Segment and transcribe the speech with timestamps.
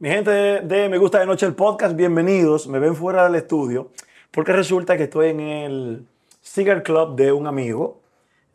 [0.00, 2.66] Mi gente de, Me Gusta de Noche el podcast, bienvenidos.
[2.66, 3.92] Me ven fuera del estudio
[4.32, 6.06] porque resulta que estoy en el
[6.42, 8.00] Cigar Club de un amigo.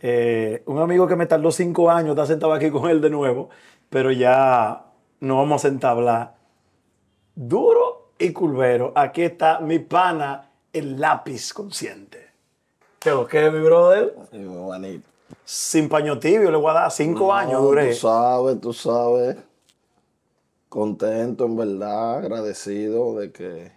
[0.02, 3.50] Eh, un amigo que me tardó cinco años, está sentado aquí con él de nuevo,
[3.90, 4.84] pero ya
[5.22, 6.36] no vamos a entablar.
[7.36, 8.92] Duro y curvero.
[8.94, 12.32] Aquí está mi pana, el lápiz consciente.
[13.00, 14.14] ¿Qué lo que mi brother?
[15.46, 17.92] Sin paño tibio, le voy a dar cinco años, duré.
[17.92, 19.38] Tú sabes, tú sabes
[20.70, 23.72] contento en verdad, agradecido de que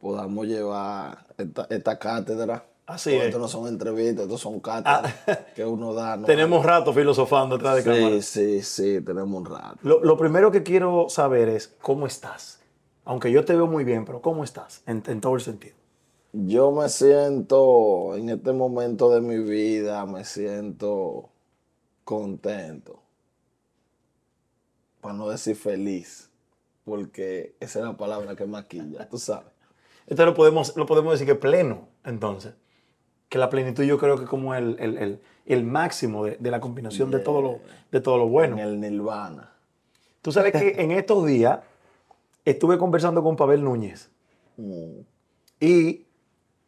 [0.00, 1.26] podamos llevar
[1.68, 2.66] esta, cátedra.
[2.86, 3.24] Así es.
[3.24, 5.38] Esto no son entrevistas, estos son cátedras ah.
[5.54, 6.20] que uno da.
[6.22, 8.22] tenemos rato filosofando detrás de cámara.
[8.22, 9.78] Sí, sí, sí, tenemos un rato.
[9.82, 12.60] Lo, primero que quiero saber es cómo estás.
[13.04, 15.76] Aunque yo te veo muy bien, pero ¿cómo estás en, en todo el sentido?
[16.32, 21.30] Yo me siento, en este momento de mi vida, me siento
[22.04, 23.05] contento
[25.06, 26.32] para no decir feliz,
[26.84, 29.52] porque esa es la palabra que maquilla, tú sabes.
[30.08, 32.54] Esto lo podemos, lo podemos decir que pleno, entonces.
[33.28, 37.20] Que la plenitud yo creo que es como el, el, máximo de, la combinación de,
[37.20, 37.60] todo lo,
[37.92, 38.56] de todo lo bueno.
[38.58, 39.52] En el nirvana.
[40.22, 41.60] Tú sabes que en estos días
[42.44, 44.10] estuve conversando con Pavel Núñez.
[44.56, 45.02] Mm.
[45.60, 46.04] Y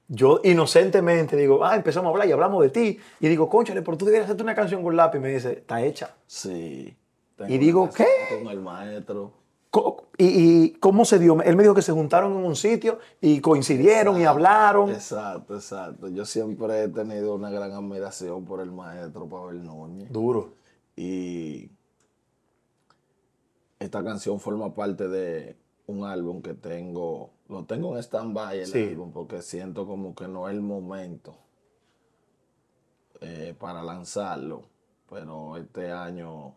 [0.07, 3.01] yo inocentemente digo, ah, empezamos a hablar y hablamos de ti.
[3.19, 5.19] Y digo, conchale, pero tú deberías hacerte una canción con lápiz.
[5.19, 6.15] Y me dice, está hecha.
[6.29, 6.97] Sí
[7.47, 8.07] y digo, ¿qué?
[8.43, 9.33] Con el maestro.
[10.17, 11.41] ¿Y, cómo se dio?
[11.43, 14.91] Él me dijo que se juntaron en un sitio y coincidieron y hablaron.
[14.91, 16.09] Exacto, exacto.
[16.09, 20.11] Yo siempre he tenido una gran admiración por el maestro Pavel Núñez.
[20.11, 20.55] Duro.
[20.97, 21.71] Y
[23.79, 29.13] esta canción forma parte de un álbum que tengo, lo tengo en stand-by el álbum
[29.13, 31.37] porque siento como que no es el momento
[33.21, 34.65] eh, para lanzarlo,
[35.09, 36.55] pero este año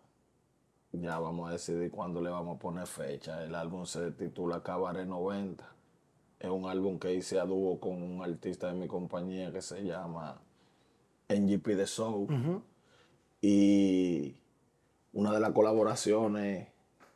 [0.93, 3.43] ya vamos a decidir cuándo le vamos a poner fecha.
[3.43, 5.63] El álbum se titula Cabaret 90.
[6.39, 9.83] Es un álbum que hice a dúo con un artista de mi compañía que se
[9.83, 10.41] llama
[11.29, 12.61] NGP The Soul.
[13.41, 14.35] Y
[15.13, 16.67] una de las colaboraciones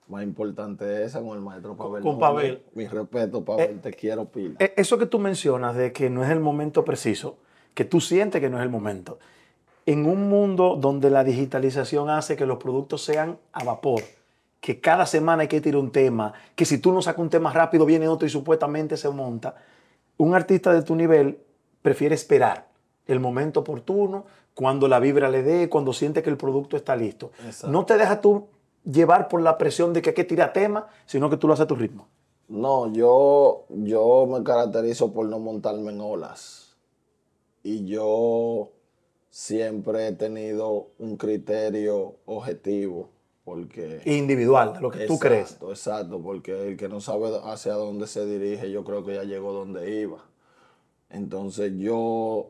[0.07, 2.03] más importantes es esa con el maestro Pavel.
[2.03, 2.63] Con Pavel.
[2.73, 4.55] Mi respeto, Pavel, eh, te quiero pila.
[4.59, 7.37] Eh, eso que tú mencionas de que no es el momento preciso,
[7.73, 9.19] que tú sientes que no es el momento
[9.85, 14.01] en un mundo donde la digitalización hace que los productos sean a vapor,
[14.59, 17.53] que cada semana hay que tirar un tema, que si tú no sacas un tema
[17.53, 19.55] rápido viene otro y supuestamente se monta,
[20.17, 21.39] un artista de tu nivel
[21.81, 22.67] prefiere esperar
[23.05, 24.25] el momento oportuno,
[24.55, 27.31] cuando la vibra le dé, cuando siente que el producto está listo.
[27.67, 28.47] No te dejas tú
[28.83, 31.65] llevar por la presión de que hay que tirar tema, sino que tú lo haces
[31.65, 32.07] a tu ritmo.
[32.47, 36.75] No, yo, yo me caracterizo por no montarme en olas.
[37.63, 38.69] Y yo
[39.35, 43.09] siempre he tenido un criterio objetivo.
[43.43, 45.57] Porque, Individual, de lo que tú crees.
[45.61, 49.51] Exacto, porque el que no sabe hacia dónde se dirige, yo creo que ya llegó
[49.51, 50.23] donde iba.
[51.09, 52.49] Entonces yo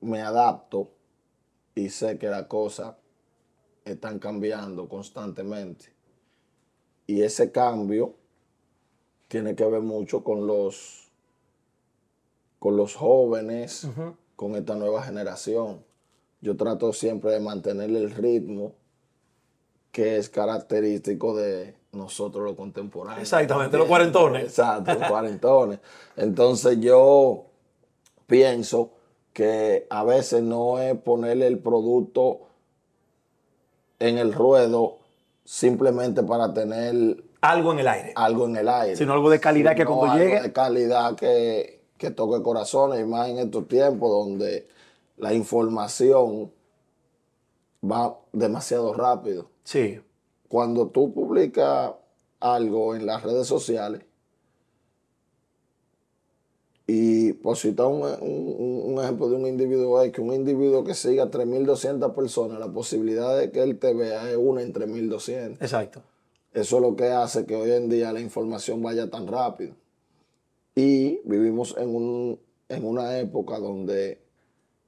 [0.00, 0.88] me adapto
[1.74, 2.96] y sé que las cosas
[3.84, 5.84] están cambiando constantemente.
[7.06, 8.14] Y ese cambio
[9.28, 11.10] tiene que ver mucho con los,
[12.58, 13.86] con los jóvenes,
[14.36, 15.84] con esta nueva generación.
[16.40, 18.72] Yo trato siempre de mantener el ritmo
[19.90, 23.22] que es característico de nosotros los contemporáneos.
[23.22, 24.42] Exactamente, los cuarentones.
[24.48, 25.78] Exacto, los cuarentones.
[26.16, 27.46] Entonces yo
[28.26, 28.90] pienso
[29.32, 32.40] que a veces no es ponerle el producto
[34.00, 34.98] en el ruedo
[35.44, 38.12] simplemente para tener algo en el aire.
[38.16, 38.96] Algo en el aire.
[38.96, 40.40] Sino algo de calidad que cuando llegue.
[40.40, 44.66] De calidad que, que toque corazones, y más en estos tiempos donde
[45.16, 46.52] la información
[47.82, 49.48] va demasiado rápido.
[49.64, 50.00] Sí.
[50.48, 51.92] Cuando tú publicas
[52.40, 54.02] algo en las redes sociales,
[56.86, 62.14] y por citar un, un, ejemplo de un individuo que un individuo que siga 3.200
[62.14, 65.62] personas, la posibilidad de que él te vea es una en 3.200.
[65.62, 66.02] Exacto.
[66.52, 69.74] Eso es lo que hace que hoy en día la información vaya tan rápido.
[70.74, 74.24] Y vivimos en, un, en una época donde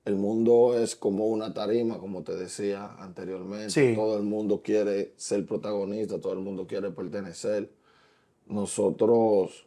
[0.05, 3.95] el mundo es como una tarima, como te decía anteriormente.
[3.95, 7.71] Todo el mundo quiere ser protagonista, todo el mundo quiere pertenecer.
[8.47, 9.67] Nosotros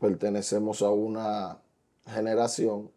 [0.00, 1.58] pertenecemos a una
[2.06, 2.90] generación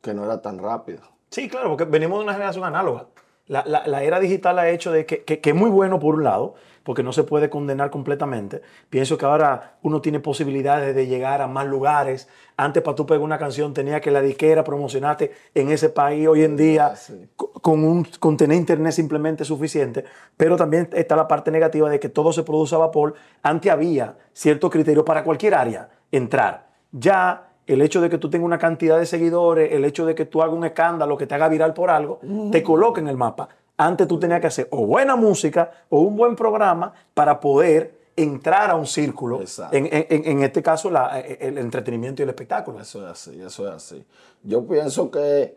[0.00, 1.10] que no era tan rápida.
[1.30, 3.08] Sí, claro, porque venimos de una generación análoga.
[3.46, 6.54] La, era digital ha hecho de que, que, que, es muy bueno por un lado,
[6.88, 8.62] porque no se puede condenar completamente.
[8.88, 12.30] Pienso que ahora uno tiene posibilidades de llegar a más lugares.
[12.56, 16.26] Antes para tú pegar una canción tenía que la disquera promocionarte en ese país.
[16.26, 16.94] Hoy en día
[17.36, 20.02] con, un, con tener internet simplemente suficiente.
[20.34, 23.12] Pero también está la parte negativa de que todo se produce a vapor.
[23.42, 26.68] Antes había cierto criterio para cualquier área entrar.
[26.90, 30.24] Ya el hecho de que tú tengas una cantidad de seguidores, el hecho de que
[30.24, 32.18] tú hagas un escándalo que te haga viral por algo,
[32.50, 33.50] te coloca en el mapa.
[33.80, 38.70] Antes tú tenías que hacer o buena música o un buen programa para poder entrar
[38.72, 39.40] a un círculo.
[39.70, 42.80] En, este caso, el entretenimiento y el espectáculo.
[42.80, 44.04] Eso es así, eso es así.
[44.42, 45.56] Yo pienso que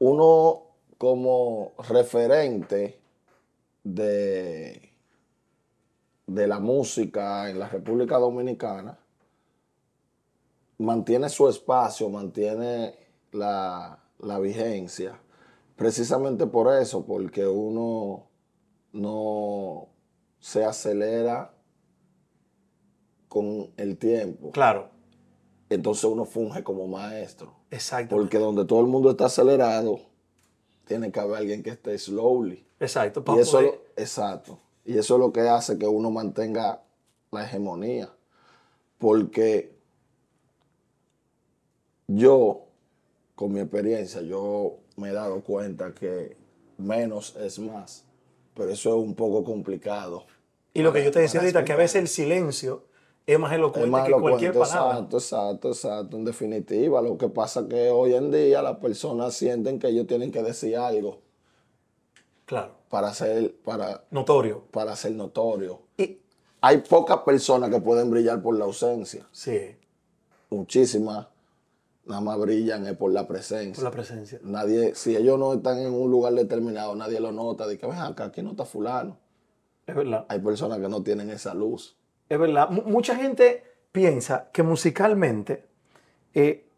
[0.00, 0.62] uno
[0.98, 2.98] como referente
[3.84, 4.90] de,
[6.26, 8.98] de la música en la República Dominicana
[10.78, 12.96] mantiene su espacio, mantiene
[13.30, 15.20] la, la vigencia
[15.76, 18.26] Precisamente por eso, porque uno
[18.92, 19.88] no
[20.38, 21.54] se acelera
[23.28, 24.50] con el tiempo.
[24.52, 24.88] Claro.
[25.68, 27.52] Entonces uno funge como maestro.
[27.70, 28.16] Exacto.
[28.16, 30.00] Porque donde todo el mundo está acelerado,
[30.86, 32.66] tiene que haber alguien que esté slowly.
[32.80, 33.22] Exacto.
[33.36, 33.60] y eso,
[33.96, 34.58] exacto.
[34.84, 36.82] Y eso es lo que hace que uno mantenga
[37.30, 38.10] la hegemonía.
[38.98, 39.76] Porque
[42.06, 42.66] yo,
[43.34, 46.36] con mi experiencia, yo me he dado cuenta que
[46.78, 48.04] menos es más,
[48.54, 50.26] pero eso es un poco complicado.
[50.74, 52.84] Y lo que yo te decía ahorita, que a veces el silencio
[53.26, 54.98] es más elocuente, que cualquier palabra.
[54.98, 56.16] Exacto, exacto, exacto.
[56.16, 60.06] En definitiva, lo que pasa es que hoy en día las personas sienten que ellos
[60.06, 61.20] tienen que decir algo.
[62.44, 62.76] Claro.
[62.88, 64.04] Para ser, para...
[64.10, 64.64] Notorio.
[64.70, 65.80] Para ser notorio.
[65.96, 66.18] Y
[66.60, 69.26] hay pocas personas que pueden brillar por la ausencia.
[69.32, 69.76] Sí.
[70.50, 71.26] Muchísimas
[72.06, 73.74] nada más brillan es por la presencia.
[73.74, 74.38] Por la presencia.
[74.42, 77.66] Nadie, si ellos no están en un lugar determinado, nadie lo nota.
[77.66, 79.18] De que, ven acá, aquí no está fulano.
[79.86, 80.26] Es verdad.
[80.28, 81.96] Hay personas que no tienen esa luz.
[82.28, 82.70] Es verdad.
[82.70, 83.62] mucha gente
[83.92, 85.66] piensa que musicalmente
[86.34, 86.68] eh,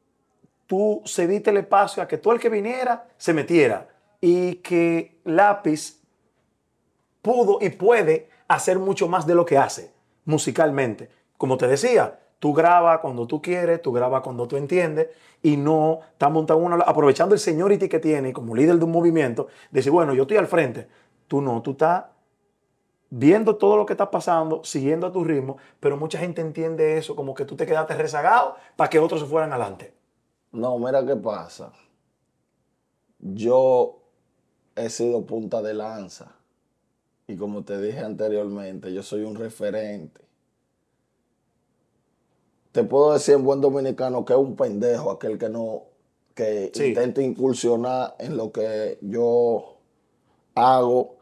[0.66, 3.88] tú cediste el espacio a que todo el que viniera se metiera
[4.20, 6.00] y que Lápiz
[7.22, 9.92] pudo y puede hacer mucho más de lo que hace
[10.24, 11.08] musicalmente.
[11.36, 15.08] Como te decía, Tú grabas cuando tú quieres, tú grabas cuando tú entiendes
[15.42, 19.48] y no estás montando una, aprovechando el seniority que tiene como líder de un movimiento,
[19.70, 20.86] decir, bueno, yo estoy al frente.
[21.26, 22.04] Tú no, tú estás
[23.10, 27.16] viendo todo lo que está pasando, siguiendo a tu ritmo, pero mucha gente entiende eso
[27.16, 29.94] como que tú te quedaste rezagado para que otros se fueran adelante.
[30.52, 31.72] No, mira qué pasa.
[33.18, 33.98] Yo
[34.76, 36.36] he sido punta de lanza
[37.26, 40.27] y como te dije anteriormente, yo soy un referente
[42.78, 45.82] te puedo decir en buen dominicano que es un pendejo aquel que no,
[46.32, 49.78] que intenta incursionar en lo que yo
[50.54, 51.16] hago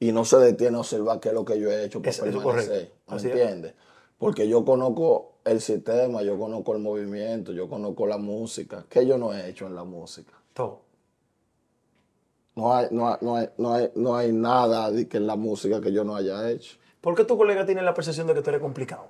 [0.00, 2.92] y no se detiene a observar qué es lo que yo he hecho para permanecer.
[3.10, 3.74] ¿Me entiendes?
[4.16, 8.86] Porque yo conozco el sistema, yo conozco el movimiento, yo conozco la música.
[8.88, 10.32] ¿Qué yo no he hecho en la música?
[10.54, 10.80] Todo.
[12.56, 15.92] No hay, no hay, no hay, no hay, nada de que en la música que
[15.92, 16.78] yo no haya hecho.
[17.02, 19.08] ¿Por qué tu colega tiene la percepción de que tú eres complicado?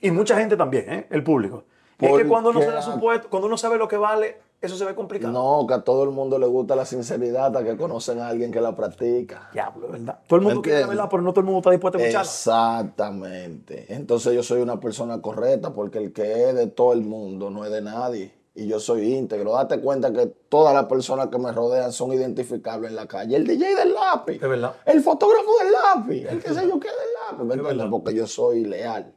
[0.00, 1.06] Y mucha gente también, ¿eh?
[1.10, 1.64] el público.
[1.98, 2.80] Es que cuando uno, se da
[3.28, 5.32] cuando uno sabe lo que vale, eso se ve complicado.
[5.32, 8.50] No, que a todo el mundo le gusta la sinceridad, a que conocen a alguien
[8.50, 9.50] que la practica.
[9.52, 10.18] Diablo, ¿verdad?
[10.26, 12.28] Todo el mundo quiere la verdad, pero no todo el mundo está dispuesto a escucharla.
[12.28, 13.86] Exactamente.
[13.88, 17.64] Entonces yo soy una persona correcta porque el que es de todo el mundo no
[17.64, 18.34] es de nadie.
[18.54, 19.52] Y yo soy íntegro.
[19.52, 23.36] Date cuenta que todas las personas que me rodean son identificables en la calle.
[23.36, 24.34] El DJ del lápiz.
[24.34, 24.74] Es verdad.
[24.84, 26.26] El fotógrafo del lápiz.
[26.26, 27.90] El que sé yo qué del lápiz.
[27.90, 29.14] Porque yo soy leal.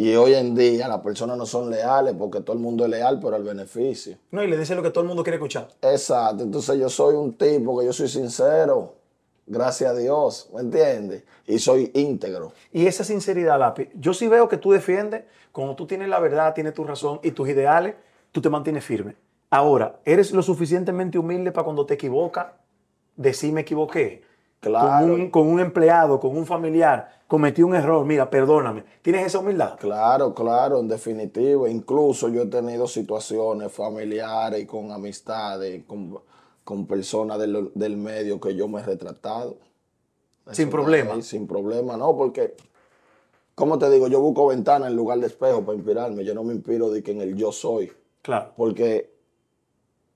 [0.00, 3.18] Y hoy en día las personas no son leales porque todo el mundo es leal
[3.18, 4.16] por el beneficio.
[4.30, 5.66] No, y le dice lo que todo el mundo quiere escuchar.
[5.82, 6.44] Exacto.
[6.44, 8.94] Entonces yo soy un tipo que yo soy sincero.
[9.44, 11.24] Gracias a Dios, ¿me entiendes?
[11.48, 12.52] Y soy íntegro.
[12.72, 16.54] Y esa sinceridad, Lápiz, yo sí veo que tú defiendes, cuando tú tienes la verdad,
[16.54, 17.96] tienes tu razón y tus ideales,
[18.30, 19.16] tú te mantienes firme.
[19.50, 22.46] Ahora, ¿eres lo suficientemente humilde para cuando te equivocas,
[23.16, 24.22] decir me equivoqué?
[24.60, 25.30] Claro.
[25.30, 28.84] Con un, empleado, con un familiar, cometí un error, mira, perdóname.
[29.02, 29.78] ¿Tienes esa humildad?
[29.78, 31.68] Claro, claro, en definitiva.
[31.68, 38.66] Incluso yo he tenido situaciones familiares y con amistades, con, personas del, medio que yo
[38.66, 39.56] me he retratado.
[40.50, 41.22] sin problema.
[41.22, 42.56] sin problema, no, porque,
[43.54, 46.24] como te digo, yo busco ventana en lugar de espejo para inspirarme.
[46.24, 47.92] Yo no me inspiro de que en el yo soy.
[48.22, 48.52] Claro.
[48.56, 49.14] Porque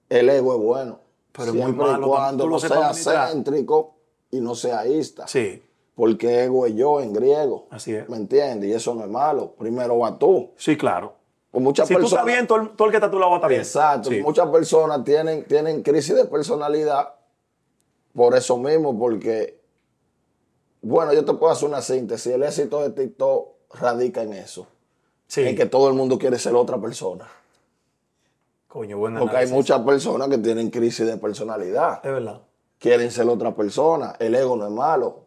[0.09, 0.99] el ego es bueno.
[1.31, 4.02] Pero Siempre muy malo, cuando no sea céntrico
[4.33, 5.29] y no seaísta.
[5.29, 5.63] Sí.
[5.95, 7.69] Porque ego es yo en griego.
[7.71, 8.09] Así es.
[8.09, 8.71] ¿Me entiendes?
[8.71, 9.55] Y eso no es malo.
[9.59, 10.51] Primero va tú.
[10.57, 11.15] Sí, claro.
[11.51, 13.61] Pues muchas si tú estás bien, todo el, que está a tu lado estar bien.
[13.61, 14.11] Exacto.
[14.23, 17.15] Muchas personas tienen, tienen crisis de personalidad
[18.15, 19.61] por eso mismo, porque
[20.81, 22.33] Bueno, yo te puedo hacer una síntesis.
[22.33, 24.67] El éxito de TikTok radica en eso.
[25.27, 25.43] Sí.
[25.43, 27.29] En que todo el mundo quiere ser otra persona.
[28.67, 32.01] Coño, buen Porque hay muchas personas que tienen crisis de personalidad.
[32.03, 32.41] Es verdad.
[32.83, 34.17] Quieren ser otra persona.
[34.19, 35.21] El ego no es malo.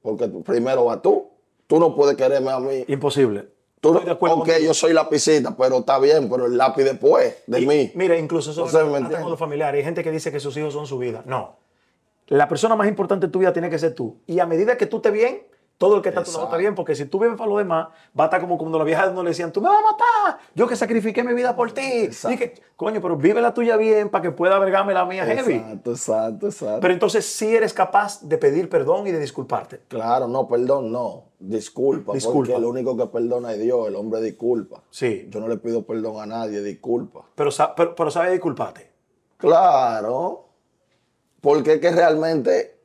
[0.00, 1.28] Porque primero va tú.
[1.66, 2.84] Tú no puedes quererme a mí.
[2.88, 3.48] Imposible.
[3.82, 7.42] Tú Estoy de acuerdo ok, yo soy lapicita, pero está bien, pero el lápiz después
[7.46, 7.92] de Y, mí.
[7.94, 9.20] Mira, incluso eso No sé, ¿me hasta entiendes?
[9.22, 9.78] con los familiares.
[9.80, 11.22] Hay gente que dice que sus hijos son su vida.
[11.26, 11.56] No.
[12.28, 14.16] La persona más importante en tu vida tiene que ser tú.
[14.26, 15.42] Y a medida que tú estés bien,
[15.82, 16.58] todo el que está a tu lado está Exacto.
[16.60, 16.74] bien.
[16.76, 19.24] Porque si tú vives para los demás, va a estar como cuando las viejas no
[19.24, 20.40] le decían, tú me vas a matar.
[20.54, 21.80] Yo que sacrifiqué mi vida por ti.
[21.82, 22.34] Exacto.
[22.36, 25.54] Y que, coño, pero vive la tuya bien para que pueda vergarme la mía heavy.
[25.54, 26.80] Exacto, exacto, exacto.
[26.82, 29.80] Pero entonces sí eres capaz de pedir perdón y de disculparte.
[29.88, 31.24] Claro, no, perdón, no.
[31.40, 32.36] Disculpa, Disculpa.
[32.36, 34.84] porque el único que perdona es Dios, el hombre disculpa.
[34.88, 35.26] Sí.
[35.30, 37.24] Yo no le pido perdón a nadie, disculpa.
[37.34, 38.88] Pero, pero, pero sabes disculparte.
[39.36, 40.44] Claro,
[41.40, 42.81] porque es que realmente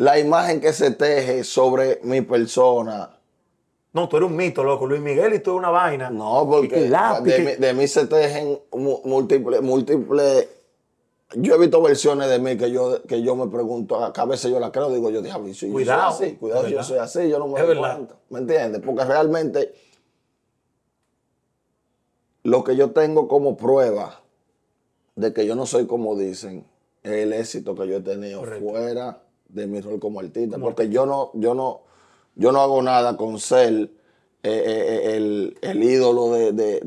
[0.00, 3.18] la imagen que se teje sobre mi persona,
[3.92, 4.86] No, tú eres un mito, loco.
[4.86, 6.08] Luis Miguel y tú eres una vaina.
[6.08, 10.48] no, porque de, mí, de mí se tejen múltiples, múltiples.
[11.34, 14.50] Yo he visto versiones de mí que yo, que yo me pregunto, que a veces
[14.50, 16.98] yo la creo, digo yo, diablo, si yo soy Cuidado, así, cuidado, si yo soy
[16.98, 18.14] así, yo no me doy cuenta.
[18.30, 18.80] ¿Me entiendes?
[18.82, 19.74] Porque realmente
[22.42, 24.22] lo que yo tengo como prueba
[25.16, 26.64] de que yo no soy como dicen
[27.02, 28.70] es el éxito que yo he tenido Correcto.
[28.70, 30.58] fuera de mi rol como artista.
[30.58, 31.80] porque yo no, yo no,
[32.36, 33.88] yo no hago nada con ser eh,
[34.42, 36.80] eh, el, el ídolo de, de-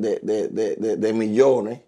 [0.97, 1.81] de- millones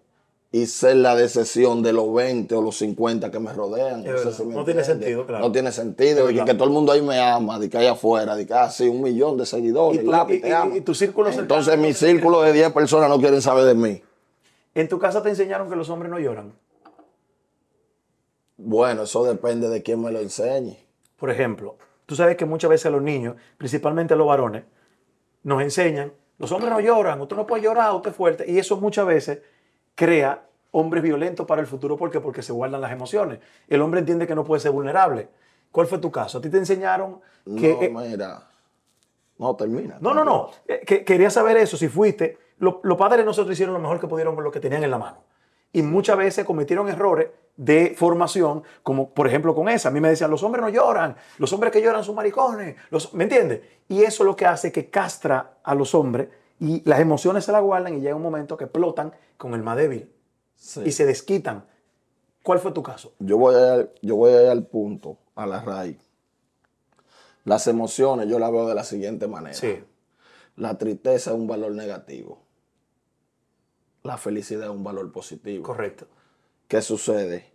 [0.52, 4.04] y ser la decepción de los 20 o los 50 que me rodean.
[4.04, 4.32] No sé verdad.
[4.32, 5.44] si me No tiene sentido, claro.
[5.46, 6.30] No tiene sentido.
[6.30, 8.86] Y que, todo el mundo ahí me ama, de que hay afuera, de que así
[8.88, 10.00] un millón de seguidores.
[10.00, 13.08] Y tu- lápiz, y- y- y tu círculo cercano- Entonces mi círculo de 10 personas
[13.10, 14.02] no quieren saber de mí.
[14.74, 16.52] En tu casa te enseñaron que los hombres no lloran.
[18.56, 20.76] Bueno, eso depende de quién me lo enseñe.
[21.16, 24.64] Por ejemplo, tú sabes que muchas veces a los niños, principalmente a los varones,
[25.42, 28.50] nos enseñan, los hombres no lloran, usted no puede llorar, usted es fuerte.
[28.50, 29.40] Y eso muchas veces
[29.94, 31.96] crea hombres violentos para el futuro.
[31.96, 32.20] ¿Por qué?
[32.20, 33.38] Porque se guardan las emociones.
[33.68, 35.28] El hombre entiende que no puede ser vulnerable.
[35.70, 36.38] ¿Cuál fue tu caso?
[36.38, 37.74] ¿A ti te enseñaron que...
[37.92, 38.48] no, eh, mira.
[39.38, 39.98] No, termina.
[40.00, 40.50] no, no, no.
[40.66, 42.38] Eh, que- quería saber eso, si fuiste.
[42.58, 44.98] Lo- los padres nosotros hicieron lo mejor que pudieron con lo que tenían en la
[44.98, 45.18] mano.
[45.72, 49.88] Y muchas veces cometieron errores de formación, como por ejemplo con esa.
[49.88, 52.76] A mí me decían, los hombres no lloran, los hombres que lloran son maricones.
[52.90, 53.60] Los, ¿Me entiendes?
[53.88, 56.28] Y eso es lo que hace que castra a los hombres
[56.60, 59.76] y las emociones se la guardan y llega un momento que explotan con el más
[59.76, 60.10] débil
[60.54, 60.82] Sí.
[60.86, 61.64] y se desquitan.
[62.42, 63.12] ¿Cuál fue tu caso?
[63.18, 65.98] Yo voy, a yo voy a ir al punto, a la raíz.
[67.44, 69.58] Las emociones yo las veo de la siguiente manera.
[70.56, 72.38] La tristeza es un valor negativo.
[74.06, 75.62] La felicidad es un valor positivo.
[75.64, 76.06] correcto.
[76.68, 77.46] ¿Qué sucede?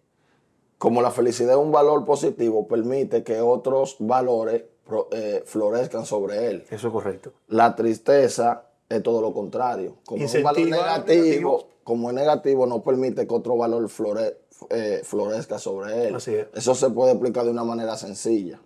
[0.77, 4.63] Como la felicidad es un valor positivo, permite que otros valores
[5.11, 6.65] eh, florezcan sobre él.
[6.69, 7.33] Eso es correcto.
[7.47, 9.97] La tristeza es todo lo contrario.
[10.05, 11.67] Como es un valor negativo, negativo.
[11.83, 14.35] como es negativo, no permite que otro valor flore-
[14.69, 16.15] eh, florezca sobre él.
[16.15, 16.47] Así es.
[16.53, 18.59] Eso se puede explicar de una manera sencilla.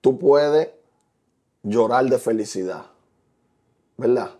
[0.00, 0.68] Tú puedes
[1.62, 2.86] llorar de felicidad,
[3.96, 4.30] ¿verdad?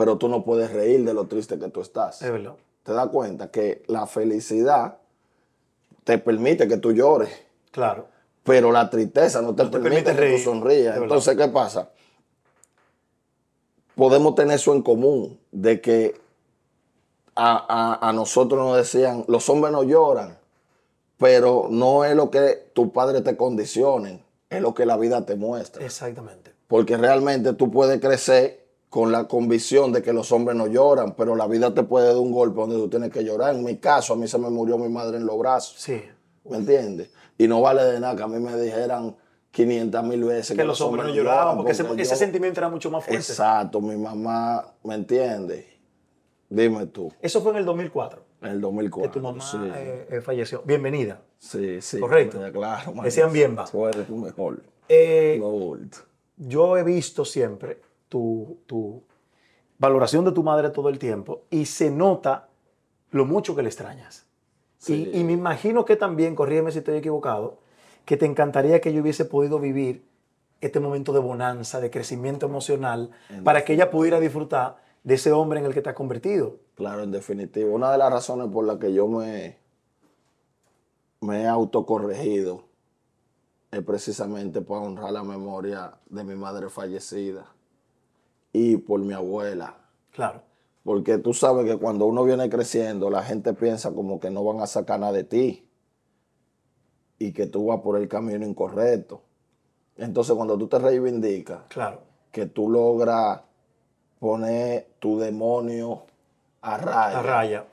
[0.00, 2.22] Pero tú no puedes reír de lo triste que tú estás.
[2.22, 2.54] Es verdad.
[2.84, 4.96] Te das cuenta que la felicidad
[6.04, 7.28] te permite que tú llores
[7.70, 8.06] Claro.
[8.42, 10.96] pero la tristeza no te, te permite, permite que reír, tú sonrías.
[10.96, 11.90] Entonces, ¿qué pasa?
[13.94, 16.18] Podemos tener eso en común, de que
[17.34, 20.38] a, a- a nosotros nos decían, los hombres no lloran,
[21.18, 25.36] pero no es lo que tus padres te condicionen, es lo que la vida te
[25.36, 25.84] muestra.
[25.84, 26.54] Exactamente.
[26.68, 28.59] Porque realmente tú puedes crecer
[28.90, 32.16] con la convicción de que los hombres no lloran, pero la vida te puede dar
[32.16, 33.54] un golpe donde tú tienes que llorar.
[33.54, 35.76] En mi caso, a mí se me murió mi madre en los brazos.
[35.78, 36.02] Sí.
[36.44, 37.10] ¿Me entiendes?
[37.38, 39.16] Y no vale de nada que a mí me dijeran
[39.52, 42.68] 500 mil veces Que los hombres no lloraban porque ese, porque ese yo- sentimiento era
[42.68, 43.22] mucho más fuerte.
[43.22, 45.66] Exacto, mi mamá, ¿me entiendes?
[46.48, 49.10] Dime tú, Eso fue en el 2004 en el que 2004.
[49.12, 50.62] tu mamá sí, eh, eh, falleció.
[50.64, 51.22] Bienvenida.
[51.38, 52.00] sí, sí.
[52.00, 52.40] correcto.
[52.52, 53.04] Claro, man.
[53.04, 53.66] Decían bien, va.
[53.66, 54.62] Tú eres mejor.
[54.88, 55.76] Eh, No
[56.36, 57.80] yo he visto siempre
[58.10, 59.02] tu, tu
[59.78, 62.50] valoración de tu madre todo el tiempo y se nota
[63.10, 64.26] lo mucho que le extrañas.
[64.76, 65.10] Sí.
[65.12, 67.58] Y, y me imagino que también, corrígeme si estoy equivocado,
[68.04, 70.04] que te encantaría que yo hubiese podido vivir
[70.60, 73.10] este momento de bonanza, de crecimiento emocional,
[73.44, 76.58] para que ella pudiera disfrutar de ese hombre en el que te has convertido.
[76.74, 77.70] Claro, en definitiva.
[77.70, 79.56] Una de las razones por las que yo me,
[81.20, 82.64] me he autocorregido
[83.70, 87.46] es precisamente para honrar la memoria de mi madre fallecida
[88.52, 89.76] y por mi abuela.
[90.12, 90.42] Claro.
[90.84, 94.60] Porque tú sabes que cuando uno viene creciendo, la gente piensa como que no van
[94.60, 95.68] a sacar nada de ti
[97.18, 99.22] y que tú vas por el camino incorrecto.
[99.96, 102.00] Entonces, cuando tú te reivindicas, Claro.
[102.32, 103.42] que tú logras
[104.18, 106.02] poner tu demonio
[106.62, 107.64] a raya, A raya.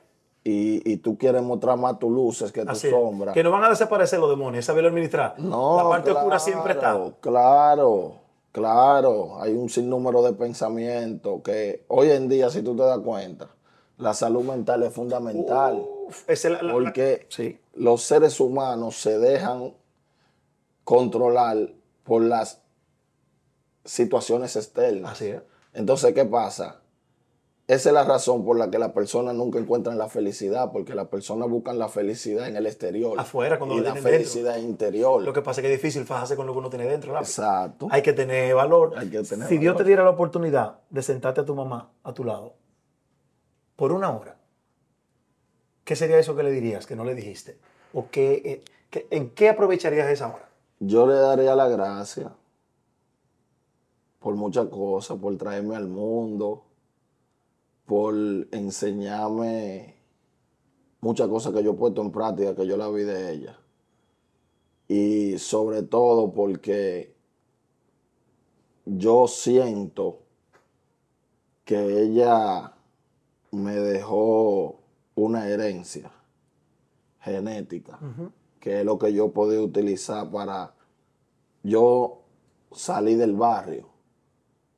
[0.44, 2.92] Y, y tú quieres mostrar más tus luces que tu Así es.
[2.92, 3.32] sombra.
[3.32, 5.34] Que no van a desaparecer los demonios, saberlo administrar.
[5.38, 6.98] No, La parte claro, oscura siempre está.
[7.20, 8.14] Claro,
[8.58, 9.40] claro.
[9.40, 13.48] Hay un sinnúmero de pensamientos que hoy en día, si tú te das cuenta,
[13.96, 15.84] la salud mental es fundamental.
[16.06, 17.58] Uf, esa es la- la- la- porque Sí.
[17.74, 19.74] los seres humanos se dejan
[20.84, 21.56] controlar
[22.04, 22.60] por las
[23.84, 25.12] situaciones externas.
[25.12, 25.42] Así es.
[25.72, 26.80] Entonces, ¿qué pasa?
[27.68, 31.08] Esa es la razón por la que las personas nunca encuentran la felicidad, porque las
[31.08, 33.20] personas buscan la felicidad en el exterior.
[33.20, 34.18] Afuera, cuando y lo la tienen dentro.
[34.30, 35.22] felicidad interior.
[35.22, 37.12] Lo que pasa es que es difícil fajarse con lo que uno tiene dentro.
[37.12, 37.28] lápiz.
[37.28, 37.86] Exacto.
[37.90, 38.94] Hay que tener valor.
[38.96, 42.14] Hay que tener si Dios te diera la oportunidad de sentarte a tu mamá a
[42.14, 42.54] tu lado
[43.76, 44.38] por una hora,
[45.84, 47.58] ¿qué sería eso que le dirías que no le dijiste?
[47.92, 50.48] ¿O qué, eh, qué- en qué aprovecharías esa hora?
[50.80, 52.32] Yo le daría la gracia
[54.20, 56.64] por muchas cosas, por traerme al mundo,
[57.88, 58.14] por
[58.52, 59.96] enseñarme
[61.00, 63.58] muchas cosas que yo he puesto en práctica, que yo la vi de ella.
[64.86, 67.16] Y sobre todo porque
[68.84, 70.20] yo siento
[71.64, 72.74] que ella
[73.52, 74.80] me dejó
[75.14, 76.12] una herencia
[77.20, 77.98] genética
[78.60, 80.74] que es lo que yo podía utilizar para
[81.62, 82.20] yo
[82.70, 83.87] salir del barrio.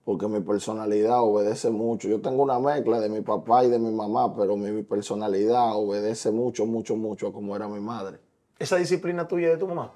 [0.04, 2.08] Porque mi personalidad obedece mucho.
[2.08, 5.76] Yo tengo una mezcla de mi papá y de mi mamá, pero mi, mi personalidad
[5.76, 8.18] obedece mucho, mucho, mucho a como era mi madre.
[8.58, 9.92] Esa disciplina tuya de tu mamá.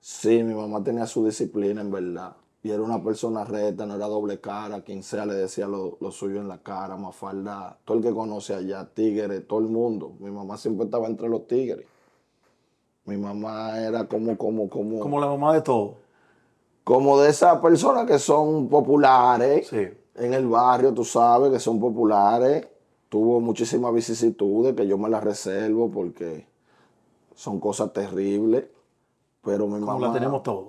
[0.00, 2.36] Sí, mi mamá tenía su disciplina en verdad.
[2.62, 4.82] Y era una persona recta, no era doble cara.
[4.82, 7.78] Quien sea le decía lo, lo suyo en la cara, Mafalda.
[7.84, 10.14] Todo el que conoce allá, tigres, todo el mundo.
[10.18, 11.86] Mi mamá siempre estaba entre los tigres.
[13.04, 15.96] Mi mamá era como, como, como, Como la mamá de todo.
[16.84, 19.88] Como de esas personas que son populares Sí.
[20.16, 22.66] en el barrio, tú sabes, que son populares.
[23.08, 26.46] Tuvo muchísimas vicisitudes que yo me las reservo porque
[27.34, 28.66] son cosas terribles.
[29.42, 30.08] Pero mi Como mamá.
[30.08, 30.68] la tenemos todos.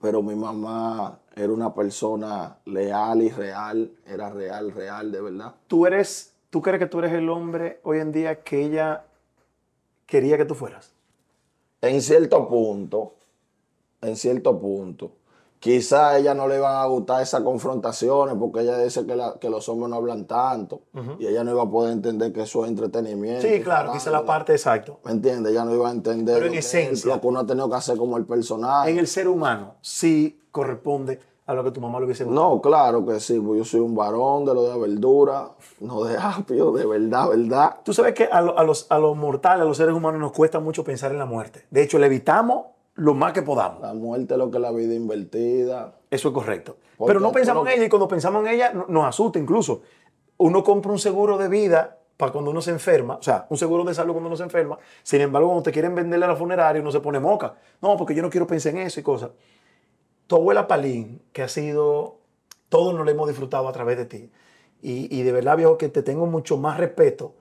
[0.00, 5.54] Pero mi mamá era una persona leal y real, era real, real, de verdad.
[5.66, 9.04] Tú eres, tú crees que tú eres el hombre hoy en día que ella
[10.06, 10.92] quería que tú fueras.
[11.80, 13.14] En cierto punto,
[14.02, 15.12] en cierto punto,
[15.60, 19.34] quizá a ella no le iban a gustar esas confrontaciones porque ella dice que, la-
[19.40, 20.82] que los hombres no hablan tanto
[21.18, 23.46] y ella no iba a poder entender que eso es entretenimiento.
[23.46, 25.00] Sí, claro, quizá la parte exacto.
[25.04, 25.52] ¿Me entiendes?
[25.52, 27.14] Ella no iba a entender Pero en lo que es, esencia.
[27.14, 28.90] lo que uno ha tenido que hacer como el personaje.
[28.90, 32.54] En el ser humano sí corresponde a lo que tu mamá le hubiese gustado.
[32.56, 35.48] No, claro que sí, pues yo soy un varón de lo de verdura,
[35.80, 37.76] no de apio, de verdad, verdad.
[37.82, 40.32] Tú sabes que a, lo- a los, a los mortales, a los seres humanos, nos
[40.32, 41.64] cuesta mucho pensar en la muerte.
[41.70, 42.66] De hecho, le evitamos
[42.98, 43.80] lo más que podamos.
[43.80, 45.94] La muerte es lo que es la vida invertida.
[46.10, 46.76] Eso es correcto.
[46.96, 49.82] Porque Pero no pensamos en ella y cuando pensamos en ella no- nos asusta incluso.
[50.36, 53.84] Uno compra un seguro de vida para cuando uno se enferma, o sea, un seguro
[53.84, 54.76] de salud cuando uno se enferma.
[55.04, 57.54] Sin embargo, cuando te quieren venderle a la funeraria, uno se pone moca.
[57.80, 59.30] No, porque yo no quiero pensar en eso y cosas.
[60.26, 62.18] Tu abuela Palín, que ha sido,
[62.68, 64.30] todos nos lo hemos disfrutado a través de ti.
[64.82, 67.34] Y, y de verdad, viejo, que te tengo mucho más respeto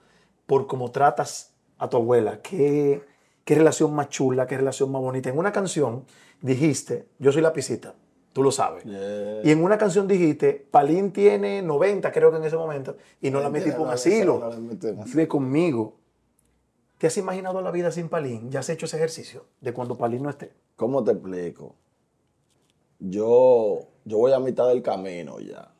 [0.46, 2.42] por cómo tratas a tu abuela.
[2.42, 3.04] Qué,
[3.48, 5.30] qué relación más chula, qué relación más bonita.
[5.30, 6.04] En una canción
[6.42, 7.96] dijiste, yo soy la pisita,
[8.34, 8.84] tú lo sabes.
[8.84, 9.40] Yeah.
[9.46, 13.40] Y en una canción dijiste, Palín tiene 90, creo que en ese momento, y no
[13.40, 14.52] la metí por un asilo.
[15.06, 15.96] Vive conmigo.
[16.98, 18.52] ¿Te has imaginado la vida sin Palín?
[18.52, 20.52] ¿Ya has hecho ese ejercicio de cuando Palín no esté?
[20.76, 21.74] ¿Cómo te explico?
[23.00, 25.72] Yo, yo voy a mitad del camino ya.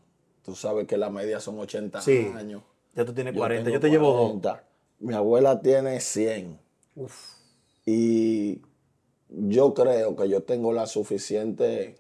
[0.42, 2.32] Tú sabes que la media son 80 Sí.
[2.34, 2.62] años.
[2.96, 4.40] Ya tú tienes Yo 40, tengo yo te llevo dos.
[4.42, 4.64] 40.
[5.00, 6.58] Mi abuela tiene 100.
[7.90, 8.62] Y
[9.30, 11.96] yo creo que yo tengo la suficiente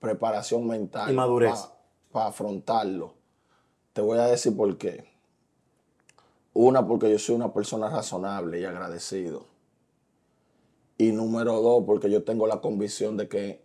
[0.00, 1.68] preparación mental Y madurez.
[2.10, 3.14] para afrontarlo.
[3.92, 5.04] Te voy a decir por qué.
[6.54, 9.46] Una, porque yo soy una persona razonable y agradecido.
[10.98, 13.62] Y número dos, porque yo tengo la convicción de que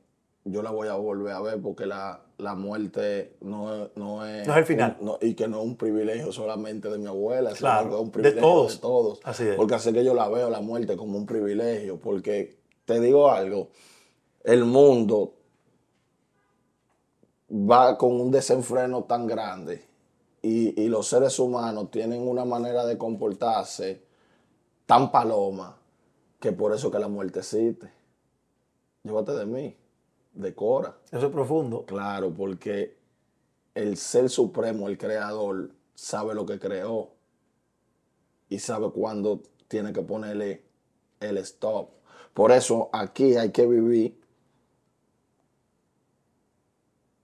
[0.52, 4.48] yo la voy a volver a ver porque la, la muerte no, es- no es...
[4.48, 4.98] No es el final.
[5.00, 8.00] un- no- y que no es un privilegio solamente de mi abuela, sino que es
[8.02, 8.74] un de privilegio todos.
[8.74, 9.20] de todos.
[9.24, 9.56] Así es.
[9.56, 12.00] Porque así que yo la veo, la muerte, como un privilegio.
[12.00, 13.70] Porque te digo algo,
[14.44, 15.34] el mundo
[17.50, 19.86] va con un desenfreno tan grande
[20.42, 24.04] y, y los seres humanos tienen una manera de comportarse
[24.86, 25.78] tan paloma
[26.40, 27.90] que por eso que la muerte existe.
[29.04, 29.77] Llévate de mí,
[30.38, 30.98] de Cora.
[31.12, 31.86] Eso es profundo.
[31.86, 32.98] Claro, porque
[33.76, 37.12] el ser supremo, el creador, sabe lo que creó
[38.50, 40.64] y sabe cuándo tiene que ponerle
[41.20, 41.90] el stop.
[42.34, 44.20] Por eso aquí hay que vivir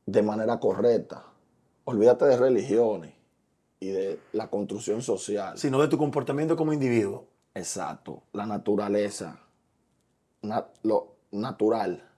[0.05, 1.25] de manera correcta.
[1.85, 3.13] Olvídate de religiones
[3.79, 5.57] y de la construcción social.
[5.57, 7.27] Sino de tu comportamiento como individuo.
[7.53, 9.39] Exacto, la naturaleza,
[10.41, 12.09] na- lo natural.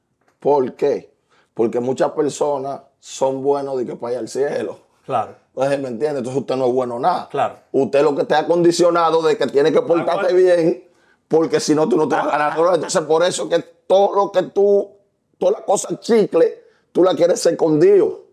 [0.46, 1.12] ¿Por qué?
[1.56, 4.78] Porque muchas personas son buenos de que ir al cielo.
[5.04, 6.20] Claro, Entonces, ¿me entiendes?
[6.20, 7.28] Entonces usted no es bueno nada.
[7.32, 7.56] claro.
[7.72, 10.88] Usted lo que te ha condicionado de que tiene que portarte bien,
[11.28, 12.76] porque si no tú no te vas a ganar.
[12.76, 14.92] Entonces por eso que todo lo que tú,
[15.40, 18.26] todas las cosas chicle, tú la quieres escondido.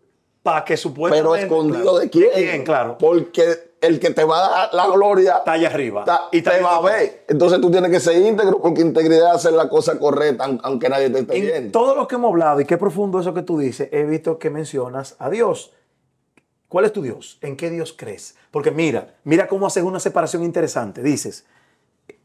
[0.43, 1.31] Para que supuestamente...
[1.31, 2.31] Pero escondido claro, de quién?
[2.35, 2.99] quién, claro.
[2.99, 6.05] Porque el que te va a dar la gloria Está allá arriba.
[6.33, 7.25] Y te va a ver.
[7.29, 10.89] Entonces tú tienes que ser íntegro porque integridad es hacer la cosa correcta aun- aunque
[10.89, 11.73] nadie te esté En viendo.
[11.79, 14.49] todo lo que hemos hablado, y qué profundo eso que tú dices, he visto que
[14.51, 15.73] mencionas a Dios.
[16.69, 17.37] ¿Cuál es tu Dios?
[17.43, 18.35] ¿En qué Dios crees?
[18.51, 21.03] Porque mira, mira cómo haces una separación interesante.
[21.03, 21.45] Dices,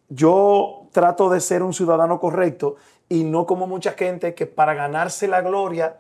[0.10, 2.76] yo trato de ser un ciudadano correcto
[3.10, 5.98] y no como mucha gente que para ganarse la gloria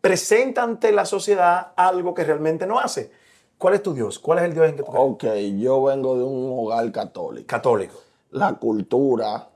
[0.00, 3.10] presenta ante la sociedad algo que realmente no hace.
[3.58, 4.18] ¿Cuál es tu Dios?
[4.18, 5.04] ¿Cuál es el Dios en que tú crees?
[5.06, 5.24] Ok,
[5.60, 7.46] yo vengo de un hogar católico.
[7.46, 7.94] Católico.
[8.30, 9.48] La cultura,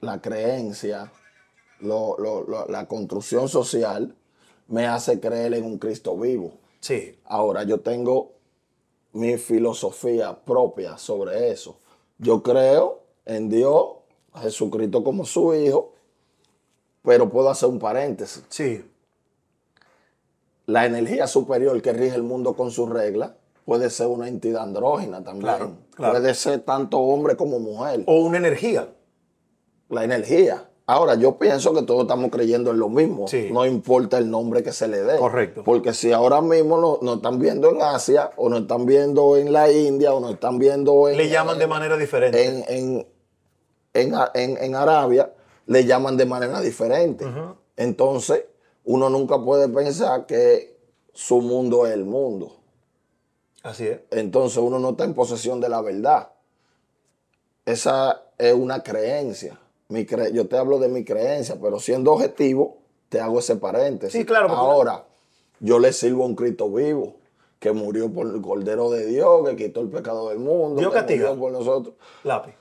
[0.00, 1.12] la creencia,
[1.80, 4.14] lo- lo- lo- la construcción social
[4.68, 6.52] me hace creer en un Cristo vivo.
[6.80, 7.18] Sí.
[7.24, 8.32] Ahora, yo tengo
[9.12, 11.76] mi filosofía propia sobre eso.
[12.18, 13.86] Yo creo en Dios,
[14.40, 15.92] Jesucristo como su hijo,
[17.02, 18.44] pero puedo hacer un paréntesis.
[18.48, 18.84] Sí.
[20.70, 23.32] La energía superior que rige el mundo con sus reglas
[23.64, 25.42] puede ser una entidad andrógina también.
[25.42, 26.12] Claro, claro.
[26.14, 28.02] Puede ser tanto hombre como mujer.
[28.06, 28.88] O una energía.
[29.88, 30.66] La energía.
[30.86, 33.28] Ahora, yo pienso que todos estamos creyendo en lo mismo.
[33.28, 33.48] Sí.
[33.52, 35.18] No importa el nombre que se le dé.
[35.18, 35.62] Correcto.
[35.62, 39.52] Porque si ahora mismo nos nos están viendo en Asia, o nos están viendo en
[39.52, 41.16] la India, o nos están viendo en.
[41.16, 42.44] Le llaman de manera diferente.
[42.44, 43.06] en, en,
[43.94, 45.32] en, en- en Arabia,
[45.66, 47.24] le llaman de manera diferente.
[47.76, 48.44] Entonces,
[48.84, 50.76] uno nunca puede pensar que
[51.12, 52.56] su mundo es el mundo.
[53.62, 54.00] Así es.
[54.10, 56.30] Entonces, uno no está en posesión de la verdad.
[57.66, 59.58] Esa es una creencia.
[59.88, 64.18] Mi cre- yo te hablo de mi creencia, pero siendo objetivo, te hago ese paréntesis.
[64.18, 65.04] Sí, claro, Ahora,
[65.58, 67.16] yo le sirvo a un Cristo vivo
[67.58, 70.98] que murió por el Cordero de Dios, que quitó el pecado del mundo, Dios que
[71.00, 71.28] castiga.
[71.28, 71.94] murió por nosotros.
[72.24, 72.54] Lápiz.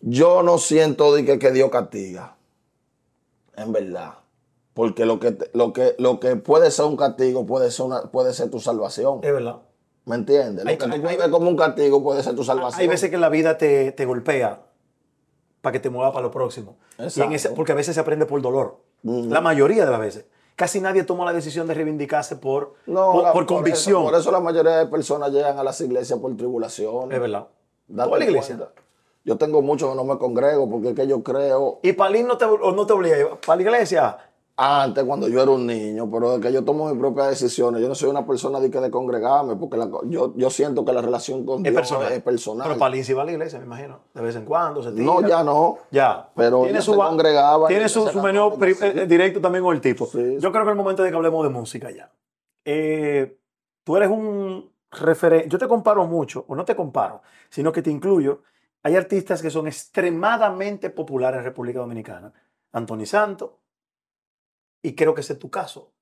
[0.00, 2.36] Yo no siento de que, que Dios castiga.
[3.56, 4.17] En verdad.
[4.78, 8.32] Porque lo que, lo, que, lo que puede ser un castigo puede ser, una, puede
[8.32, 9.18] ser tu salvación.
[9.24, 9.56] Es verdad.
[10.04, 10.64] ¿Me entiendes?
[10.64, 12.80] Lo Hay- que tú vives como un castigo puede ser tu salvación.
[12.80, 14.60] Hay veces que la vida te, te golpea
[15.62, 16.76] para que te mueva para lo próximo.
[16.96, 17.34] Y en Exacto.
[17.34, 18.76] ese- porque a veces se aprende por dolor.
[19.02, 20.26] La mayoría de las veces.
[20.54, 24.04] Casi nadie toma la decisión de reivindicarse por, No, por, la- por eso- convicción.
[24.04, 27.10] Por eso, la mayoría de personas llegan a las iglesias por tribulación.
[27.10, 27.48] Es verdad.
[27.88, 28.56] Date la iglesia.
[28.56, 28.74] cuenta.
[29.24, 32.38] Yo tengo mucho que no me congrego porque es que yo creo Y Palín no
[32.38, 33.36] te, no te obliga.
[33.44, 34.18] Para la iglesia,
[34.60, 37.80] antes cuando yo era un niño, pero de que yo tomo mis propias decisiones.
[37.80, 40.92] Yo no soy una persona de que de congregarme porque la yo, yo siento que
[40.92, 42.12] la relación con es Dios personal.
[42.12, 42.66] es personal.
[42.66, 44.00] Pero Palín sí va a la iglesia, me imagino.
[44.12, 45.04] De vez en cuando se tira.
[45.04, 45.78] no, ya no.
[45.92, 46.28] Ya.
[46.34, 48.84] Pero tiene su, se congregaba Tiene en su, su menú sí.
[48.84, 50.06] eh, directo también con el tipo.
[50.06, 50.38] Sí.
[50.40, 52.10] Yo creo que es el momento de que hablemos de música ya.
[52.64, 53.38] Eh,
[53.84, 55.48] tú eres un referente.
[55.48, 58.42] Yo te comparo mucho, o no te comparo, sino que te incluyo.
[58.82, 62.32] Hay artistas que son extremadamente populares en República Dominicana.
[62.72, 63.58] Anthony Santo,
[64.82, 65.92] y creo que ese es tu caso.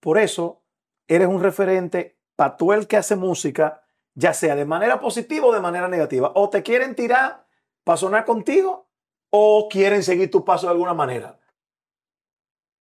[0.00, 0.62] Por eso,
[1.08, 3.82] eres un referente para todo el que hace música,
[4.14, 6.32] ya sea de manera positiva o de manera negativa.
[6.34, 7.46] O te quieren tirar
[7.84, 8.88] para sonar contigo,
[9.30, 11.38] o quieren seguir tu paso de alguna manera.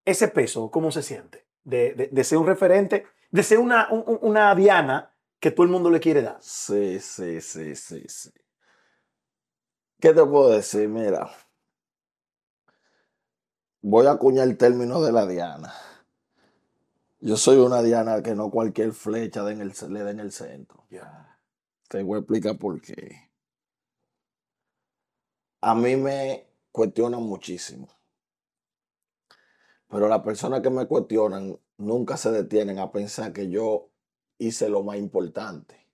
[0.06, 1.46] Ese peso, ¿cómo se siente?
[1.64, 5.72] De, de- ser un referente, de ser una, un- un- una diana que todo el
[5.72, 6.38] mundo le quiere dar.
[6.42, 8.32] Sí, sí, sí, sí, sí.
[10.00, 10.90] ¿Qué te puedo decir?
[10.90, 11.32] Mira,
[13.84, 15.74] voy a acuñar el término de la diana.
[17.20, 20.86] Yo soy una diana que no cualquier flecha el- le den el centro.
[21.90, 23.30] Te voy a explicar por qué.
[25.62, 27.90] A mí me cuestionan muchísimo.
[29.90, 33.90] Pero las personas que me cuestionan nunca se detienen a pensar que yo
[34.38, 35.88] hice lo más importante,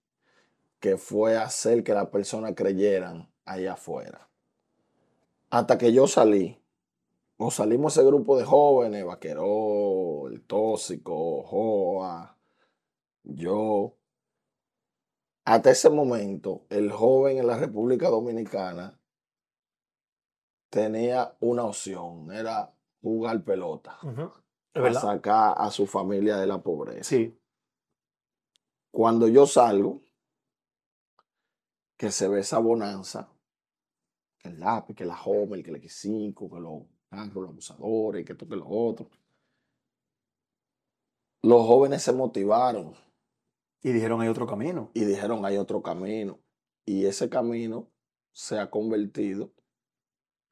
[0.80, 4.30] que fue hacer que las personas creyeran allá afuera.
[5.49, 6.62] Hasta que yo salí,
[7.41, 12.38] o salimos ese grupo de jóvenes, Vaqueró, el Tóxico, Joa,
[13.23, 13.97] yo,
[15.45, 18.99] hasta ese momento, el joven en la República Dominicana
[20.69, 23.97] tenía una opción, era jugar pelota,
[24.73, 27.04] para sacar a su familia de la pobreza.
[27.06, 27.39] Sí.
[28.91, 30.02] Cuando yo salgo,
[31.95, 33.32] que se ve esa bonanza,
[34.39, 38.34] que el lápiz, que la Homer, que el X5, que los carros, los abusadores, que
[38.34, 39.10] esto, que lo otro.
[41.41, 42.93] los jóvenes se motivaron
[43.82, 44.91] Y dijeron, hay otro camino.
[44.93, 46.39] y dijeron hay otro camino.
[46.86, 47.88] Y ese camino
[48.32, 49.52] se ha convertido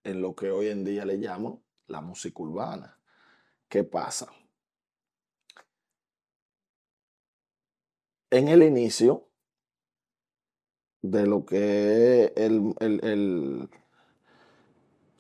[0.03, 2.99] en lo que hoy en día le llaman la música urbana.
[3.69, 4.27] ¿Qué pasa?
[8.31, 9.27] En el inicio
[11.01, 13.69] de lo que es el, el- el-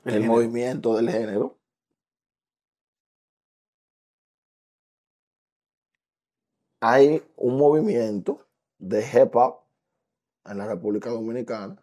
[0.09, 1.57] el movimiento del género,
[6.79, 9.61] hay un movimiento de hip hop
[10.45, 11.81] en la República Dominicana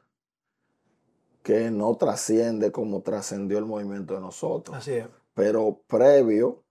[1.42, 4.76] que no trasciende como trascendió el movimiento de nosotros.
[4.76, 5.08] Así es.
[5.34, 6.64] Pero previo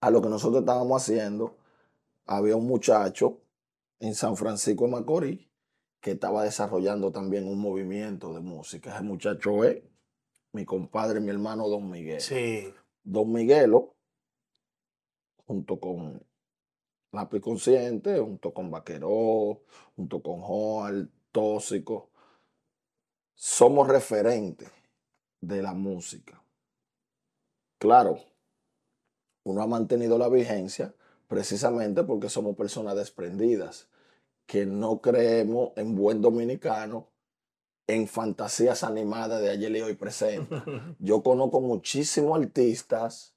[0.00, 1.56] a lo que nosotros estábamos haciendo,
[2.26, 3.40] había un muchacho
[3.98, 5.48] en San Francisco de Macorís
[6.00, 8.94] que estaba desarrollando también un movimiento de música.
[8.94, 9.82] Ese muchacho es
[10.52, 12.20] mi compadre, mi hermano Don Miguel.
[12.20, 12.72] Sí.
[13.02, 13.94] Don Miguelo,
[15.46, 16.22] junto con
[17.12, 19.62] Lápiz Consciente, junto con Vaqueró,
[19.96, 22.10] junto con Joal, Tóxico,
[23.34, 24.70] somos referentes
[25.40, 26.42] de la música.
[27.78, 28.18] Claro,
[29.44, 30.94] uno ha mantenido la vigencia
[31.26, 33.88] precisamente porque somos personas desprendidas,
[34.46, 37.08] que no creemos en buen dominicano,
[37.86, 40.54] en fantasías animadas de ayer y hoy presente.
[40.98, 43.34] Yo conozco muchísimos artistas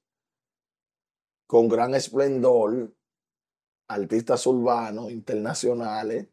[1.46, 2.94] con gran esplendor,
[3.88, 6.28] artistas urbanos, internacionales,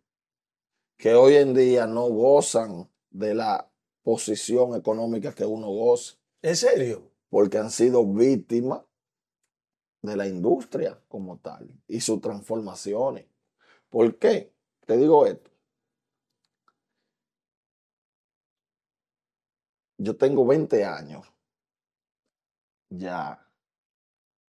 [0.98, 3.70] que hoy en día no gozan de la
[4.04, 7.10] posición económica que uno goza, ¿En serio?
[7.30, 8.82] porque han sido víctimas
[10.02, 13.26] de la industria como tal y sus transformaciones.
[13.90, 14.54] ¿Por qué?
[14.86, 15.50] Te digo esto.
[19.98, 21.28] Yo tengo 20 años
[22.90, 23.48] ya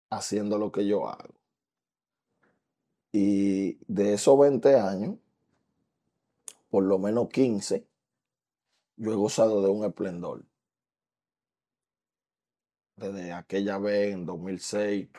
[0.10, 1.34] haciendo lo que yo hago.
[3.12, 5.16] Y de esos 20 años,
[6.70, 7.86] por lo menos 15,
[8.98, 10.44] yo he gozado de un esplendor.
[12.96, 15.10] Desde aquella vez en 2006,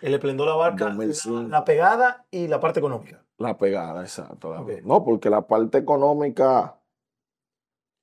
[0.00, 1.42] El esplendor abarca la, 2005.
[1.48, 3.24] la pegada y la parte económica.
[3.38, 4.64] La pegada, exacto.
[4.84, 6.78] No, porque la parte económica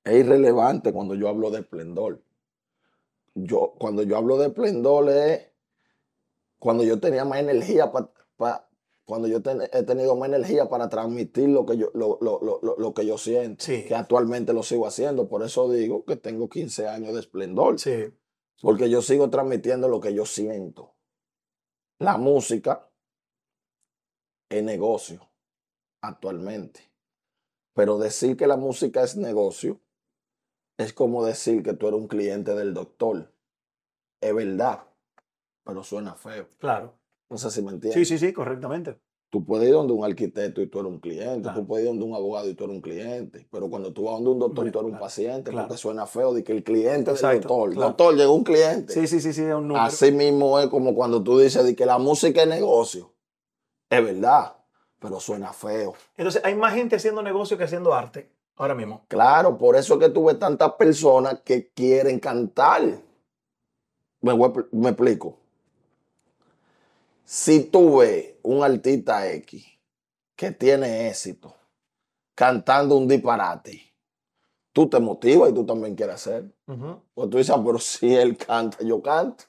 [0.04, 2.22] es irrelevante cuando yo hablo de esplendor.
[3.34, 5.48] Yo, cuando yo hablo de esplendor es
[6.58, 7.90] cuando yo tenía más energía
[8.36, 8.66] para
[9.04, 12.60] cuando yo ten- he tenido más energía para transmitir lo que yo, lo, lo- lo-
[12.62, 13.84] lo- lo que yo siento, Sí.
[13.86, 15.28] que actualmente lo sigo haciendo.
[15.28, 17.80] Por eso digo que tengo 15 años de esplendor.
[17.80, 18.14] Sí.
[18.62, 20.94] Porque yo sigo transmitiendo lo que yo siento.
[21.98, 22.88] La música
[24.48, 25.28] es negocio
[26.02, 26.80] actualmente.
[27.74, 29.80] Pero decir que la música es negocio
[30.80, 33.30] es como decir que tú eres un cliente del doctor.
[34.20, 34.80] Es verdad,
[35.62, 36.46] pero suena feo.
[36.58, 36.94] Claro.
[37.28, 38.08] No sé si me entiendes.
[38.08, 38.98] Sí, sí, sí, correctamente.
[39.28, 41.42] Tú puedes ir donde un arquitecto y tú eres un cliente.
[41.42, 41.60] Claro.
[41.60, 43.46] Tú puedes ir donde un abogado y tú eres un cliente.
[43.50, 45.68] Pero cuando tú vas donde un doctor y tú eres un paciente, claro.
[45.68, 47.70] porque suena feo de que el cliente Exacto, del doctor.
[47.72, 47.86] claro.
[47.88, 48.92] Doctor, llegó un cliente.
[48.92, 49.84] Sí, sí, sí, sí, es un número.
[49.84, 53.12] Así mismo es como cuando tú dices de que la música es negocio.
[53.88, 54.56] Es verdad,
[54.98, 55.92] pero suena feo.
[56.16, 59.04] Entonces, hay más gente haciendo negocio que haciendo arte ahora mismo.
[59.08, 62.82] Claro, por eso es que tú ves tantas personas que quieren cantar.
[64.20, 64.32] Me,
[64.88, 65.38] explico.
[67.24, 69.64] Si tú ves un artista X
[70.36, 71.54] que tiene éxito
[72.34, 73.80] cantando un disparate,
[74.74, 76.52] tú te motivas y tú también quieres hacer.
[77.14, 79.44] Pues tú dices, ah, pero si él canta, yo canto.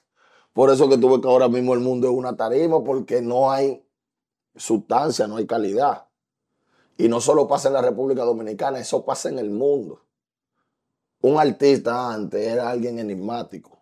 [0.54, 3.50] Por eso que tú ves que ahora mismo el mundo es una tarima, porque no
[3.50, 3.84] hay
[4.56, 6.06] sustancia, no hay calidad.
[6.98, 10.02] Y no solo pasa en la República Dominicana, eso pasa en el mundo.
[11.22, 13.78] Un artista antes era alguien enigmático,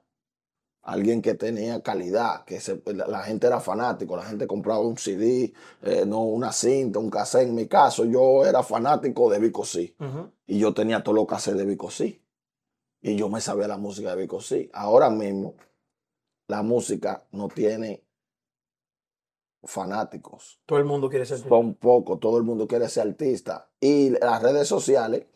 [0.83, 4.96] alguien que tenía calidad, que se- la, la gente era fanático, la gente compraba un
[4.99, 7.49] CD, eh, no una cinta, un cassette.
[7.49, 9.94] En mi caso, yo era fanático de Vico C.
[10.46, 12.23] Y yo tenía todos los cassettes de Vico C.
[13.03, 14.68] Y yo me sabía la música de Vico C.
[14.75, 15.55] Ahora mismo,
[16.46, 18.05] la música no tiene
[19.64, 20.61] fanáticos.
[20.66, 21.38] Todo el mundo quiere ser.
[21.38, 23.70] Son pocos, todo el mundo quiere ser artista.
[23.81, 25.27] Y las redes sociales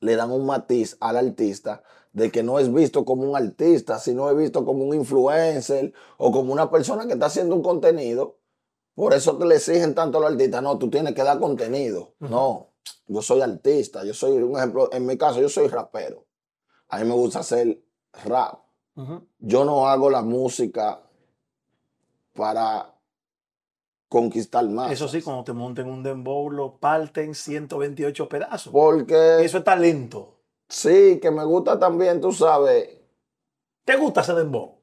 [0.00, 4.30] le dan un matiz al artista de que no es visto como un artista, sino
[4.30, 8.38] es visto como un influencer o como una persona que está haciendo un contenido.
[8.94, 12.14] Por eso te le exigen tanto a los artistas, no, tú tienes que dar contenido.
[12.18, 12.72] No,
[13.06, 16.26] yo soy artista, yo soy, un ejemplo, en mi caso, yo soy rapero.
[16.88, 17.82] A mí me gusta hacer
[18.24, 18.60] rap.
[19.38, 21.02] Yo no hago la música
[22.34, 22.91] para
[24.12, 24.92] conquistar más.
[24.92, 28.70] Eso sí, cuando te monten un dembow, lo parten 128 pedazos.
[28.72, 30.36] Porque Eso es talento.
[30.68, 32.98] sí, que me gusta también, tú sabes,
[33.84, 34.74] ¿Te gusta ese dembow?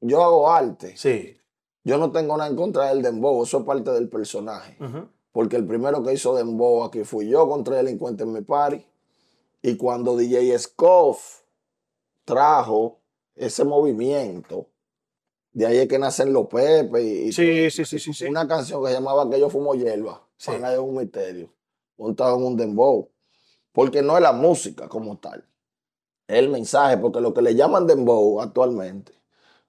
[0.00, 0.96] yo hago arte.
[0.96, 1.36] Sí.
[1.84, 4.76] yo no tengo nada en contra del dembow, eso es parte del personaje.
[5.30, 8.84] Porque el primero que hizo dembow aquí fui yo contra delincuente en mi party.
[9.62, 11.42] Y cuando DJ Scoff
[12.24, 12.98] trajo
[13.36, 14.66] ese movimiento,
[15.52, 18.24] de ahí es que nacen los Pepe y, y Sí, sí, sí, sí, sí.
[18.26, 20.26] una canción que se llamaba Que yo fumo hierba.
[20.36, 20.52] Sí.
[20.52, 21.52] Es un misterio.
[21.98, 23.10] Montado en un dembow.
[23.72, 25.44] Porque no es la música como tal.
[26.26, 26.96] Es el mensaje.
[26.98, 29.12] Porque lo que le llaman dembow actualmente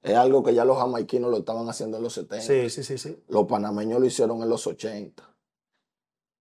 [0.01, 2.41] es algo que ya los jamaiquinos lo estaban haciendo en los 70.
[2.45, 3.23] Sí, sí, sí, sí.
[3.29, 5.23] Los panameños lo hicieron en los 80.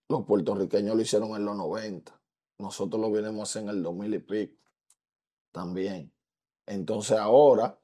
[0.09, 2.13] Los puertorriqueños lo hicieron en los 90.
[2.59, 4.57] Nosotros lo vinimos a hacer en el 2000 y pico.
[5.53, 6.13] También.
[6.67, 7.79] Entonces ahora,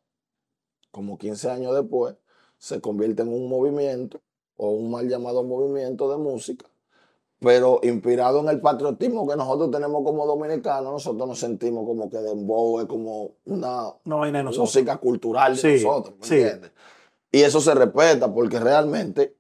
[0.91, 2.15] como 15 años después,
[2.59, 4.21] se convierte en un movimiento
[4.57, 6.67] o un mal llamado movimiento de música,
[7.41, 12.19] pero inspirado en el patriotismo que nosotros tenemos como dominicanos, nosotros nos sentimos como que
[12.19, 14.75] Dembow es como una Una vaina de nosotros.
[14.75, 16.35] música cultural de Sí, nosotros, ¿me sí.
[16.35, 16.73] entiendes?
[17.31, 19.37] Y eso se respeta porque realmente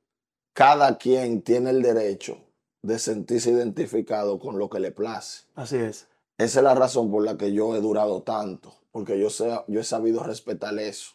[0.53, 2.37] cada quien tiene el derecho
[2.83, 5.47] de sentirse identificado con lo que le place.
[5.57, 6.07] Así es.
[6.37, 9.81] Esa es la razón por la que yo he durado tanto, porque yo, sé, yo
[9.81, 11.13] he sabido respetar eso.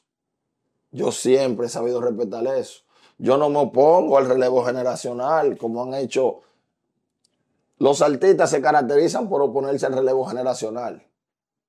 [0.93, 2.84] Yo siempre he sabido respetar eso.
[3.17, 6.41] Yo no me opongo al relevo generacional, como han hecho.
[7.79, 11.06] Los artistas se caracterizan por oponerse al relevo generacional.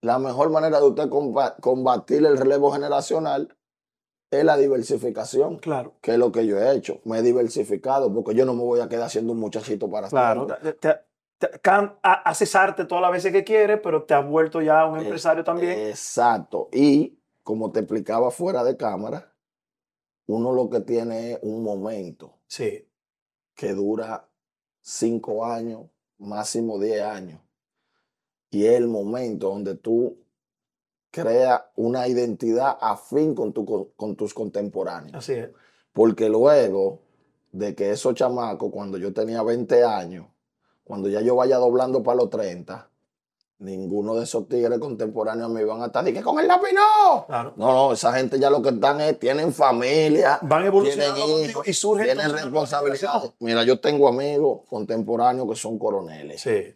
[0.02, 3.56] La mejor manera de usted comba- combatir el relevo generacional
[4.30, 5.94] es la diversificación, Claro.
[6.02, 7.00] que es lo que yo he hecho.
[7.04, 10.46] Me he diversificado, porque yo no me voy a quedar siendo un muchachito para Claro.
[11.62, 14.98] can- ha- haces arte todas las veces que quieres, pero te has vuelto ya un
[14.98, 15.88] Eh, empresario también.
[15.88, 16.68] Exacto.
[16.72, 19.32] Y como te explicaba fuera de cámara,
[20.26, 22.88] uno lo que tiene es un momento sí.
[23.54, 24.28] que dura
[24.80, 25.82] cinco años,
[26.18, 27.40] máximo diez años.
[28.50, 30.18] Y es el momento donde tú
[31.10, 35.14] creas una identidad afín con, tu, con, con tus contemporáneos.
[35.14, 35.50] Así es.
[35.92, 37.02] Porque luego
[37.52, 40.26] de que esos chamacos, cuando yo tenía 20 años,
[40.82, 42.90] cuando ya yo vaya doblando para los 30,
[43.64, 47.26] ninguno de esos tigres contemporáneos me iban a estar que con el lápiz no.
[47.26, 47.54] Claro.
[47.56, 51.66] No, no, esa gente ya lo que están es, tienen familia, Van evolucionando tienen hijos,
[51.66, 53.32] y surgen tienen responsabilidades.
[53.40, 56.74] Mira, yo tengo amigos contemporáneos que son coroneles, Sí.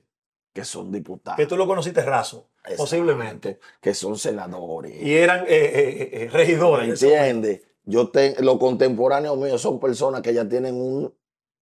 [0.52, 1.36] que son diputados.
[1.36, 3.58] Que tú lo conociste raso, posiblemente.
[3.80, 5.00] Que son senadores.
[5.02, 6.88] Y eran eh, eh, eh, regidores.
[7.02, 7.62] ¿Entiendes?
[7.84, 11.14] Yo te- los contemporáneos míos son personas que ya tienen un,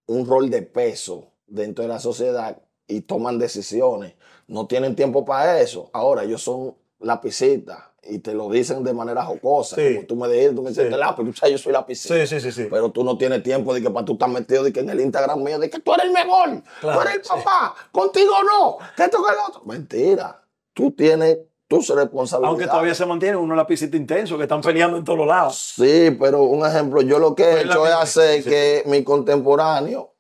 [0.06, 4.14] un rol de peso dentro de la sociedad y toman decisiones.
[4.48, 5.90] No tienen tiempo para eso.
[5.92, 9.74] Ahora ellos son lapicitas y te lo dicen de manera jocosa.
[9.76, 9.96] Sí.
[9.96, 10.96] Como tú me dijiste, tú me dices, Sí.
[10.96, 12.14] lápiz, tú sabes, yo soy lapicita.
[12.14, 12.68] Sí, sí, sí, sí.
[12.70, 15.00] Pero tú no tienes tiempo de que para tú estar metido de que en el
[15.00, 18.78] Instagram mío, de que tú eres el mejor, Claro, tú eres el papá, contigo no,
[18.96, 19.62] que esto que el otro.
[19.64, 20.40] Mentira.
[20.72, 22.48] Tú tienes tus responsabilidades.
[22.52, 25.72] Aunque todavía se mantiene unos lapicitos intensos que están peleando en todos lados.
[25.74, 29.02] Sí, pero un ejemplo, yo lo que he Pues la hecho es hacer que mi
[29.02, 30.14] contemporáneo,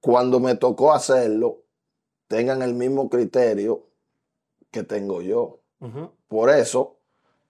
[0.00, 1.58] cuando me tocó hacerlo,
[2.28, 3.86] tengan el mismo criterio
[4.70, 5.60] que tengo yo.
[6.28, 6.96] Por eso,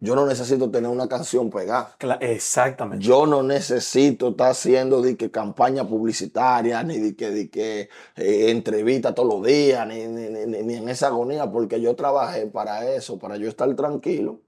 [0.00, 1.96] yo no necesito tener una canción pegada.
[2.20, 3.04] Exactamente.
[3.04, 8.50] Yo no necesito estar haciendo de que campaña publicitaria, ni de que, de que eh,
[8.50, 12.46] entrevista todos los días, ni, ni- ni- ni- ni en esa agonía, porque yo trabajé
[12.46, 14.40] para eso, para yo estar tranquilo.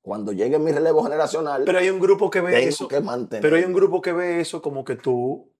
[0.00, 2.88] Cuando llegue mi relevo generacional, Pero hay un grupo que ve tengo eso.
[2.88, 3.42] que mantener.
[3.42, 5.50] Pero hay un grupo que ve eso como que tú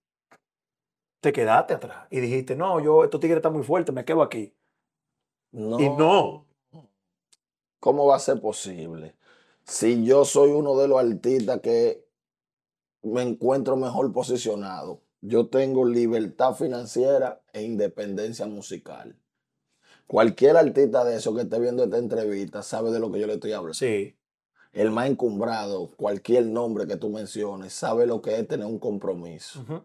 [1.21, 4.55] te quedaste atrás y dijiste, no, yo, estos tigres están muy fuertes, me quedo aquí.
[5.51, 5.81] No.
[5.81, 6.47] Y no.
[7.81, 9.17] ¿Cómo va a ser posible?
[9.65, 12.07] Si yo soy uno de los artistas que
[13.03, 19.17] me encuentro mejor posicionado, yo tengo libertad financiera e independencia musical.
[20.07, 23.35] Cualquier artista de eso que esté viendo esta entrevista sabe de lo que yo le
[23.35, 23.75] estoy hablando.
[23.75, 24.17] Sí.
[24.73, 29.61] El más encumbrado, cualquier nombre que tú menciones, sabe lo que es tener un compromiso.
[29.61, 29.83] Ujú.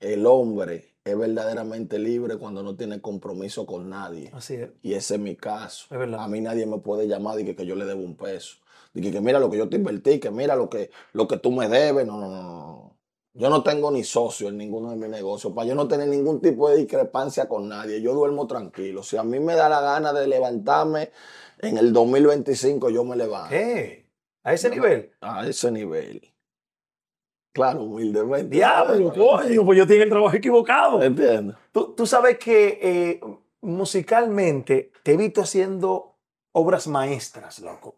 [0.00, 4.30] El hombre es verdaderamente libre cuando no tiene compromiso con nadie.
[4.34, 4.70] Así es.
[4.82, 5.86] Y ese es mi caso.
[5.90, 6.22] Es verdad.
[6.22, 8.56] A mí nadie me puede llamar y que, que yo le debo un peso.
[8.94, 11.36] Y que, que mira lo que yo te invertí, que mira lo que, lo que
[11.36, 12.06] tú me debes.
[12.06, 12.96] No, no, no, no.
[13.32, 15.52] Yo no tengo ni socio en ninguno de mis negocios.
[15.52, 18.00] Para yo no tener ningún tipo de discrepancia con nadie.
[18.00, 19.02] Yo duermo tranquilo.
[19.02, 21.10] Si a mí me da la gana de levantarme
[21.58, 23.50] en el 2025, yo me levanto.
[23.50, 24.10] ¿Qué?
[24.42, 25.12] A ese nivel.
[25.20, 26.32] A ese nivel.
[27.52, 28.56] Claro, humildemente.
[28.56, 31.02] Diablo, coño, pues yo tengo el trabajo equivocado.
[31.02, 31.56] ¿Entiendes?
[31.72, 33.20] Tú, tú sabes que eh,
[33.60, 36.14] musicalmente te he visto haciendo
[36.52, 37.96] obras maestras, loco.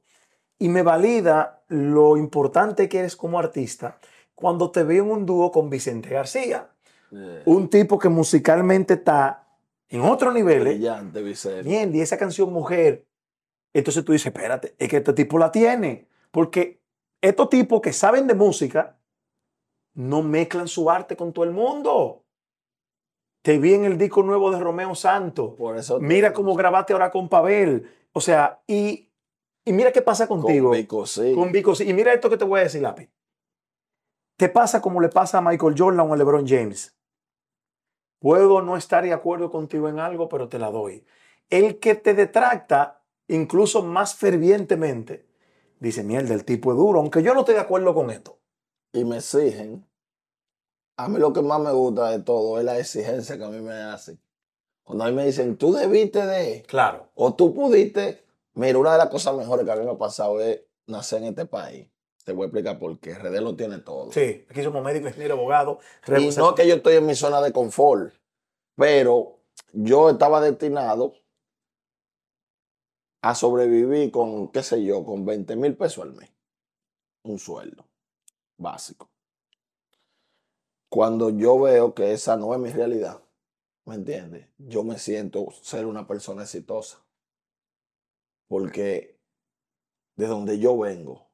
[0.58, 3.98] Y me valida lo importante que eres como artista
[4.34, 6.70] cuando te veo en un dúo con Vicente García.
[7.12, 9.46] Eh, Un tipo que musicalmente está
[9.88, 10.66] en otro nivel.
[10.66, 10.70] ¿eh?
[10.70, 11.62] brillante, Vicente.
[11.62, 13.04] Bien, y esa canción Mujer.
[13.74, 16.06] Entonces tú dices, espérate, es que este tipo la tiene.
[16.30, 16.80] Porque
[17.20, 18.96] estos tipos que saben de música
[19.94, 22.24] no mezclan su arte con todo el mundo.
[23.42, 25.54] Te vi en el disco nuevo de Romeo Santos.
[25.56, 27.90] Por eso te- Mira cómo grabaste ahora con Pavel.
[28.12, 29.10] O sea, y,
[29.64, 30.68] y mira qué pasa contigo.
[30.70, 31.34] Con Vico, sí.
[31.34, 31.88] Con Vico, sí.
[31.88, 33.10] Y mira esto que te voy a decir, Lápiz.
[34.36, 36.96] Te pasa como le pasa a Michael Jordan o a LeBron James.
[38.20, 41.04] Puedo no estar de acuerdo contigo en algo, pero te la doy.
[41.50, 45.26] El que te detracta, incluso más fervientemente,
[45.80, 48.38] dice, mierda, el tipo es duro, aunque yo no esté de acuerdo con esto.
[48.92, 49.86] Y me exigen.
[50.96, 53.60] A mí lo que más me gusta de todo es la exigencia que a mí
[53.60, 54.20] me hacen.
[54.84, 57.08] Cuando a mí me dicen, tú debiste de, Claro.
[57.14, 58.24] o tú pudiste.
[58.54, 61.28] Mira, una de las cosas mejores que a mí me ha pasado es nacer en
[61.30, 61.88] este país.
[62.24, 63.14] Te voy a explicar por qué.
[63.14, 64.12] RD lo tiene todo.
[64.12, 65.78] Sí, aquí somos médicos, ingenieros, abogados.
[66.06, 68.14] Y no que yo estoy en mi zona de confort,
[68.76, 69.38] pero
[69.72, 71.14] yo estaba destinado
[73.22, 76.30] a sobrevivir con, qué sé yo, con 20 mil pesos al mes.
[77.24, 77.84] Un sueldo
[78.56, 79.10] básico.
[80.88, 83.22] Cuando yo veo que esa no es mi realidad,
[83.86, 84.46] ¿me entiendes?
[84.58, 87.02] Yo me siento ser una persona exitosa.
[88.46, 89.18] Porque
[90.16, 91.30] de donde yo vengo,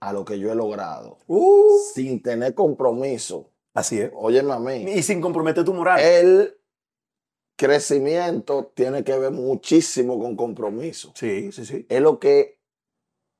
[0.00, 4.10] a lo que yo he logrado, Uh, sin tener compromiso, así es.
[4.14, 6.00] óyeme a mí, Y sin comprometer tu moral.
[6.00, 6.58] el
[7.56, 11.12] crecimiento tiene que ver muchísimo con compromiso.
[11.14, 11.86] sí, sí, sí.
[11.88, 12.55] Es lo que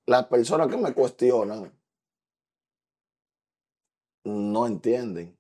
[0.07, 1.72] las personas que me cuestionan
[4.24, 5.36] no entienden.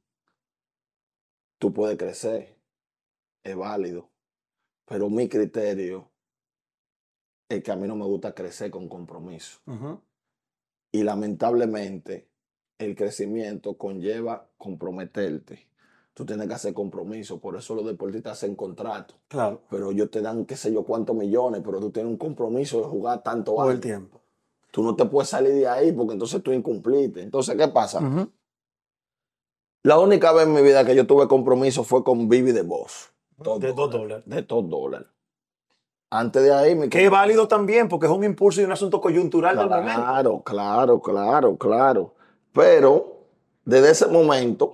[1.58, 2.58] Tú puedes crecer,
[3.42, 4.10] es válido,
[4.84, 6.10] pero mi criterio
[7.48, 9.60] es que a mí no me gusta crecer con compromiso.
[10.92, 12.28] Y lamentablemente
[12.78, 15.68] el crecimiento conlleva comprometerte.
[16.12, 19.16] Tú tienes que hacer compromiso, por eso los deportistas hacen contratos.
[19.28, 22.80] Claro, Pero ellos te dan qué sé yo cuántos millones, pero tú tienes un compromiso
[22.80, 24.25] de jugar tanto todo el tiempo.
[24.70, 27.22] Tú no te puedes salir de ahí porque entonces tú incumpliste.
[27.22, 28.00] Entonces, ¿qué pasa?
[29.82, 33.12] La única vez en mi vida que yo tuve compromiso fue con Vivi de Boss.
[33.38, 34.24] De dos dólares.
[34.26, 35.08] De dos dólares.
[36.10, 39.56] Antes de ahí, Que es válido también, porque es un impulso y un asunto coyuntural
[39.56, 40.02] del momento.
[40.02, 42.14] Claro, claro, claro, claro.
[42.52, 43.26] Pero
[43.64, 44.72] desde ese momento,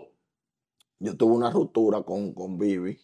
[0.98, 2.98] yo tuve una ruptura con, con Vivi,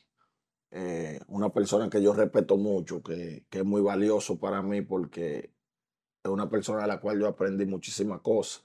[0.71, 5.51] eh, una persona que yo respeto mucho, que, que es muy valioso para mí porque
[6.29, 8.65] es una persona de la cual yo aprendí muchísimas cosas.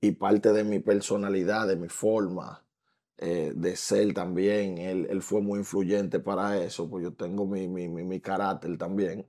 [0.00, 2.64] Y parte de mi personalidad, de mi forma
[3.16, 7.66] eh, de ser también, él, él fue muy influyente para eso, pues yo tengo mi,
[7.68, 9.26] mi, mi, mi carácter también.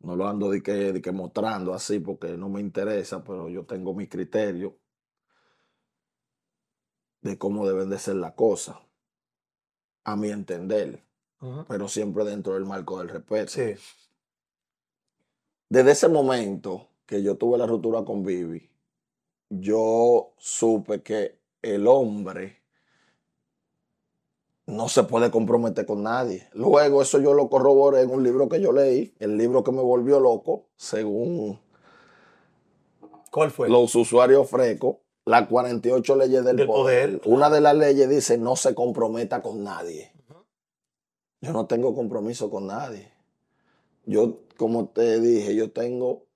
[0.00, 3.64] No lo ando de que, de que mostrando así porque no me interesa, pero yo
[3.64, 4.76] tengo mi criterio
[7.22, 8.76] de cómo deben de ser las cosas,
[10.04, 11.04] a mi entender,
[11.68, 13.48] pero siempre dentro del marco del respeto.
[13.52, 13.74] Sí.
[15.72, 18.68] Desde ese momento que yo tuve la ruptura con Vivi,
[19.48, 22.58] yo supe que el hombre
[24.66, 26.46] no se puede comprometer con nadie.
[26.52, 29.80] Luego eso yo lo corroboré en un libro que yo leí, el libro que me
[29.80, 31.58] volvió loco, según
[33.30, 33.70] ¿Cuál fue?
[33.70, 37.18] los usuarios frescos, las 48 leyes del, Del poder.
[37.18, 37.34] poder.
[37.34, 40.12] Una de las leyes dice no se comprometa con nadie.
[41.40, 43.10] Yo no tengo compromiso con nadie.
[44.04, 46.28] Yo, como te dije, yo tengo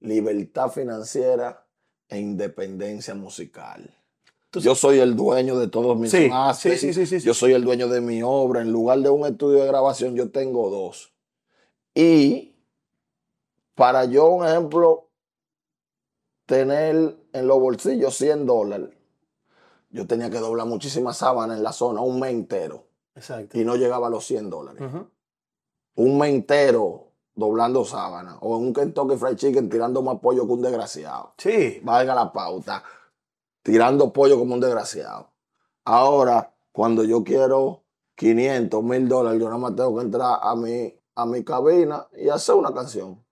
[0.00, 1.66] libertad financiera
[2.10, 3.96] e independencia musical.
[4.52, 6.78] Yo soy el dueño de todos mis Sí, masters.
[6.78, 8.60] sí, sí, sí, sí, Yo soy el dueño de mi obra.
[8.60, 11.14] En lugar de un estudio de grabación, yo tengo dos.
[11.94, 12.54] Y
[13.74, 15.08] para yo, un ejemplo,
[16.44, 18.90] tener en los bolsillos 100 dólares,
[19.88, 23.58] yo tenía que doblar muchísimas sábanas en la zona un mes entero Exacto.
[23.58, 24.82] y no llegaba a los 100 dólares.
[25.94, 30.52] Un mes entero doblando sábanas o en un Kentucky Fried Chicken tirando más pollo que
[30.52, 31.34] un desgraciado.
[31.38, 31.80] Sí.
[31.82, 32.82] Valga la pauta,
[33.62, 35.30] tirando pollo como un desgraciado.
[35.84, 37.82] Ahora, cuando yo quiero
[38.16, 42.28] 500, 1000 dólares, yo nada más tengo que entrar a mi, a mi cabina y
[42.28, 43.24] hacer una canción.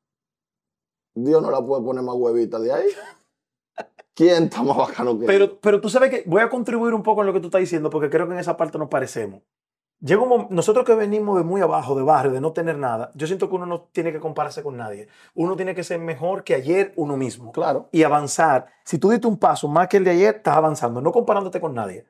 [1.14, 2.86] Dios no la puede poner más huevita de ahí.
[4.14, 5.26] ¿Quién está más bacano que yo?
[5.26, 7.60] Pero, pero tú sabes que voy a contribuir un poco en lo que tú estás
[7.60, 9.42] diciendo, porque creo que en esa parte nos parecemos.
[10.00, 13.26] Llega un nosotros que venimos de muy abajo, de barrio, de no tener nada, yo
[13.26, 15.08] siento que uno no tiene que compararse con nadie.
[15.34, 17.50] Uno tiene que ser mejor que ayer uno mismo.
[17.50, 17.88] Claro.
[17.90, 18.66] y avanzar.
[18.84, 21.74] Si tú diste un paso más que el de ayer, estás avanzando, no comparándote con
[21.74, 22.06] nadie.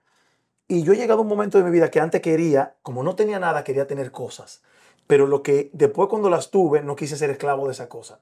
[0.66, 3.14] Y yo he llegado a un momento de mi vida que antes quería, como no
[3.14, 4.62] tenía nada, quería tener cosas.
[5.06, 8.20] Pero lo que después cuando las tuve, no quise ser esclavo de esa cosa.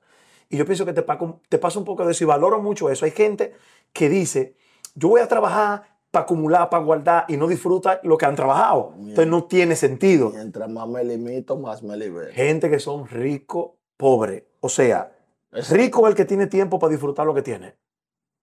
[0.48, 1.04] Y yo pienso que te,
[1.48, 3.04] te pasa un poco de eso y valoro mucho eso.
[3.04, 3.56] Hay gente
[3.92, 4.54] que dice,
[4.94, 8.94] yo voy a trabajar para acumular, para guardar y no disfruta lo que han trabajado.
[8.96, 10.30] Entonces no tiene sentido.
[10.30, 12.32] Mientras más me limito, más me libero.
[12.32, 14.44] Gente que son ricos, pobres.
[14.60, 15.12] O sea,
[15.52, 17.76] Es- Rico el que tiene tiempo para disfrutar lo que tiene,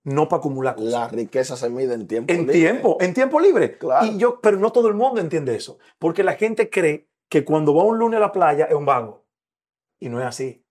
[0.03, 0.91] no para acumular cosas.
[0.91, 2.31] La riqueza se mide en tiempo.
[2.31, 2.53] En libre.
[2.53, 3.77] tiempo, en tiempo libre.
[3.79, 4.05] Claro.
[4.05, 5.79] Y yo, pero no todo el mundo entiende eso.
[5.97, 9.25] Porque la gente cree que cuando va un lunes a la playa es un vago.
[9.99, 10.63] Y no es así.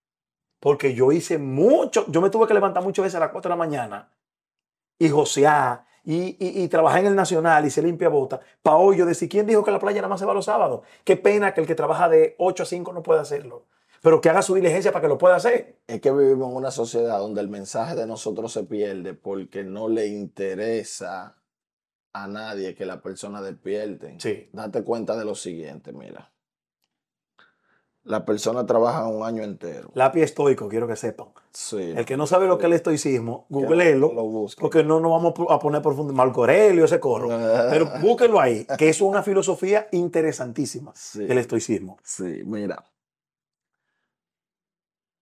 [0.61, 3.53] Porque yo hice mucho, yo me tuve que levantar muchas veces a las 4 de
[3.55, 4.13] la mañana
[5.01, 8.41] y josear y, y, y trabajar en el Nacional y se limpia bota.
[8.63, 10.83] Para hoy yo decir, ¿quién dijo que la playa nada más se va los sábados?
[11.05, 13.67] Qué pena que el que trabaja de 8 a 5 no pueda hacerlo.
[14.03, 15.79] Pero que haga su diligencia para que lo pueda hacer.
[15.87, 19.89] Es que vivimos en una sociedad donde el mensaje de nosotros se pierde porque no
[19.89, 21.37] le interesa
[22.13, 24.17] a nadie que la persona despierte.
[24.19, 24.51] Sí.
[24.53, 26.32] Date cuenta de lo siguiente, mira.
[28.05, 29.91] La persona trabaja un año entero.
[29.95, 31.29] Lápiz estoico, quiero que sepan.
[31.53, 31.77] Sí.
[31.97, 34.13] El que no sabe lo que es el estoicismo, googleenlo.
[34.13, 34.61] lo busque.
[34.61, 36.13] Porque no nos vamos a poner profundo.
[36.13, 37.29] Marco Aurelio, ese corro.
[37.71, 41.25] Pero búsquenlo ahí, que es una filosofía interesantísima, Sí.
[41.29, 41.97] el estoicismo.
[42.03, 42.85] Sí, mira.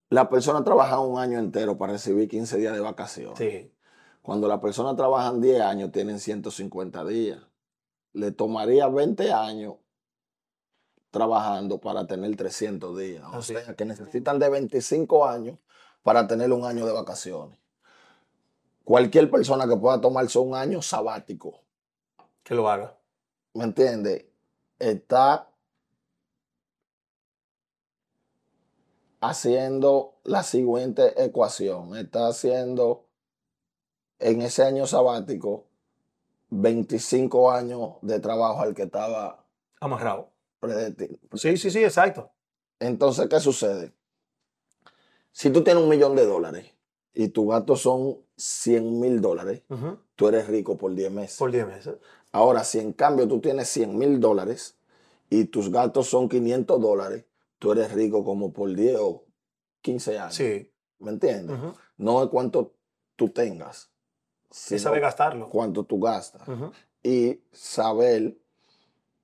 [0.09, 3.39] La persona trabaja un año entero para recibir 15 días de vacaciones.
[3.39, 3.73] Sí.
[4.23, 7.41] Cuando la persona trabaja 10 años, tienen 150 días.
[8.13, 9.75] Le tomaría 20 años
[11.11, 13.25] trabajando para tener 300 días.
[13.33, 15.59] O Así sea, que necesitan de 25 años
[16.03, 17.59] para tener un año de vacaciones.
[18.85, 21.61] Cualquier persona que pueda tomarse un año sabático,
[22.43, 22.97] Que lo haga.
[23.55, 24.25] ¿me entiendes?
[24.79, 25.49] Está
[29.21, 31.97] haciendo la siguiente ecuación.
[31.97, 33.07] Está haciendo
[34.19, 35.67] en ese año sabático
[36.51, 39.45] 25 años de trabajo al que estaba
[39.81, 40.30] Amarrado.
[41.35, 42.31] Sí, sí, sí, exacto.
[42.79, 43.93] Entonces, ¿qué sucede?
[45.33, 46.67] Si tú tienes un millón de dólares
[47.15, 49.99] y tus gastos son 100 mil dólares, Ujú.
[50.17, 51.39] tú eres rico por 10 meses.
[51.39, 51.95] Por 10 meses.
[52.33, 54.77] Ahora, si en cambio tú tienes 100 mil dólares
[55.29, 57.25] y tus gastos son 500 dólares,
[57.59, 59.25] tú eres rico como por 10 o
[59.83, 60.35] 15 años.
[60.35, 60.71] Sí.
[60.99, 61.57] ¿Me entiendes?
[61.59, 61.75] Ujú.
[61.97, 62.75] No es cuánto
[63.17, 63.91] tú tengas,
[64.51, 65.49] Y sino sabe gastarlo.
[65.49, 66.47] cuánto tú gastas.
[66.49, 66.73] Ujú.
[67.03, 68.37] Y saber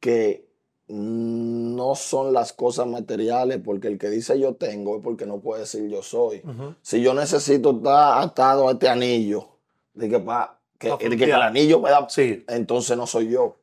[0.01, 0.45] que
[0.89, 5.62] no son las cosas materiales, porque el que dice yo tengo es porque no puede
[5.62, 6.43] decir yo soy.
[6.82, 9.49] Si yo necesito estar atado a este anillo,
[9.95, 13.28] de que, pa- que, Pa' de que el anillo me da Sí, entonces no soy
[13.30, 13.57] yo,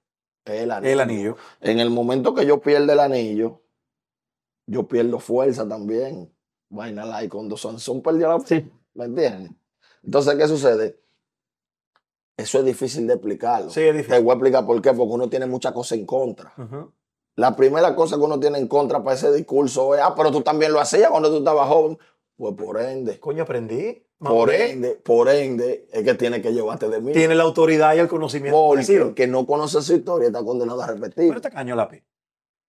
[0.45, 0.91] es el anillo.
[0.93, 1.37] el anillo.
[1.61, 3.61] En el momento que yo pierdo el anillo,
[4.65, 6.29] yo pierdo fuerza también.
[6.69, 8.69] Vaina like cuando Sansón perdió la Sí.
[8.95, 9.51] ¿me entiendes?
[10.03, 10.99] Entonces, ¿qué sucede?
[12.35, 13.69] Eso es difícil de explicarlo.
[13.69, 14.23] Sí, es Te difícil.
[14.23, 16.51] voy a explicar por qué, porque uno tiene muchas cosas en contra.
[17.35, 20.41] La primera cosa que uno tiene en contra para ese discurso es, ah, pero tú
[20.41, 21.97] también lo hacías cuando tú estabas joven.
[22.35, 24.05] Pues por ende, Coño, aprendí.
[24.19, 27.11] por ende, por ende, es que tiene que llevarte de mí.
[27.13, 28.57] Tiene la autoridad y el conocimiento.
[28.57, 31.27] Porque el que no conoce su historia está condenado a repetir.
[31.29, 32.03] Pero este caño lápiz.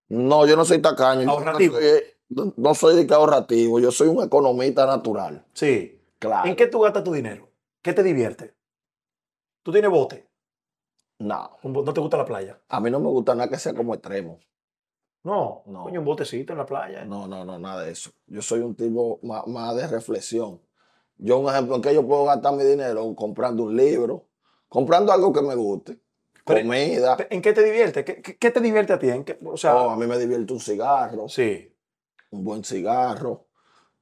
[0.08, 1.28] No, yo no soy tacaño.
[1.30, 1.74] Ahorrativo.
[1.76, 3.80] No soy, no- no soy de que ahorrativo.
[3.80, 5.44] Yo soy un economista natural.
[5.54, 6.00] Sí.
[6.18, 6.48] Claro.
[6.48, 7.48] ¿En qué tú gastas tu dinero?
[7.82, 8.54] ¿Qué te divierte?
[9.62, 10.26] ¿Tú tienes bote?
[11.18, 11.50] No.
[11.62, 12.60] ¿No te gusta la playa?
[12.68, 14.40] A mí no me gusta nada que sea como extremo.
[15.24, 15.62] No.
[15.66, 15.82] No.
[15.84, 17.04] Coño, un botecito en la playa.
[17.04, 18.10] No, no, no, nada de eso.
[18.26, 20.60] Yo soy un tipo más, más de reflexión.
[21.16, 24.26] Yo, un ejemplo, en que yo puedo gastar mi dinero comprando un libro,
[24.68, 25.98] comprando algo que me guste,
[26.44, 27.16] Pero- comida.
[27.30, 28.04] ¿En qué te divierte?
[28.04, 29.08] ¿Qué, qué- qué te divierte a ti?
[29.08, 31.72] ¿En qué- o sea, Oh, a mí me divierte un cigarro, sí.
[32.30, 33.46] un buen cigarro.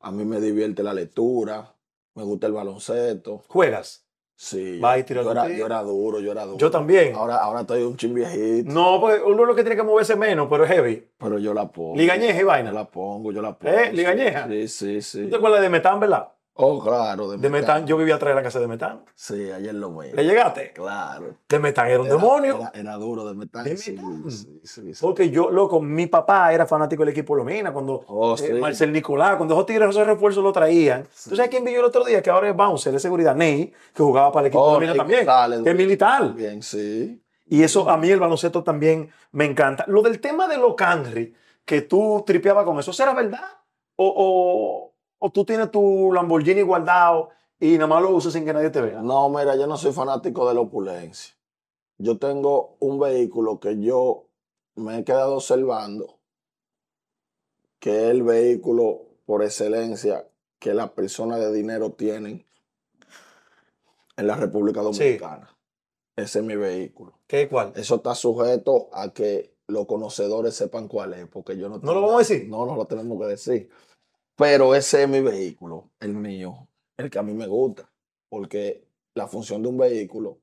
[0.00, 1.72] A mí me divierte la lectura.
[2.14, 3.44] Me gusta el baloncesto.
[3.48, 4.04] ¿Juegas?
[4.34, 5.48] Sí, Va y yo, tira yo era,
[5.82, 6.58] yo duro, yo era duro.
[6.58, 7.14] Yo también.
[7.14, 10.48] Ahora, ahora estoy un chin viejito, No, porque uno lo que tiene que moverse menos,
[10.50, 11.06] pero es heavy.
[11.16, 11.96] pero yo la pongo.
[11.96, 12.72] Ligañeja y Yo vaina.
[12.72, 13.72] la pongo, yo la pongo.
[13.72, 13.92] ¿Eh?
[13.92, 14.48] ¿Ligañeja?
[14.48, 15.22] Sí, sí, sí.
[15.24, 16.28] ¿Tú te acuerdas de Metán, verdad?
[16.54, 17.30] Oh, claro.
[17.30, 19.04] De Metán, yo vivía atrás de la casa de Metán.
[19.14, 20.12] Sí, ayer lo vi.
[20.12, 20.72] ¿Le llegaste?
[20.74, 21.36] Claro.
[21.48, 22.56] De Metán era un Era- demonio.
[22.58, 23.46] Era, era duro de.
[23.62, 24.30] ¿De sí, Metán?
[24.30, 25.00] sí, sí, sí.
[25.00, 28.52] Porque yo, loco, mi papá era fanático del equipo Lomina cuando Oh, eh.
[28.60, 31.04] Marcel Nicolás, cuando esos tigres esos refuerzos lo traían.
[31.04, 32.20] ¿Tú sabes quién vino el otro día?
[32.22, 35.26] Que ahora es bouncer de seguridad, Ney, que jugaba para el equipo Oh, Lomina también.
[35.64, 36.34] Que es militar.
[36.34, 37.18] Bien, sí.
[37.46, 39.84] Y eso a mí el baloncesto también me encanta.
[39.88, 41.34] Lo del tema de los Canry,
[41.64, 43.40] que tú tripeabas con eso, ¿será verdad?
[43.96, 44.91] O, o,
[45.24, 48.80] o tú tienes tu Lamborghini guardado y nada más lo usas sin que nadie te
[48.80, 49.02] vea.
[49.02, 51.36] No, mira, yo no soy fanático de la opulencia.
[51.96, 54.24] Yo tengo un vehículo que yo
[54.74, 56.18] me he quedado observando,
[57.78, 60.26] que es el vehículo por excelencia
[60.58, 62.44] que las personas de dinero tienen
[64.16, 65.56] en la República Dominicana.
[66.16, 67.20] Ese es mi vehículo.
[67.28, 67.72] ¿Qué cuál?
[67.76, 72.00] Eso está sujeto a que los conocedores sepan cuál es, porque yo no ¿No lo
[72.00, 72.48] vamos a decir?
[72.48, 73.70] No, no lo tenemos que decir.
[74.42, 77.90] Pero ese es mi vehículo, el mío, el que a mí me gusta,
[78.28, 78.84] porque
[79.14, 80.38] la función de un vehículo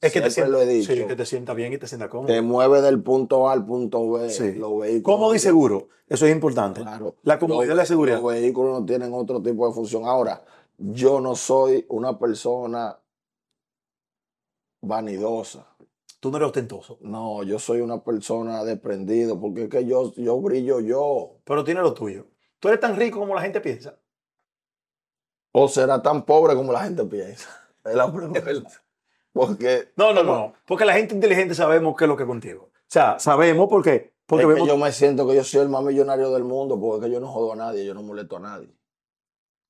[0.00, 1.02] Es que te Siempre lo he sienta, dicho.
[1.02, 2.26] sí, que te sienta bien y te sienta cómodo.
[2.26, 4.28] Te mueve del punto A al punto B.
[4.28, 4.52] Sí.
[4.54, 5.02] Los vehículos.
[5.02, 5.88] Cómodo y seguro.
[6.08, 6.82] Eso es importante.
[6.82, 7.16] Claro.
[7.22, 8.20] La comodidad y la seguridad.
[8.20, 10.04] Los vehículos no tienen otro tipo de función.
[10.04, 10.44] Ahora,
[10.76, 12.98] yo no soy una persona
[14.82, 15.66] vanidosa.
[16.20, 16.98] Tú no eres ostentoso.
[17.00, 21.36] No, yo soy una persona desprendida porque es que yo, yo brillo yo.
[21.44, 22.26] Pero tienes lo tuyo.
[22.64, 23.94] Tú eres tan rico como la gente piensa.
[25.52, 27.46] O será tan pobre como la gente piensa.
[27.84, 28.40] Es la pregunta.
[29.34, 30.54] Porque, No, no, no.
[30.64, 32.70] Porque la gente inteligente sabemos qué es lo que es contigo.
[32.72, 34.66] O sea, sabemos porque, porque es que vemos.
[34.66, 37.52] yo me siento que yo soy el más millonario del mundo porque yo no jodo
[37.52, 38.74] a nadie, yo no molesto a nadie.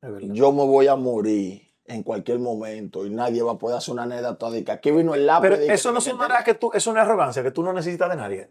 [0.01, 0.11] Es.
[0.33, 4.05] Yo me voy a morir en cualquier momento y nadie va a poder hacer una
[4.05, 5.49] anécdota de que aquí vino el lápiz.
[5.49, 8.17] Pero eso no sonará que tú, eso no es arrogancia, que tú no necesitas de
[8.17, 8.51] nadie.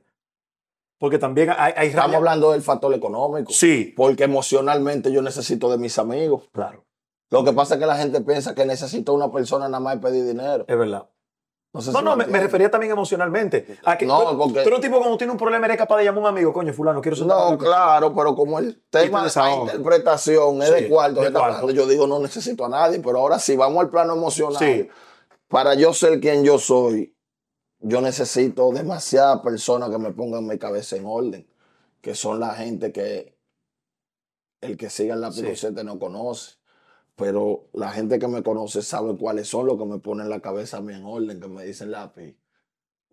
[1.03, 3.51] Porque también hay, hay Estamos hablando del factor económico.
[3.51, 6.43] Sí, Porque emocionalmente yo necesito de mis amigos.
[6.53, 6.85] claro,
[7.29, 10.23] Lo que pasa es que la gente piensa que necesito una persona nada más pedir
[10.25, 10.63] dinero.
[10.65, 11.09] es verdad.
[11.73, 13.79] No, sé No, si no, me refería también emocionalmente.
[13.83, 15.97] A que No, tú, porque- tú eres un tipo cuando tiene un problema eres capaz
[15.97, 19.19] de llamar a un amigo, coño, fulano, quiero ser No, claro, pero como el tema
[19.19, 19.73] de desahogas.
[19.75, 23.57] interpretación es Sí, de cuarto, de yo digo no necesito a nadie, pero ahora si
[23.57, 24.87] vamos al plano emocional, Sí.
[25.49, 27.12] para yo ser quien yo soy,
[27.83, 31.47] yo necesito demasiadas personas que me pongan mi cabeza en orden,
[32.01, 33.37] que son la gente que
[34.61, 35.47] el que siga el lápiz Sí.
[35.47, 36.55] Rosete no conoce.
[37.15, 40.77] Pero la gente que me conoce sabe cuáles son los que me ponen la cabeza
[40.77, 42.35] a mí en orden, que me dicen lápiz.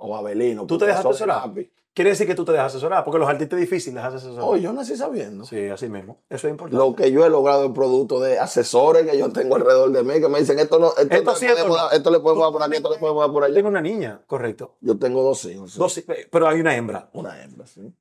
[0.01, 0.66] O Abelino.
[0.66, 1.51] ¿Tú te dejas asesorar?
[1.92, 4.44] Quiere decir que tú te dejas asesorar, porque los artistas difíciles dejas asesorar.
[4.44, 5.44] Oh, yo nací sabiendo.
[5.44, 6.18] Sí, así mismo.
[6.30, 6.76] Eso es importante.
[6.84, 10.20] Lo que yo he logrado es producto de asesores que yo tengo alrededor de mí,
[10.20, 11.90] que me dicen, esto, no, esto, Esto le sí, esto no.
[11.90, 13.55] esto le podemos dar por aquí, esto le podemos dar por allá.
[13.55, 14.76] tengo una niña, correcto.
[14.80, 15.72] Yo tengo dos hijos.
[15.72, 15.78] sí.
[15.78, 17.11] Dos, pero hay una hembra.
[17.12, 17.92] Una hembra, sí.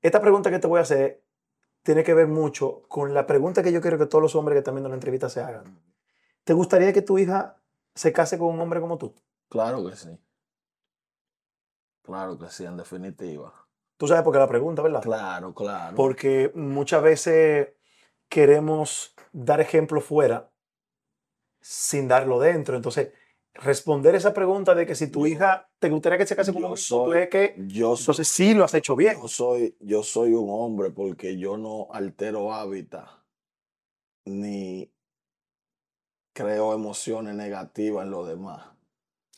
[0.00, 1.20] Esta pregunta que te voy a hacer
[1.82, 4.58] tiene que ver mucho con la pregunta que yo quiero que todos los hombres que
[4.60, 5.64] están viendo la entrevista se hagan.
[6.44, 7.56] ¿Te gustaría que tu hija
[7.94, 9.12] se case con un hombre como tú?
[9.48, 10.08] Claro que sí.
[12.04, 13.52] Claro que sí, en definitiva.
[13.96, 15.02] Tú sabes por qué la pregunta, ¿verdad?
[15.02, 15.96] Claro, claro.
[15.96, 17.68] Porque muchas veces
[18.28, 20.50] queremos dar ejemplo fuera
[21.60, 22.76] sin darlo dentro.
[22.76, 23.12] Entonces,
[23.54, 26.76] responder esa pregunta de que si tu hija te gustaría que se case con un
[26.76, 29.16] soy- es que yo, soy, entonces sí lo has hecho bien.
[29.20, 33.08] yo, soy, yo soy un hombre porque yo no altero hábitat
[34.26, 34.90] ni
[36.34, 38.66] creo emociones negativas en los demás.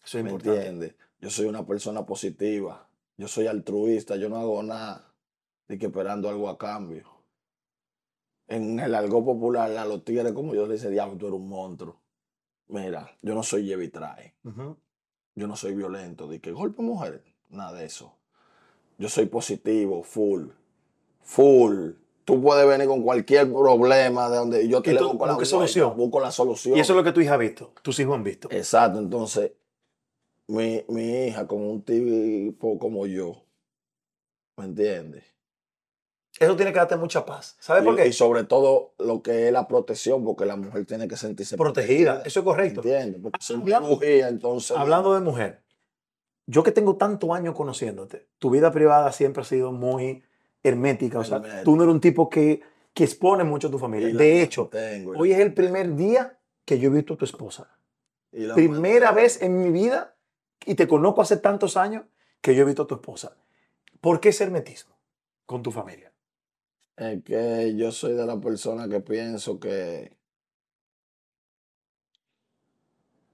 [0.04, 0.58] Eso es ¿Me importante.
[0.68, 0.94] entiendes?
[1.20, 2.88] Yo soy una persona positiva.
[3.16, 4.16] Yo soy altruista.
[4.16, 5.12] Yo no hago nada
[5.68, 7.08] de que esperando algo a cambio.
[8.48, 11.48] En el algo popular, a los tigres, como yo le decía, diablo, tú eres un
[11.48, 12.00] monstruo.
[12.68, 14.34] Mira, yo no soy lleve y trae.
[14.44, 14.76] Ujú.
[15.34, 16.28] Yo no soy violento.
[16.28, 17.24] De que golpe mujer.
[17.48, 18.14] Nada de eso.
[18.98, 20.48] Yo soy positivo, full.
[21.22, 21.90] Full.
[22.24, 25.96] Tú puedes venir con cualquier problema de donde yo te le busco la solución.
[25.96, 26.76] Busco la solución.
[26.76, 28.48] Y eso es lo que tu hija ha visto, tus hijos han visto.
[28.50, 29.52] Exacto, entonces
[30.48, 33.42] mi, mi hija como un tipo como yo,
[34.56, 35.24] ¿me entiendes?
[36.38, 37.56] Eso tiene que darte mucha paz.
[37.60, 38.06] ¿Sabes por qué?
[38.06, 42.22] y sobre todo lo que es la protección, porque la mujer tiene que sentirse Protegida.
[42.26, 42.80] Eso es correcto.
[42.80, 43.20] ¿Entiendes?
[43.22, 44.76] Porque si Hablando- bujía, entonces...
[44.76, 45.62] Hablando de mujer,
[46.46, 50.22] yo que tengo tantos años conociéndote, tu vida privada siempre ha sido muy
[50.62, 51.20] hermética.
[51.20, 51.64] O sea, Hermética.
[51.64, 52.60] tú no eres un tipo que,
[52.92, 54.14] que expone mucho a tu familia.
[54.14, 54.70] De hecho,
[55.16, 57.70] hoy es el primer día que yo he visto a tu esposa.
[58.30, 59.14] Primera mantengo.
[59.14, 60.15] vez en mi vida,
[60.64, 62.04] y te conozco hace tantos años,
[62.40, 63.36] que yo he visto a tu esposa.
[64.00, 64.96] ¿Por qué ese hermetismo
[65.46, 66.12] con tu familia?
[66.96, 70.16] Es que yo soy de la persona que pienso que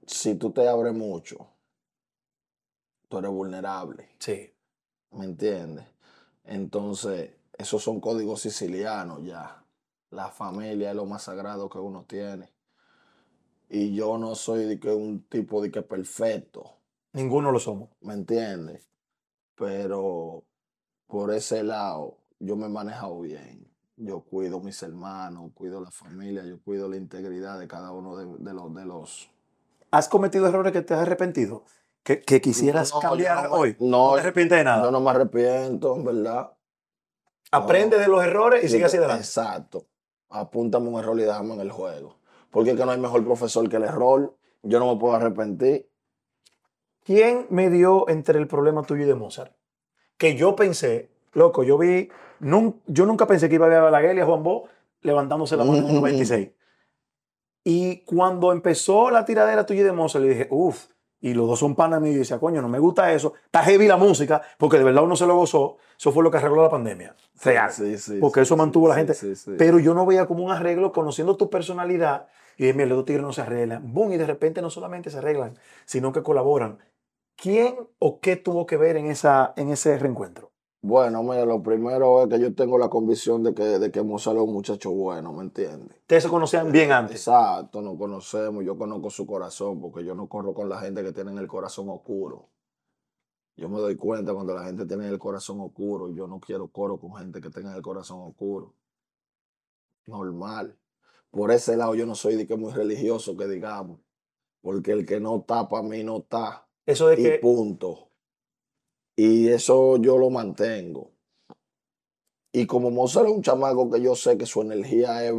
[0.07, 1.47] si tú te abres mucho,
[3.09, 4.09] tú eres vulnerable.
[4.19, 4.53] Sí.
[5.13, 5.85] ¿Me entiendes?
[6.45, 9.65] Entonces, esos son códigos sicilianos ya.
[10.11, 12.51] La familia es lo más sagrado que uno tiene.
[13.69, 16.79] Y yo no soy de que un tipo de que perfecto,
[17.13, 17.91] Ninguno lo somos.
[18.01, 18.89] ¿me entiendes?
[19.55, 20.45] Pero
[21.07, 23.69] por ese lado, yo me he manejado bien.
[23.97, 28.27] Yo cuido mis hermanos, cuido la familia, yo cuido la integridad de cada uno de,
[28.39, 29.31] de los, de los
[29.91, 31.65] ¿Has cometido errores que te has arrepentido?
[32.03, 33.77] ¿Que, que quisieras No, cambiar no- hoy?
[33.79, 34.83] no, te arrepientes de nada.
[34.85, 36.53] Yo no me arrepiento, en verdad.
[37.53, 39.23] Aprende de los errores y sigue hacia adelante.
[39.25, 39.87] Exacto.
[40.31, 42.17] Apúntame un error y déjame en el juego.
[42.51, 44.35] Porque es que no hay mejor profesor que el error.
[44.63, 45.89] Yo no me puedo arrepentir.
[47.05, 49.53] ¿Quién me dio entre el problema tuyo y de Mozart?
[50.17, 52.09] Que yo pensé, loco, yo vi,
[52.41, 54.69] nun- yo nunca pensé que iba a ver a Balaguer y a Juan Bo
[55.01, 56.51] levantándose la mano en el 96.
[57.65, 60.87] Y cuando empezó la tiradera tuya y de Mozart, le dije, uff,
[61.21, 63.87] y los dos son panas míos, y decía, coño, no me gusta eso, está heavy
[63.87, 66.71] la música, porque de verdad uno se lo gozó, eso fue lo que arregló la
[66.71, 67.15] pandemia.
[67.45, 67.71] Real.
[67.71, 69.15] Sí, sí, porque sí, eso mantuvo a la gente.
[69.57, 72.27] Pero yo no veía como un arreglo, conociendo tu personalidad,
[72.57, 73.93] y dije, mira, los dos tigres no se arreglan.
[73.95, 76.79] Boom, y de repente no solamente se arreglan, sino que colaboran.
[77.43, 80.53] ¿Quién o qué tuvo que ver en, esa, en ese reencuentro?
[80.81, 84.37] Bueno, mira, lo primero es que yo tengo la convicción de que, de que Mozart
[84.37, 85.99] es un muchacho bueno, ¿me entiendes?
[86.03, 87.17] Ustedes se conocían bien antes.
[87.17, 91.11] Exacto, nos conocemos, yo conozco su corazón, porque yo no corro con la gente que
[91.11, 92.49] tiene el corazón oscuro.
[93.57, 97.01] Yo me doy cuenta cuando la gente tiene el corazón oscuro, yo no quiero coro
[97.01, 98.73] con gente que tenga el corazón oscuro.
[100.07, 100.79] Normal.
[101.33, 103.99] Por ese lado yo no soy de que muy religioso, que digamos,
[104.61, 106.69] porque el que no está para mí no está.
[106.87, 108.09] Eso de y que punto.
[109.17, 111.13] Y eso yo lo mantengo.
[112.53, 115.35] Y como Mozart es un chamaco que yo sé que su energía es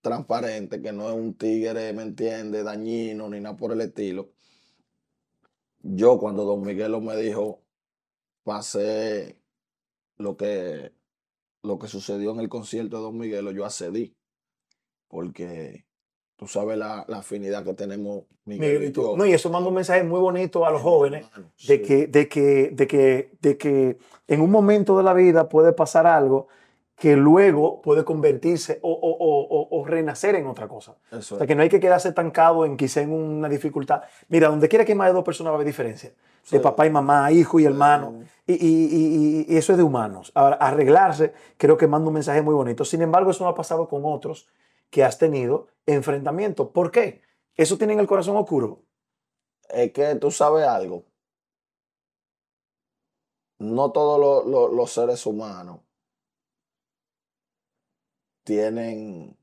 [0.00, 2.62] transparente, que no es un tigre, ¿me entiende?
[2.62, 4.30] Dañino ni nada por el estilo.
[5.82, 7.62] Yo cuando Don Miguelo me dijo,
[8.42, 9.38] pasé
[10.16, 10.92] lo que,
[11.62, 14.16] lo que sucedió en el concierto de Don Miguelo, yo accedí.
[15.08, 15.86] Porque
[16.44, 19.16] tú sabes la, la afinidad que tenemos Miguel y yo.
[19.16, 21.26] No, y eso manda un mensaje muy bonito a los jóvenes
[21.66, 25.72] de que, de, que, de, que, de que en un momento de la vida puede
[25.72, 26.48] pasar algo
[26.96, 30.94] que luego puede convertirse o, o- o- o- renacer en otra cosa.
[31.10, 31.48] Eso O sea, es.
[31.48, 34.02] que no hay que quedarse estancado en quizá en una dificultad.
[34.28, 36.10] Mira, donde quiera que más de dos personas va a haber diferencia.
[36.10, 36.58] De Sí.
[36.58, 38.20] papá y mamá, hijo y hermano.
[38.46, 38.58] Y, y-
[39.48, 40.30] y- y eso es de humanos.
[40.34, 42.84] Ahora, arreglarse creo que manda un mensaje muy bonito.
[42.84, 44.46] Sin embargo, eso no ha pasado con otros
[44.94, 46.68] que has tenido enfrentamientos.
[46.70, 47.20] ¿Por qué?
[47.56, 48.84] Eso tienen el corazón oscuro.
[49.68, 51.04] es que tú sabes algo.
[53.58, 55.80] No todos lo- lo- los seres humanos
[58.44, 59.36] tienen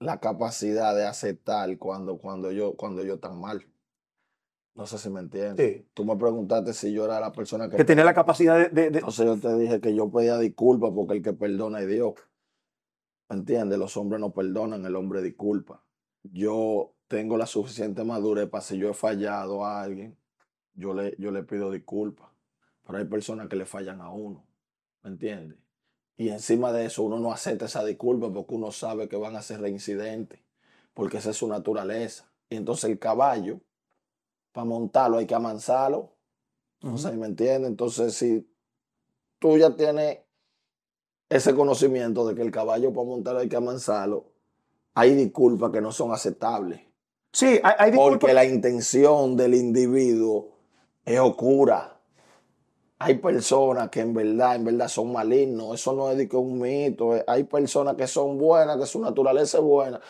[0.00, 3.64] la capacidad de aceptar cuando, cuando, yo, cuando ellos están mal.
[4.74, 5.64] No sé si me entiendes.
[5.82, 5.88] Sí.
[5.94, 7.76] Tú me preguntaste si yo era la persona que...
[7.76, 8.68] Que tiene la capacidad de...
[8.70, 11.86] de- de- Entonces yo te dije que yo pedía disculpas porque el que perdona es
[11.88, 12.14] Dios.
[13.28, 13.78] ¿Me entiendes?
[13.78, 15.82] Los hombres no perdonan, el hombre disculpa.
[16.22, 20.16] Yo tengo la suficiente madurez para si yo he fallado a alguien,
[20.74, 22.28] yo le, yo le pido disculpas.
[22.86, 24.44] Pero hay personas que le fallan a uno.
[25.02, 25.58] ¿Me entiendes?
[26.16, 29.42] Y encima de eso uno no acepta esa disculpa porque uno sabe que van a
[29.42, 30.40] ser reincidentes.
[30.94, 32.30] Porque esa es su naturaleza.
[32.48, 33.60] Y entonces el caballo,
[34.52, 36.14] para montarlo hay que amansarlo.
[36.96, 37.70] Sé, ¿me entiendes?
[37.70, 38.46] Entonces, si
[39.38, 40.18] tú ya tienes
[41.36, 44.24] ese conocimiento de que el caballo para montarlo hay que amansarlo,
[44.94, 46.80] hay disculpas que no son aceptables.
[47.32, 48.18] Sí, hay, hay disculpas.
[48.20, 50.50] Porque la intención del individuo
[51.04, 51.98] es oscura.
[52.98, 55.74] Hay personas que en verdad, en verdad son malignos.
[55.74, 57.16] Eso no es de que un mito.
[57.16, 57.24] eh.
[57.26, 60.00] Hay personas que son buenas, que su naturaleza es buena.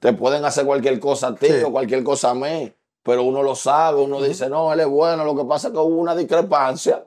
[0.00, 1.62] Te pueden hacer cualquier cosa a ti Sí.
[1.64, 2.72] o cualquier cosa a mí.
[3.04, 5.24] Pero uno lo sabe, uno dice, no, él es bueno.
[5.24, 7.04] Lo que pasa es que hubo una discrepancia.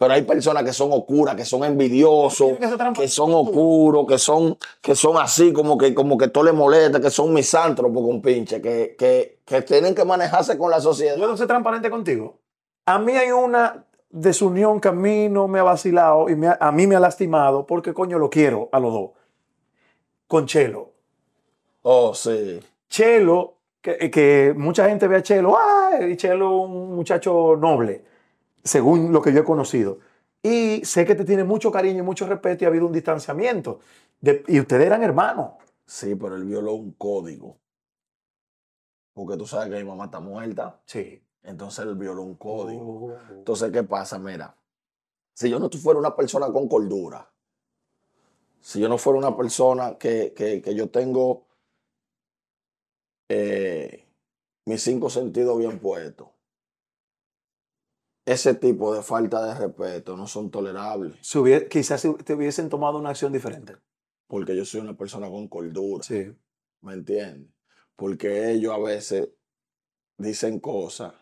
[0.00, 2.52] Pero hay personas que son oscuras, que son envidiosos,
[2.96, 7.00] que son oscuros, que son, que son así, como que, como que todo le molesta,
[7.02, 11.18] que son misántropos con pinche, que, que, que tienen que manejarse con la sociedad.
[11.18, 12.38] ¿Puedo ser transparente contigo?
[12.86, 16.56] A mí hay una desunión que a mí no me ha vacilado y me ha-
[16.58, 19.10] a mí me ha lastimado porque coño lo quiero a los dos.
[20.26, 20.92] Con Chelo.
[21.82, 22.58] Oh, sí.
[22.88, 26.16] Chelo, que, que mucha gente ve a Chelo, ¡ay!
[26.16, 28.02] Chelo un muchacho noble,
[28.64, 29.98] según lo que yo he conocido.
[30.42, 33.80] Y sé que te tiene mucho cariño y mucho respeto y ha habido un distanciamiento.
[34.20, 35.52] De- y ustedes eran hermanos.
[35.86, 37.58] Sí, pero él violó un código.
[39.12, 40.80] Porque tú sabes que mi mamá está muerta.
[40.86, 41.22] Sí.
[41.42, 43.06] Entonces él violó un código.
[43.06, 43.18] Oh.
[43.32, 44.18] Entonces, ¿qué pasa?
[44.18, 44.54] Mira,
[45.34, 47.28] si yo no fuera una persona con cordura,
[48.60, 51.46] si yo no fuera una persona que, que- que yo tengo
[53.28, 54.06] eh,
[54.66, 56.28] mis cinco sentidos bien puestos,
[58.32, 63.10] ese tipo de falta de respeto no son tolerables, Si quizás te hubiesen tomado una
[63.10, 63.76] acción diferente.
[64.26, 66.04] porque yo soy una persona con cordura.
[66.04, 66.32] Sí.
[66.82, 67.50] ¿Me entiendes?
[67.96, 69.28] Porque ellos a veces
[70.18, 71.12] dicen cosas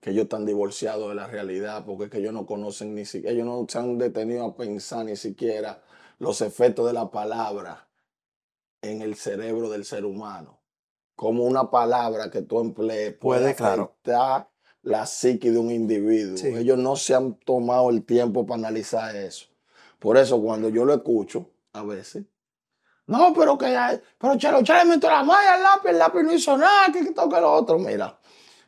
[0.00, 3.32] que ellos están divorciados de la realidad, porque es que ellos no conocen ni siquiera,
[3.34, 5.82] ellos no se han detenido a pensar ni siquiera
[6.18, 7.88] los efectos de la palabra
[8.82, 10.60] en el cerebro del ser humano.
[11.16, 13.96] Como una palabra que tú emplees puede, Puede, claro.
[14.88, 16.36] La psique de un individuo.
[16.36, 16.48] Sí.
[16.48, 19.46] Ellos no se han tomado el tiempo para analizar eso.
[19.98, 22.24] Por eso cuando yo lo escucho, a veces,
[23.06, 23.74] no, pero que
[24.18, 27.40] pero Chelo, le metió la malla al lápiz, el lápiz no hizo nada, que que
[27.40, 27.78] lo otro.
[27.78, 28.18] Mira,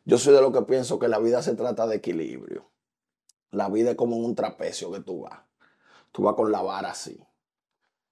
[0.04, 2.70] yo soy de lo que pienso que la vida se trata de equilibrio.
[3.50, 5.40] La vida es como un trapecio que tú vas.
[6.10, 7.22] Tú vas con la vara así.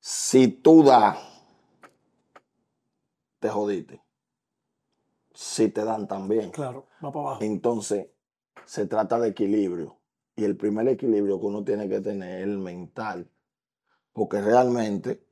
[0.01, 1.19] Si tú das,
[3.41, 4.03] te jodiste.
[5.41, 6.51] Si te dan también.
[6.51, 7.45] Claro, va para abajo.
[7.45, 8.09] Entonces,
[8.65, 9.97] se trata de equilibrio.
[10.35, 13.31] Y el primer equilibrio que uno tiene que tener es el mental.
[14.13, 15.25] Porque realmente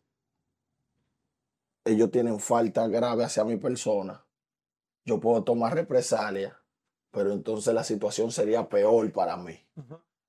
[1.84, 4.24] ellos tienen falta grave hacia mi persona.
[5.04, 6.52] Yo puedo tomar represalias,
[7.10, 9.58] pero entonces la situación sería peor para mí.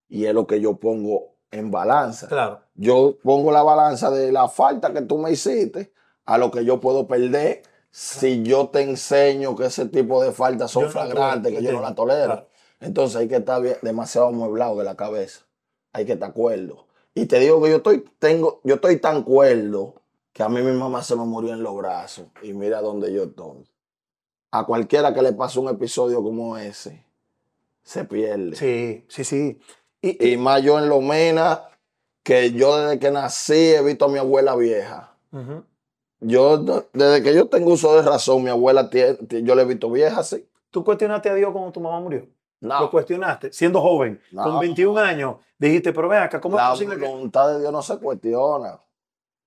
[0.09, 2.28] Y es lo que yo pongo en balanza.
[2.28, 2.63] Claro.
[2.73, 5.93] Yo pongo la balanza de la falta que tú me hiciste
[6.25, 7.61] a lo que yo puedo perder
[7.91, 11.81] si yo te enseño que ese tipo de faltas son Yo flagrantes, que yo no
[11.81, 12.25] la tolero.
[12.25, 12.47] claro.
[12.79, 15.45] Entonces hay que estar demasiado amueblado de la cabeza.
[15.93, 16.85] Hay que estar cuerdo.
[17.15, 19.95] Y te digo que yo estoy, tengo, yo estoy tan cuerdo
[20.31, 22.27] que a mí mi mamá se me murió en los brazos.
[22.43, 23.67] Y mira dónde yo estoy.
[24.51, 27.03] A cualquiera que le pase un episodio como ese,
[27.81, 28.55] se pierde.
[28.55, 29.59] Sí, sí, sí.
[29.99, 31.63] Y, más yo en Lomena,
[32.21, 35.15] que yo desde que nací he visto a mi abuela vieja.
[36.20, 36.57] Yo,
[36.93, 39.89] desde que yo tengo uso de razón, mi abuela, tie- tie- yo la he visto
[39.91, 40.47] vieja, sí.
[40.72, 42.28] ¿Tú cuestionaste a Dios cuando tu mamá murió?
[42.59, 44.43] Lo No, cuestionaste, siendo joven, No.
[44.43, 45.36] con 21 años.
[45.59, 47.07] Dijiste, pero ven acá, ¿cómo es la posible que...?
[47.07, 48.82] voluntad de Dios no se cuestiona.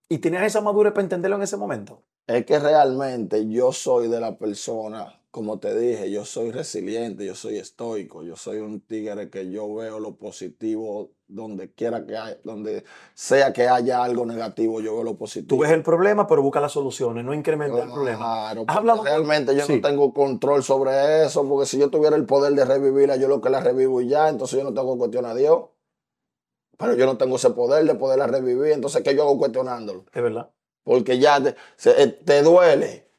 [0.09, 2.03] Y tenías esa madurez para entenderlo en ese momento.
[2.27, 7.35] Es que realmente yo soy de la persona, como te dije, yo soy resiliente, yo
[7.37, 12.39] soy estoico, yo soy un tigre que yo veo lo positivo donde quiera que haya,
[12.43, 12.83] donde
[13.15, 15.47] sea que haya algo negativo, yo veo lo positivo.
[15.49, 18.19] Tú ves el problema, pero busca las soluciones, no incrementa el problema.
[18.19, 19.77] Claro, ¿Has porque hablado- realmente yo Sí.
[19.77, 23.41] no tengo control sobre eso, porque si yo tuviera el poder de revivirla, yo lo
[23.41, 25.67] que la revivo y ya, entonces yo no tengo cuestión a Dios.
[26.77, 30.07] Pero yo no tengo ese poder de poderla revivir, entonces ¿qué yo hago cuestionándolo?
[30.13, 30.51] Es verdad.
[30.83, 33.10] Porque ya te, se- eh, te duele,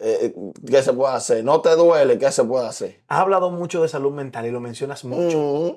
[0.00, 0.34] eh,
[0.66, 1.44] ¿qué se puede hacer?
[1.44, 3.02] No te duele, ¿qué se puede hacer?
[3.08, 5.38] Has hablado mucho de salud mental y lo mencionas mucho.
[5.38, 5.76] Mm,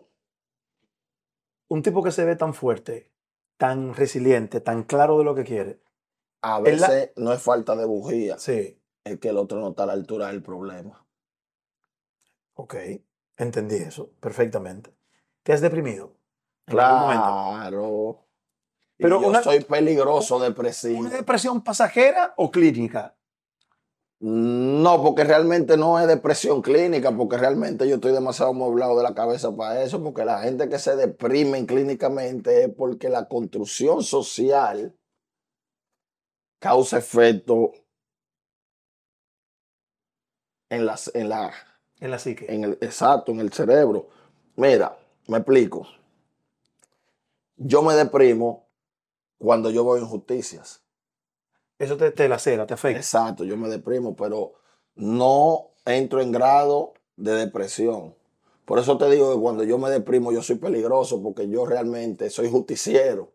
[1.70, 3.12] Un tipo que se ve tan fuerte,
[3.58, 5.80] tan resiliente, tan claro de lo que quiere.
[6.42, 9.84] a la- veces no es falta de bujía, Sí, es que el otro no está
[9.84, 11.06] a la altura del problema.
[12.56, 12.76] ok.
[13.38, 14.94] Entendí eso perfectamente.
[15.42, 16.14] ¿Te has deprimido?
[16.66, 18.20] Claro.
[18.98, 21.00] Pero yo una- soy peligroso, depresivo.
[21.00, 23.16] ¿Una depresión pasajera o clínica?
[24.26, 29.14] No, porque realmente no es depresión clínica, porque realmente yo estoy demasiado amueblado de la
[29.14, 34.98] cabeza para eso, porque la gente que se deprimen clínicamente es porque la construcción social
[36.60, 37.74] causa efecto
[40.70, 41.52] en, las, en, la,
[42.00, 42.46] En la psique.
[42.48, 44.08] en el exacto, en el cerebro.
[44.56, 44.98] Mira,
[45.28, 45.86] me explico.
[47.58, 48.70] Yo me deprimo
[49.38, 50.83] cuando yo veo injusticias.
[51.80, 53.00] Eso te, te lacera, te afecta.
[53.00, 54.54] Exacto, yo me deprimo, pero
[54.96, 58.16] no entro en grado de depresión.
[58.66, 62.30] Por eso te digo que cuando yo me deprimo yo soy peligroso porque yo realmente
[62.30, 63.34] soy justiciero.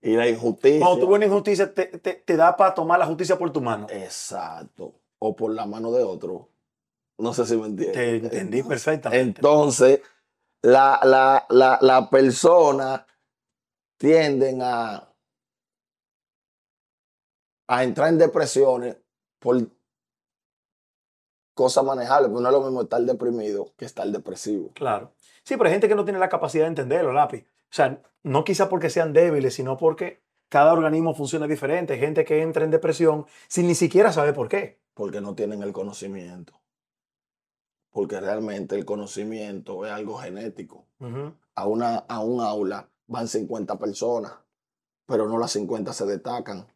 [0.00, 0.84] Y la injusticia...
[0.84, 3.60] Cuando tú ves una injusticia, te, te- te da para tomar la justicia por tu
[3.60, 3.86] mano.
[3.90, 4.94] Exacto.
[5.18, 6.48] O por la mano de otro.
[7.18, 7.94] No sé si me entiendes.
[7.94, 9.40] Te entendí perfectamente.
[9.40, 10.00] Entonces,
[10.62, 13.06] la, la, la, la persona
[13.96, 15.07] tienden a,
[17.68, 18.96] a entrar en depresiones
[19.38, 19.68] por
[21.54, 24.70] cosas manejables, porque no es lo mismo estar deprimido que estar depresivo.
[24.74, 25.12] Claro.
[25.44, 27.42] Sí, pero hay gente que no tiene la capacidad de entenderlo, lápiz.
[27.42, 31.94] O sea, no quizá porque sean débiles, sino porque cada organismo funciona diferente.
[31.94, 34.80] Hay gente que entra en depresión sin ni siquiera saber por qué.
[34.94, 36.54] porque no tienen el conocimiento.
[37.90, 40.86] Porque realmente el conocimiento es algo genético.
[41.54, 44.32] A, una, a un aula van 50 personas,
[45.06, 46.66] pero no las 50 se destacan.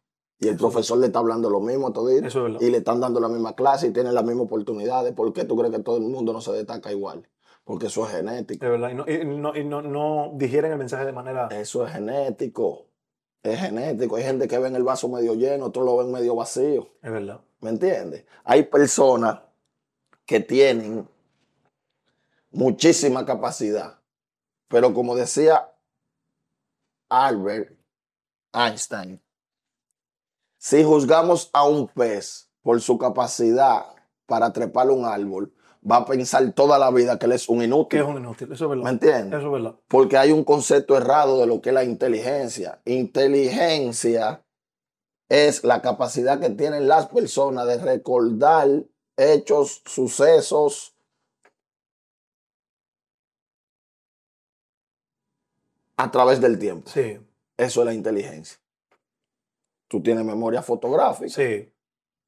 [0.43, 2.25] Y el Eso- profesor le está hablando lo mismo a.
[2.25, 2.61] Eso es verdad.
[2.61, 5.13] Y le están dando la misma clase y tienen las mismas oportunidades.
[5.13, 7.27] ¿Por qué tú crees que todo el mundo no se destaca igual?
[7.63, 8.65] Porque eso es genético.
[8.65, 8.89] De verdad.
[8.89, 11.47] Y no, y no, y no- no digieren el mensaje de manera.
[11.47, 12.87] Eso es genético.
[13.41, 14.15] Es genético.
[14.17, 16.87] Hay gente que ven el vaso medio lleno, otros lo ven medio vacío.
[17.01, 17.39] Es verdad.
[17.61, 18.25] ¿Me entiendes?
[18.43, 19.39] Hay personas
[20.25, 21.07] que tienen
[22.51, 23.99] muchísima capacidad,
[24.67, 25.69] pero como decía
[27.09, 27.75] Albert
[28.53, 29.21] Einstein,
[30.63, 33.85] si juzgamos a un pez por su capacidad
[34.25, 35.53] para trepar un árbol,
[35.83, 37.99] va a pensar toda la vida que él es un Que inútil.
[37.99, 38.49] es un inútil.
[38.53, 38.91] Eso es ¿Me verdad.
[38.93, 39.39] entiendes?
[39.39, 39.75] Eso es verdad.
[39.89, 42.81] Porque hay un concepto errado de lo que es la inteligencia.
[42.85, 44.45] Inteligencia
[45.27, 48.69] es la capacidad que tienen las personas de recordar
[49.17, 50.95] hechos, sucesos,
[55.97, 56.89] a través del tiempo.
[56.89, 57.19] Sí,
[57.57, 58.62] Eso es la inteligencia.
[59.93, 61.71] Tú tienes memoria fotográfica, sí.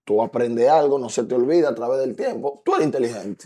[0.04, 2.62] tú aprendes algo, no se te olvida a través del tiempo.
[2.64, 3.44] Tú eres inteligente.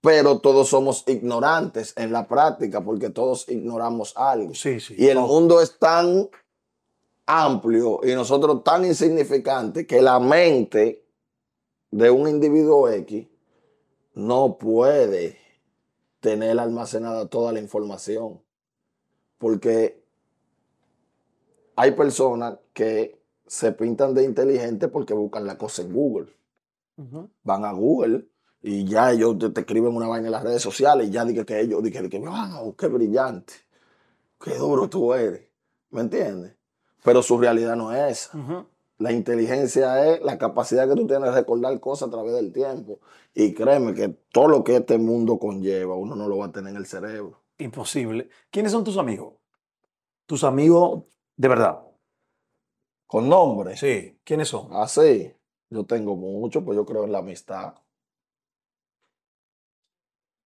[0.00, 4.54] Pero todos somos ignorantes en la práctica porque todos ignoramos algo.
[4.54, 4.94] Sí, sí.
[4.96, 6.30] Y el mundo es tan
[7.26, 11.04] amplio y nosotros tan insignificantes que la mente
[11.90, 13.26] de un individuo X
[14.14, 15.38] no puede
[16.20, 18.42] tener almacenada toda la información.
[19.36, 20.02] Porque
[21.76, 26.32] hay personas que se pintan de inteligentes porque buscan la cosa en Google.
[27.42, 28.28] Van a Google
[28.62, 31.44] Y ya ellos te, te escriben una vaina en las redes sociales y ya dije
[31.44, 33.52] que ellos, dije que, wow, qué brillante,
[34.40, 35.42] qué duro tú eres.
[35.90, 36.56] ¿Me entiendes?
[37.02, 38.66] Pero su realidad no es esa.
[38.98, 43.00] La inteligencia es la capacidad que tú tienes de recordar cosas a través del tiempo.
[43.34, 46.70] Y créeme que todo lo que este mundo conlleva, uno no lo va a tener
[46.70, 47.42] en el cerebro.
[47.58, 48.30] Imposible.
[48.50, 49.34] ¿Quiénes son tus amigos?
[50.26, 51.02] Tus amigos
[51.36, 51.82] de verdad.
[53.14, 53.76] Con nombre.
[53.76, 54.18] Sí.
[54.24, 54.70] ¿Quiénes son?
[54.72, 55.32] Así.
[55.70, 57.74] Yo tengo mucho, pues yo creo en la amistad.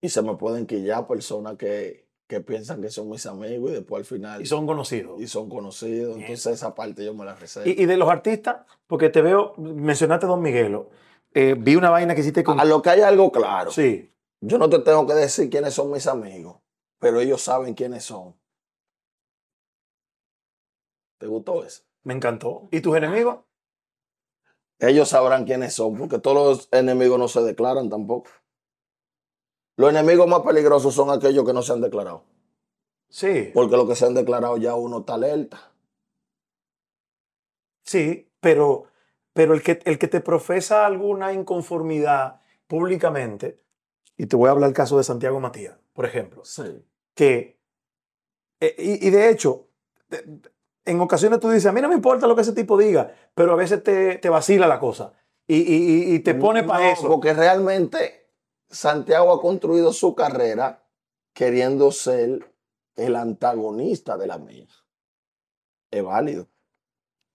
[0.03, 4.01] Y se me pueden quillar personas que, que piensan que son mis amigos y después
[4.01, 5.19] al final Y son conocidos.
[5.19, 6.17] y son conocidos.
[6.17, 6.27] Bien.
[6.27, 7.71] Entonces esa parte yo me la reservo.
[7.71, 10.91] Y, y de los artistas, porque te veo, mencionaste a Don Miguelo.
[11.33, 12.61] Eh, vi una vaina que hiciste con.
[12.61, 13.71] a lo que hay algo claro.
[13.71, 14.13] Sí.
[14.43, 16.59] Yo no te tengo que decir quiénes son mis amigos,
[16.99, 18.35] pero ellos saben quiénes son.
[21.17, 21.88] ¿Te gustó eso?
[22.05, 22.69] Me encantó.
[22.71, 23.41] ¿Y tus enemigos?
[24.81, 28.31] Ellos sabrán quiénes son, porque todos los enemigos no se declaran tampoco.
[29.77, 32.25] Los enemigos más peligrosos son aquellos que no se han declarado.
[33.09, 33.51] Sí.
[33.55, 35.73] Porque los que se han declarado ya uno está alerta.
[37.85, 38.85] Sí, pero,
[39.33, 43.61] pero el, que, el que te profesa alguna inconformidad públicamente,
[44.17, 46.85] y te voy a hablar del caso de Santiago Matías, por ejemplo, Sí.
[47.15, 47.59] que,
[48.61, 49.69] eh, y, y de hecho,
[50.91, 53.53] en ocasiones tú dices, a mí no me importa lo que ese tipo diga, pero
[53.53, 55.13] a veces te, te vacila la cosa
[55.47, 55.61] y, y-
[56.13, 57.09] y- y te pone para eso.
[57.09, 58.31] Porque realmente
[58.69, 60.83] Santiago ha construido su carrera
[61.33, 62.53] queriendo ser
[62.97, 64.67] el antagonista de la mía.
[65.91, 66.49] Es válido.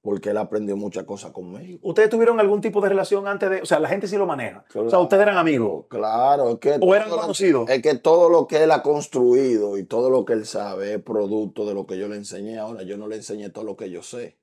[0.03, 1.79] Porque él aprendió muchas cosas conmigo.
[1.81, 3.61] ¿Ustedes tuvieron algún tipo de relación antes de.?
[3.61, 4.65] O sea, la gente sí lo maneja.
[4.75, 5.85] O sea, ustedes eran amigos.
[5.89, 6.77] Claro, es que.
[6.81, 7.69] ¿O eran conocidos?
[7.69, 11.01] Es que todo lo que él ha construido y todo lo que él sabe es
[11.01, 12.59] producto de lo que yo le enseñé.
[12.59, 14.37] Ahora yo no le enseñé todo lo que yo sé.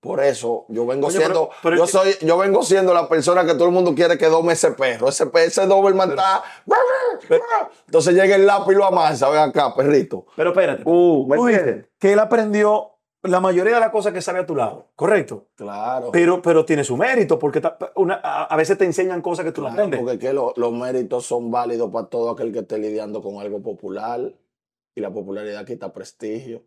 [0.00, 3.44] Por eso yo vengo Oye, siendo, pero- pero yo soy, yo vengo siendo la persona
[3.44, 5.08] que todo el mundo quiere que dome ese perro.
[5.10, 6.42] Ese, pe- ese Doberman está.
[7.86, 9.28] Entonces llega el lápiz y lo amansa.
[9.30, 10.26] Ven acá, perrito.
[10.36, 10.82] Pero espérate.
[10.86, 12.93] Uh, ¿me que él aprendió
[13.24, 14.88] la mayoría de las cosas que sabe a tu lado.
[14.96, 15.48] Correcto.
[15.56, 16.10] Claro.
[16.12, 17.60] Pero, pero tiene su mérito, porque
[17.96, 19.98] una- a, a veces te enseñan cosas que tú no aprendes.
[20.00, 23.38] porque es que lo- los méritos son válidos para todo aquel que esté lidiando con
[23.40, 24.32] algo popular
[24.94, 26.62] y la popularidad quita prestigio.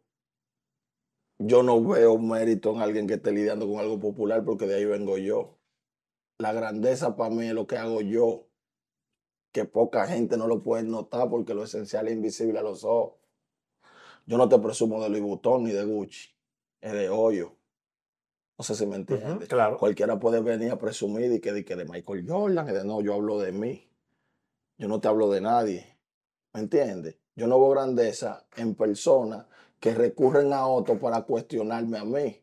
[1.39, 4.85] Yo no veo mérito en alguien que esté lidiando con algo popular porque de ahí
[4.85, 5.57] vengo yo.
[6.39, 8.47] La grandeza para mí es lo que hago yo,
[9.53, 13.13] que poca gente no lo puede notar porque lo esencial es invisible a los ojos.
[14.25, 16.29] Yo no te presumo de Louis Vuitton ni de Gucci,
[16.87, 17.53] es de hoyo.
[18.57, 19.47] No sé si me entiendes.
[19.47, 19.77] Claro.
[19.77, 23.01] Cualquiera puede venir a presumir y que, de que de Michael Jordan, y de no,
[23.01, 23.87] yo hablo de mí.
[24.77, 25.97] Yo no te hablo de nadie.
[26.53, 27.17] ¿Me entiendes?
[27.35, 29.45] Yo no veo grandeza en personas
[29.79, 32.41] que recurren a otro para cuestionarme a mí.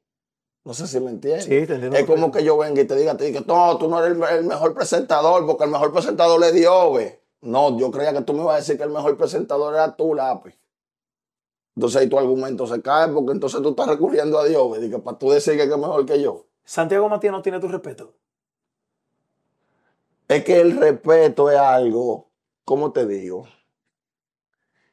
[0.64, 1.44] No sé si me entiendes.
[1.44, 1.96] Sí, te entiendo.
[1.96, 4.44] Es como que yo venga y te diga, te diga, no, tú no eres el
[4.44, 7.20] mejor presentador porque el mejor presentador le dio, ve.
[7.40, 10.14] No, yo creía que tú me ibas a decir que el mejor presentador era tú,
[10.14, 10.54] lápiz.
[11.76, 14.78] Entonces ahí tu argumento se cae porque entonces tú estás recurriendo a Dios, ve.
[14.80, 16.46] Digo, para tú decir que es mejor que yo.
[16.64, 18.14] Santiago Matías no tiene tu respeto.
[20.28, 22.30] Es que el respeto es algo,
[22.64, 23.46] ¿cómo te digo?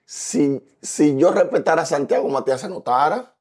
[0.05, 3.35] Si, si yo respetara a Santiago Matías se notara.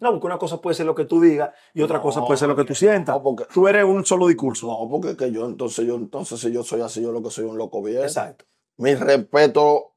[0.00, 2.38] No, porque una cosa puede ser lo que tú digas y otra No, cosa puede
[2.38, 3.16] ser lo que tú sientas.
[3.16, 4.68] No, porque, Tú eres un solo discurso.
[4.68, 7.44] no, porque que yo entonces, yo entonces si yo soy así, yo lo que soy
[7.44, 8.02] un loco bien.
[8.02, 8.44] Exacto.
[8.76, 9.96] Mi respeto,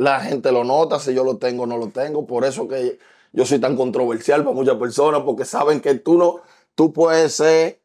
[0.00, 2.26] la gente lo nota, si yo lo tengo o no lo tengo.
[2.26, 2.98] Por eso que
[3.32, 6.40] yo soy tan controversial para muchas personas, porque saben que tú no,
[6.74, 7.82] tú puedes ser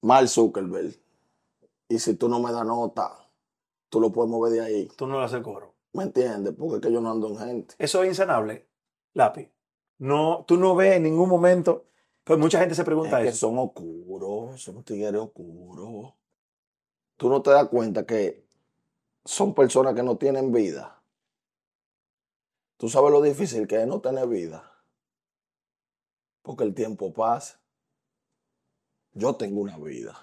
[0.00, 0.94] Mark Zuckerberg.
[1.88, 3.28] Y si tú no me das nota,
[3.90, 4.88] tú lo puedes mover de ahí.
[4.96, 5.74] Tú no le haces coro.
[5.92, 6.54] ¿Me entiendes?
[6.58, 7.74] Porque es que yo no ando en gente.
[7.78, 8.66] Eso es insanable,
[9.12, 9.50] lápiz.
[9.98, 11.84] No, tú no ves en ningún momento.
[12.24, 13.48] Pues mucha gente se pregunta Es que eso.
[13.48, 16.14] son oscuros, son tigres oscuros.
[17.18, 18.45] Tú no te das cuenta que
[19.26, 21.02] son personas que no tienen vida.
[22.76, 24.72] Tú sabes lo difícil que es no tener vida.
[26.42, 27.60] Porque el tiempo pasa.
[29.12, 30.16] Yo tengo una vida.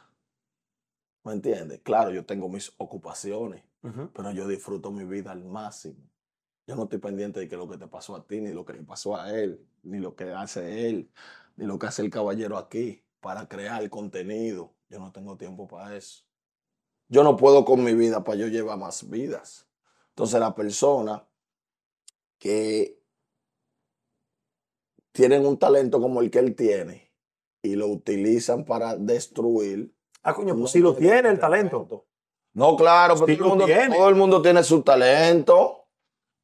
[1.23, 1.81] ¿Me entiendes?
[1.83, 3.63] Claro, yo tengo mis ocupaciones,
[4.13, 5.97] pero yo disfruto mi vida al máximo.
[6.67, 8.73] Yo no estoy pendiente de que lo que te pasó a ti, ni lo que
[8.73, 11.09] le pasó a él, ni lo que hace él,
[11.55, 14.73] ni lo que hace el caballero aquí para crear contenido.
[14.89, 16.23] Yo no tengo tiempo para eso.
[17.13, 19.67] Yo no puedo con mi vida para yo llevar más vidas.
[20.09, 21.23] Entonces la persona
[22.39, 22.99] que
[25.11, 27.13] tienen un talento como el que él tiene
[27.61, 29.93] y lo utilizan para destruir.
[30.23, 32.07] Ah, coño, pues sí lo tienen tiene el talento.
[32.53, 33.95] No, claro, pero todo, el mundo, tiene.
[33.95, 35.85] todo el mundo tiene su talento.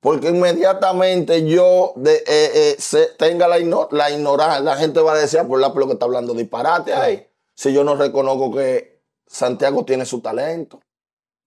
[0.02, 5.14] Porque inmediatamente yo de, eh, eh, se- tenga la, igno- la ignorancia, la gente va
[5.14, 7.28] a decir, "Ah, por la lo que está hablando disparate ahí.
[7.56, 8.89] Si yo no reconozco que
[9.30, 10.82] Santiago tiene su talento.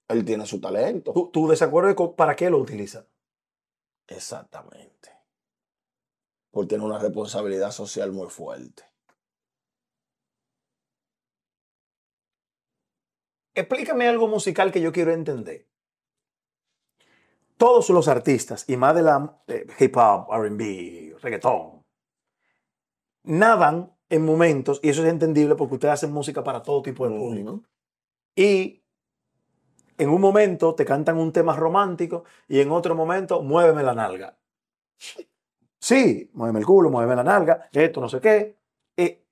[0.09, 1.13] Él tiene su talento.
[1.13, 3.05] ¿Tu, tu desacuerdo es con para qué lo utiliza?
[4.07, 5.11] Exactamente.
[6.51, 8.85] Porque tiene una responsabilidad social muy fuerte.
[13.55, 15.67] Explícame algo musical que yo quiero entender.
[17.57, 21.85] Todos los artistas, y más de la eh, hip hop, RB, reggaetón,
[23.25, 27.17] nadan en momentos, y eso es entendible porque ustedes hacen música para todo tipo de
[27.17, 27.63] público.
[28.35, 28.83] Y
[29.99, 34.37] en un momento te cantan un tema romántico y en otro momento muéveme la nalga.
[35.79, 38.57] Sí, muéveme el culo, muéveme la nalga, esto, no sé qué.
[38.97, 39.23] Eh,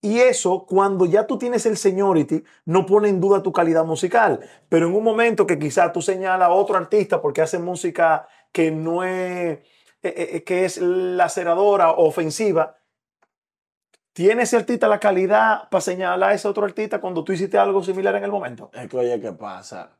[0.00, 4.40] y eso, cuando ya tú tienes el seniority, no pone en duda tu calidad musical.
[4.68, 8.70] Pero en un momento que quizás tú señalas a otro artista porque hace música que
[8.70, 9.62] no es, eh,
[10.02, 12.77] eh, eh, que es laceradora o ofensiva,
[14.18, 17.84] ¿tiene ese artista la calidad para señalar a ese otro artista cuando tú hiciste algo
[17.84, 18.68] similar en el momento?
[18.72, 19.96] Es que oye, ¿qué pasa?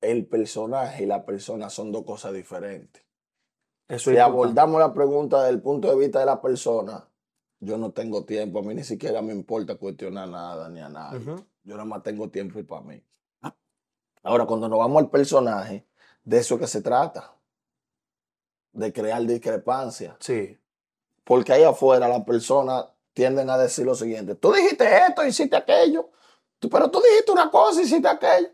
[0.00, 3.02] El personaje y la persona son dos cosas diferentes.
[3.88, 7.08] Eso Si abordamos la pregunta desde el punto de vista de la persona,
[7.58, 8.60] yo no tengo tiempo.
[8.60, 11.18] A mí ni siquiera me importa cuestionar nada ni a nadie.
[11.64, 13.04] Yo nada más tengo tiempo y para mí.
[14.22, 15.84] Ahora, cuando nos vamos al personaje,
[16.22, 17.34] de eso es que se trata.
[18.70, 20.16] De crear discrepancia.
[20.20, 20.61] Sí.
[21.24, 24.34] Porque ahí afuera las personas tienden a decir lo siguiente.
[24.34, 26.10] Tú dijiste esto, hiciste aquello.
[26.58, 28.48] Tú- pero tú dijiste una cosa, hiciste aquello.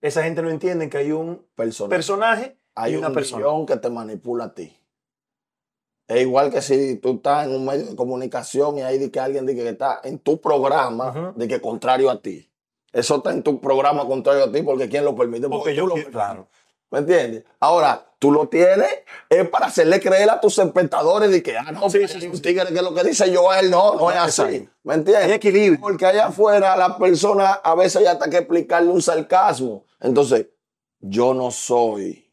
[0.00, 1.88] Esa gente no entiende que hay un Persona.
[1.90, 3.44] personaje Hay y una un persona.
[3.66, 4.76] que te manipula a ti.
[6.08, 9.20] Es igual que si tú estás en un medio de comunicación y ahí di que
[9.20, 12.50] alguien dice que está en tu programa, de que contrario a ti.
[12.92, 15.48] Eso está en tu programa contrario a ti porque ¿quién lo permite?
[15.48, 16.48] Porque yo lo claro.
[16.92, 17.44] ¿Me entiendes?
[17.58, 18.90] Ahora, tú lo tienes
[19.30, 22.66] es para hacerle creer a tus espectadores de que, ah, no, Sí, sí, un tigre
[22.66, 24.68] que lo que dice Joel no, no es así.
[24.84, 25.24] ¿Me entiendes?
[25.24, 25.80] Hay equilibrio.
[25.80, 29.86] Porque allá afuera la persona a veces ya hasta que explicarle un sarcasmo.
[30.00, 30.48] Entonces,
[31.00, 32.30] yo no soy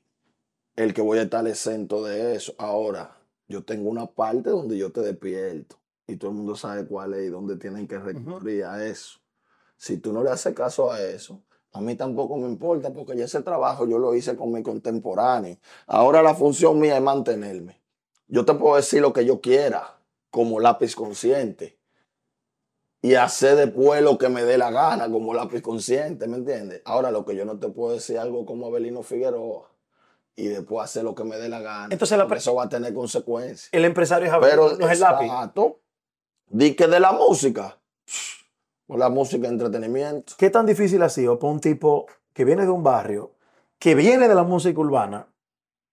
[0.75, 2.53] el que voy a estar exento de eso.
[2.57, 3.15] Ahora,
[3.47, 7.27] yo tengo una parte donde yo te despierto y todo el mundo sabe cuál es
[7.27, 9.19] y dónde tienen que recurrir a eso.
[9.77, 11.41] Si tú no le haces caso a eso,
[11.71, 15.57] a mí tampoco me importa porque ya ese trabajo yo lo hice con mi contemporáneo.
[15.87, 17.79] Ahora la función mía es mantenerme.
[18.27, 19.97] Yo te puedo decir lo que yo quiera
[20.31, 21.79] como lápiz consciente
[23.01, 26.81] y hacer después lo que me dé la gana como lápiz consciente, ¿me entiendes?
[26.85, 29.69] Ahora lo que yo no te puedo decir algo como Abelino Figueroa
[30.35, 31.87] y después hacer lo que me dé la gana.
[31.91, 33.69] Entonces la eso va a tener consecuencias.
[33.71, 35.31] El empresario es Pero no es el lápiz.
[36.47, 37.78] Di que de la música.
[38.97, 40.33] La música entretenimiento.
[40.37, 43.33] ¿Qué tan difícil ha sido para un tipo que viene de un barrio,
[43.77, 45.27] que viene de la música urbana,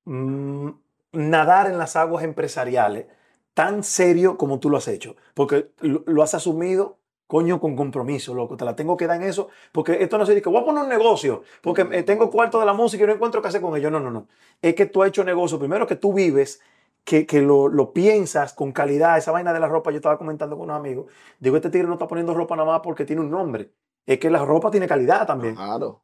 [0.05, 0.71] mm,
[1.13, 3.07] nadar en las aguas empresariales
[3.53, 5.15] tan serio como tú lo has hecho?
[5.35, 8.57] Porque lo, has asumido, coño, con compromiso, loco.
[8.57, 9.49] Te la tengo que dar en eso.
[9.73, 12.67] Porque esto no se dice que voy a poner un negocio, porque tengo cuarto de
[12.67, 13.91] la música y no encuentro qué hacer con ello.
[13.91, 14.27] No, no, no.
[14.63, 15.59] Es que tú has hecho negocio.
[15.59, 16.61] Primero que tú vives,
[17.07, 19.17] que, que lo, lo piensas con calidad.
[19.17, 21.07] Esa vaina de la ropa, yo estaba comentando con unos amigos.
[21.39, 23.73] Digo, este tigre no está poniendo ropa nada más porque tiene un nombre.
[24.05, 25.55] Es que la ropa tiene calidad también.
[25.55, 26.03] Claro.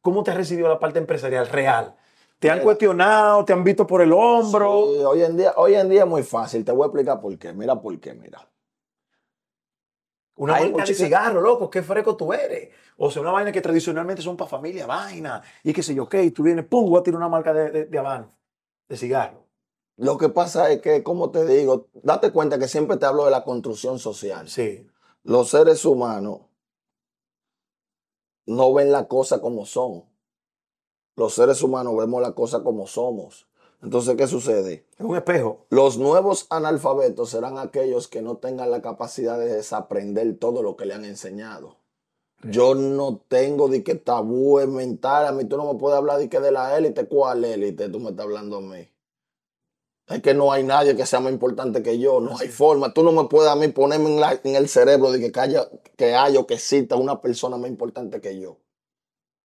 [0.00, 1.96] ¿Cómo te ha recibido la parte empresarial real?
[2.38, 2.64] ¿Te han Mira.
[2.64, 3.44] cuestionado?
[3.44, 4.86] ¿Te han visto por el hombro?
[4.86, 6.64] Sí, hoy, en día, hoy en día es muy fácil.
[6.64, 7.52] Te voy a explicar por qué.
[7.52, 8.48] Mira por qué, mira.
[10.36, 12.68] Una Hay vaina de cigarro, loco, qué fresco tú eres.
[12.96, 15.42] O sea, una vaina que tradicionalmente son para familia, vaina.
[15.64, 17.84] Y qué sé yo, ok, tú vienes, pum, voy a tirar una marca de, de,
[17.86, 18.28] de habano,
[18.88, 19.47] de cigarro.
[19.98, 23.32] Lo que pasa es que, como te digo, date cuenta que siempre te hablo de
[23.32, 24.48] la construcción social.
[24.48, 24.86] Sí.
[25.24, 26.42] Los seres humanos
[28.46, 30.04] no ven la cosa como son.
[31.16, 33.48] Los seres humanos vemos la cosa como somos.
[33.82, 34.86] Entonces, ¿qué sucede?
[34.96, 35.66] Es un espejo.
[35.68, 40.86] Los nuevos analfabetos serán aquellos que no tengan la capacidad de desaprender todo lo que
[40.86, 41.76] le han enseñado.
[42.44, 45.26] Yo no tengo de que tabú mental.
[45.26, 47.08] A mí tú no me puedes hablar de que de la élite.
[47.08, 48.88] ¿Cuál élite tú me estás hablando a mí?
[50.08, 52.20] Es que no hay nadie que sea más importante que yo.
[52.20, 52.94] No hay forma.
[52.94, 55.68] Tú no me puedes a mí ponerme en, la- en el cerebro de que haya,
[55.96, 58.58] que haya o que exista una persona más importante que yo.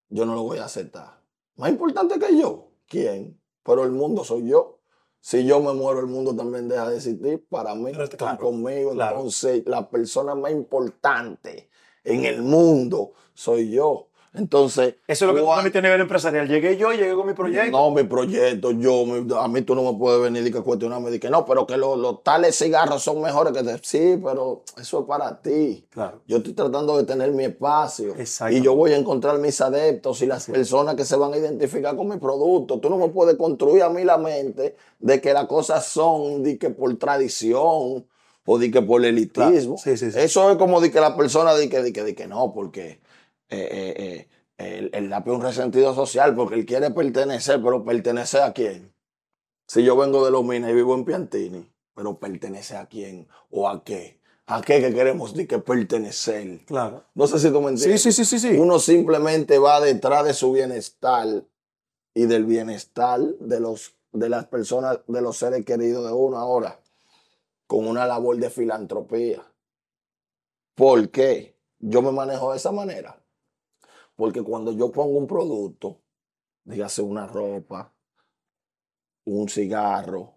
[0.10, 1.19] Yo no lo voy a aceptar.
[1.56, 2.69] ¿Más importante que yo?
[2.88, 3.40] ¿Quién?
[3.64, 4.80] Pero el mundo soy yo.
[5.19, 7.45] Si yo me muero, el mundo también deja de existir.
[7.49, 8.91] Para mí, está claro, conmigo.
[8.91, 9.18] claro.
[9.18, 11.69] Entonces, la persona más importante
[12.03, 14.10] en el mundo soy yo.
[14.36, 16.48] Entonces, Eso es lo que tú cuan- permite a nivel empresarial.
[16.48, 17.72] Llegué yo, llegué con mi proyecto.
[17.72, 21.12] no, mi proyecto, yo, mi- a mí tú no me puedes venir y que cuestionarme
[21.12, 23.78] de que no, pero que los, los tales cigarros son mejores que te...
[23.84, 25.86] Sí, pero eso es para ti.
[25.92, 26.22] Claro.
[26.28, 28.16] Yo estoy tratando de tener mi espacio.
[28.18, 28.56] Exacto.
[28.58, 31.96] Y yo voy a encontrar mis adeptos y las personas que se van a identificar
[31.96, 32.80] con mi producto.
[32.80, 36.58] Tú no me puedes construir a mí la mente de que las cosas son de
[36.58, 38.06] que por tradición
[38.46, 39.76] o di que por el elitismo.
[39.76, 39.78] Claro.
[39.78, 40.20] Sí, sí, sí.
[40.20, 43.00] Eso es como di que la persona di que, di que, di que no, porque
[43.54, 44.28] eh, eh,
[44.58, 48.94] eh, el, lápiz es un resentido social, porque él quiere pertenecer, pero ¿pertenecer a quién?
[49.68, 53.68] Si yo vengo de los Minas y vivo en Piantini, pero ¿pertenece a quién o
[53.70, 54.20] a qué?
[54.46, 56.66] ¿A qué que queremos di que pertenecer?
[56.66, 57.06] Claro.
[57.16, 58.04] No sé si tú me Sí, entiendes.
[58.04, 58.58] sí, sí, sí, sí.
[58.58, 61.46] Uno simplemente va detrás de su bienestar
[62.14, 66.80] y del bienestar de, los, de las personas, de los seres queridos de uno ahora,
[67.68, 69.42] con una labor de filantropía.
[70.76, 71.56] ¿Por qué?
[71.80, 73.23] Yo me manejo de esa manera.
[74.24, 76.00] Porque cuando yo pongo un producto,
[76.64, 77.94] dígase una ropa,
[79.26, 80.36] un cigarro,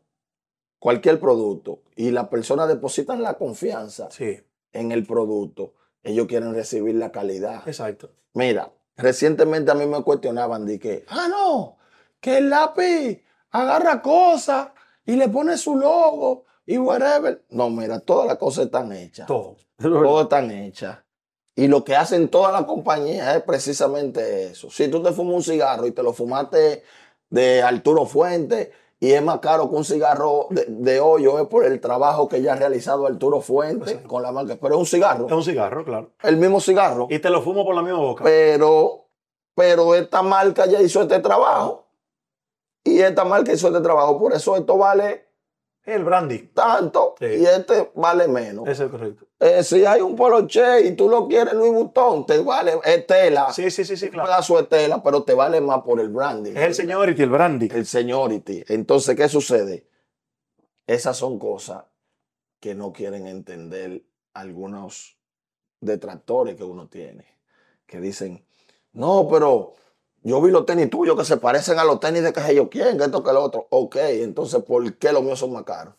[0.80, 4.40] cualquier producto, y las personas depositan la confianza Sí,
[4.72, 7.62] en el producto, ellos quieren recibir la calidad.
[7.68, 8.10] exacto.
[8.34, 11.76] Mira, recientemente a mí me cuestionaban de que, ah, no,
[12.18, 14.70] que el lápiz agarra cosas
[15.04, 17.44] y le pone su logo y whatever.
[17.50, 19.28] No, mira, todas las cosas están hechas.
[19.28, 19.58] Todo.
[19.78, 20.98] Todas están hechas.
[21.58, 24.70] Y lo que hacen todas las compañías es precisamente eso.
[24.70, 26.82] Si tú te fumas un cigarro y te lo fumaste
[27.30, 31.64] de Arturo Fuente y es más caro que un cigarro de, de hoyo, es por
[31.64, 34.08] el trabajo que ya ha realizado Arturo Fuente Exacto.
[34.08, 34.58] con la marca.
[34.60, 36.10] Pero es un cigarro, Es un cigarro, claro.
[36.22, 37.06] el mismo cigarro.
[37.10, 38.22] Y te lo fumo por la misma boca.
[38.22, 39.06] Pero,
[39.54, 41.86] pero esta marca ya hizo este trabajo.
[42.84, 44.18] Y esta marca hizo este trabajo.
[44.18, 45.25] Por eso esto vale
[45.86, 46.38] El brandy.
[46.52, 47.26] tanto Sí.
[47.26, 48.68] y este vale menos.
[48.68, 49.24] Ese es correcto.
[49.38, 53.52] Eh, si hay un poloche y tú lo quieres Louis Vuitton, te vale, es tela,
[53.52, 54.28] Sí, sí, sí, sí, un claro.
[54.28, 56.52] pedazo de tela, pero te vale más por el branding.
[56.52, 57.68] Es el señority, el brandy.
[57.72, 58.64] El seniority.
[58.68, 59.86] Entonces, ¿qué sucede?
[60.86, 61.84] Esas son cosas
[62.60, 64.02] que no quieren entender
[64.34, 65.18] algunos
[65.80, 67.26] detractores que uno tiene.
[67.86, 68.44] Que dicen,
[68.92, 69.74] no, pero
[70.26, 72.68] yo vi los tenis tuyos que se parecen a los tenis de que sé yo
[72.68, 73.68] quién, que esto que lo otro.
[73.70, 75.94] Ok, entonces, ¿por qué los míos son más caros?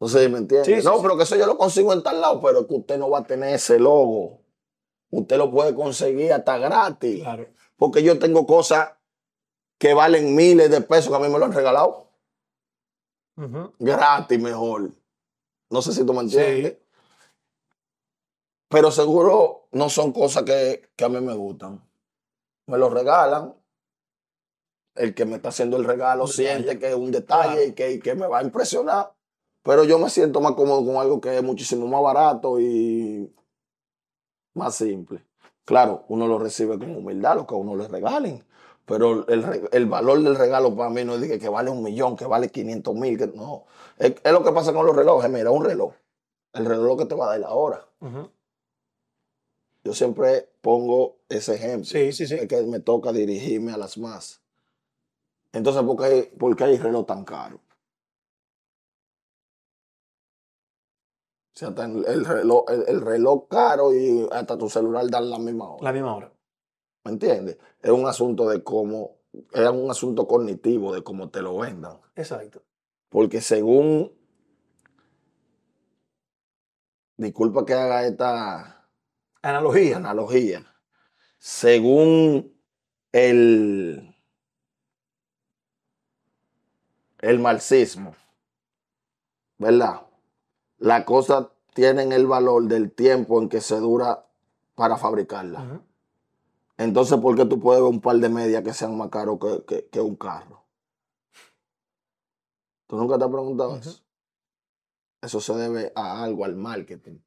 [0.00, 0.64] No sé si me entiende.
[0.64, 1.00] Sí, sí, no, sí.
[1.02, 3.18] pero que eso yo lo consigo en tal lado, pero es que usted no va
[3.18, 4.40] a tener ese logo.
[5.10, 7.20] Usted lo puede conseguir hasta gratis.
[7.20, 7.46] Claro.
[7.76, 8.92] Porque yo tengo cosas
[9.76, 12.08] que valen miles de pesos que a mí me lo han regalado.
[13.78, 14.92] Gratis mejor.
[15.68, 16.78] No sé si tú me entiendes.
[18.72, 21.80] Pero seguro no son cosas que, que a mí me gustan.
[22.66, 23.54] Me lo regalan.
[24.94, 27.62] El que me está haciendo el regalo siente que es un detalle Claro.
[27.68, 29.14] y, que, y que me va a impresionar.
[29.62, 33.32] Pero yo me siento más cómodo con algo que es muchísimo más barato y
[34.54, 35.24] más simple.
[35.64, 38.44] Claro, uno lo recibe con humildad, lo que a uno le regalen.
[38.84, 42.16] Pero el, el valor del regalo para mí no es que, que vale un millón,
[42.16, 43.64] que vale 500 mil, que no.
[43.98, 45.30] Es, es lo que pasa con los relojes.
[45.30, 45.92] Mira, un reloj.
[46.52, 47.86] El reloj lo que te va a dar la hora.
[49.84, 51.84] Yo siempre pongo ese ejemplo.
[51.84, 52.34] Sí, sí, sí.
[52.34, 54.42] Es que me toca dirigirme a las más.
[55.52, 57.56] Entonces, ¿por qué, por qué hay reloj tan caro?
[61.54, 65.28] O sea, hasta el, el reloj, el, el reloj caro y hasta tu celular dan
[65.28, 65.84] la misma hora.
[65.84, 66.32] La misma hora.
[67.04, 67.58] ¿Me entiendes?
[67.82, 69.18] Es un asunto de cómo,
[69.52, 71.98] es un asunto cognitivo de cómo te lo vendan.
[72.14, 72.62] Exacto.
[73.10, 74.12] Porque según,
[77.18, 78.71] disculpa que haga esta
[79.42, 79.96] Analogía.
[79.96, 80.64] analogía,
[81.38, 82.54] según
[83.10, 84.14] el,
[87.20, 88.14] el marxismo,
[89.58, 90.06] ¿verdad?
[90.78, 94.26] Las cosas tienen el valor del tiempo en que se dura
[94.76, 95.82] para fabricarla.
[96.78, 99.64] Entonces, ¿por qué tú puedes ver un par de medias que sean más caros que,
[99.66, 100.64] que- que un carro?
[102.86, 104.00] ¿Tú nunca te has preguntado eso?
[105.20, 107.18] Eso se debe a algo, al marketing.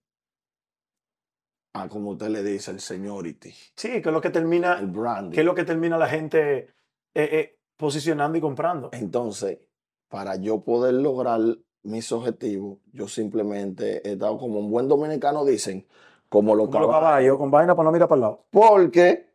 [1.78, 5.32] A como usted le dice, el seniority, Sí, que es lo que termina, el branding.
[5.34, 6.70] que es lo que termina la gente eh,
[7.14, 8.90] eh, posicionando y comprando.
[8.94, 9.60] Entonces,
[10.08, 11.42] para yo poder lograr
[11.84, 15.86] mis objetivos, yo simplemente he estado como un buen dominicano dicen,
[16.30, 17.02] como los Como los caballos.
[17.10, 18.46] caballos, con vaina para no mirar para el lado.
[18.52, 19.30] Porque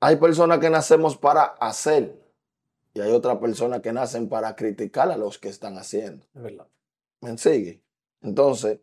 [0.00, 2.18] hay personas que nacemos para hacer
[2.94, 6.24] y hay otras personas que nacen para criticar a los que están haciendo.
[6.34, 6.66] Es verdad.
[7.20, 7.82] ¿Me sigue?
[8.22, 8.80] Entonces,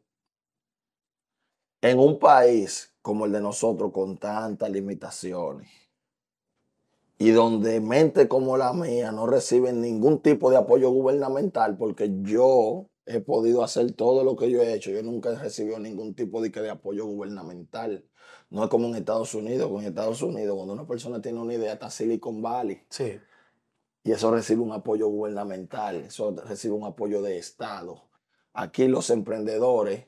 [1.82, 5.70] en un país como el de nosotros, con tantas limitaciones,
[7.18, 12.88] y donde mentes como la mía no reciben ningún tipo de apoyo gubernamental, porque yo
[13.06, 16.42] he podido hacer todo lo que yo he hecho, yo nunca he recibido ningún tipo
[16.42, 18.04] de, de apoyo gubernamental.
[18.50, 21.74] No es como en Estados Unidos, con Estados Unidos, cuando una persona tiene una idea,
[21.74, 22.82] está Silicon Valley.
[22.90, 23.20] Sí.
[24.04, 28.04] Y eso recibe un apoyo gubernamental, eso recibe un apoyo de Estado.
[28.54, 30.06] Aquí los emprendedores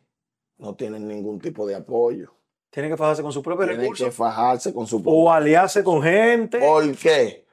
[0.58, 2.34] no tienen ningún tipo de apoyo.
[2.70, 4.16] Tienen que fajarse con sus propios Tienen que recursos.
[4.16, 6.60] fajarse con su O aliarse con gente.
[6.60, 7.48] ¿Por qué?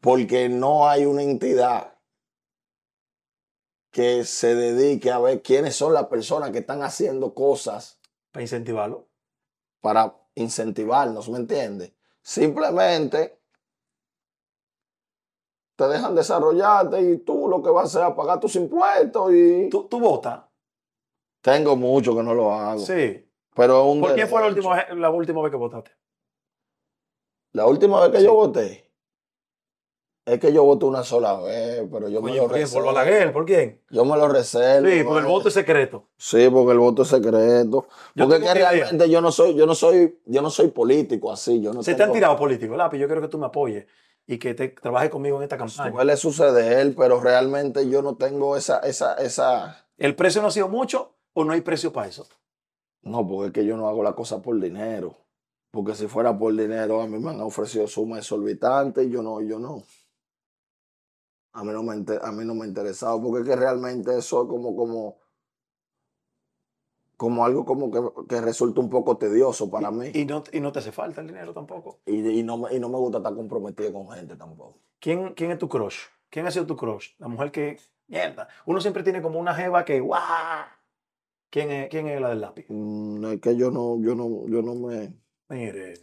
[0.00, 1.94] Porque no hay una entidad
[3.90, 7.98] que se dedique a ver quiénes son las personas que están haciendo cosas
[8.30, 9.06] Para incentivarlo.
[9.80, 11.92] para incentivarnos, ¿me entiendes?
[12.22, 13.40] Simplemente
[15.76, 19.68] te dejan desarrollarte y tú lo que vas a hacer es pagar tus impuestos y
[19.70, 20.42] ¿Tú, tú votas?
[21.40, 22.80] Tengo mucho que no lo hago.
[22.80, 23.24] Sí.
[23.54, 25.90] Pero un ¿Por quién fue la última, vez- la última vez que votaste?
[27.52, 28.24] La última vez que Sí.
[28.24, 28.84] yo voté
[30.26, 32.68] es que yo voté una sola vez, pero yo me lo ¿por quién?
[32.68, 32.86] ¿Por reservo.
[32.86, 33.32] Balaguer?
[33.32, 33.82] ¿Por quién?
[33.90, 34.86] Yo me lo reservo.
[34.86, 35.30] Sí, porque el ¿no?
[35.30, 36.08] voto es secreto.
[36.18, 37.88] Sí, porque el voto es secreto.
[38.14, 38.70] Yo Porque es que idea.
[38.70, 41.62] realmente yo no soy, yo no soy, yo no soy político así.
[41.62, 42.98] Yo no Se te han tirado políticos, lápiz.
[42.98, 43.86] Yo quiero que tú me apoyes
[44.26, 45.90] y que te trabajes conmigo en esta campaña.
[45.90, 49.88] Suele suceder, pero realmente yo no tengo esa, esa, esa.
[49.96, 52.26] ¿El precio no ha sido mucho o no hay precio para eso?
[53.02, 55.16] No, porque es que yo no hago la cosa por dinero.
[55.72, 59.40] Porque si fuera por dinero, a mí me han ofrecido sumas exorbitantes y yo no,
[59.40, 59.82] yo no.
[61.52, 61.92] A mí no me,
[62.22, 65.18] a mí no me ha interesado, porque es que realmente eso es como, como,
[67.16, 70.10] como algo como que, que resulta un poco tedioso para mí.
[70.14, 71.98] Y no, y no te hace falta el dinero tampoco.
[72.06, 74.78] Y, y no, me- y no me gusta estar comprometido con gente tampoco.
[75.00, 75.98] ¿Quién, ¿Quién es tu crush?
[76.30, 77.10] ¿Quién ha sido tu crush?
[77.18, 77.78] La mujer que.
[78.06, 78.48] Mierda.
[78.66, 80.00] Uno siempre tiene como una jeva que.
[80.00, 80.20] ¡Guau!
[81.50, 82.66] ¿Quién es, ¿Quién es la del lápiz?
[82.68, 85.12] Mm, es que yo no, yo no, yo no me.
[85.48, 85.94] Mire.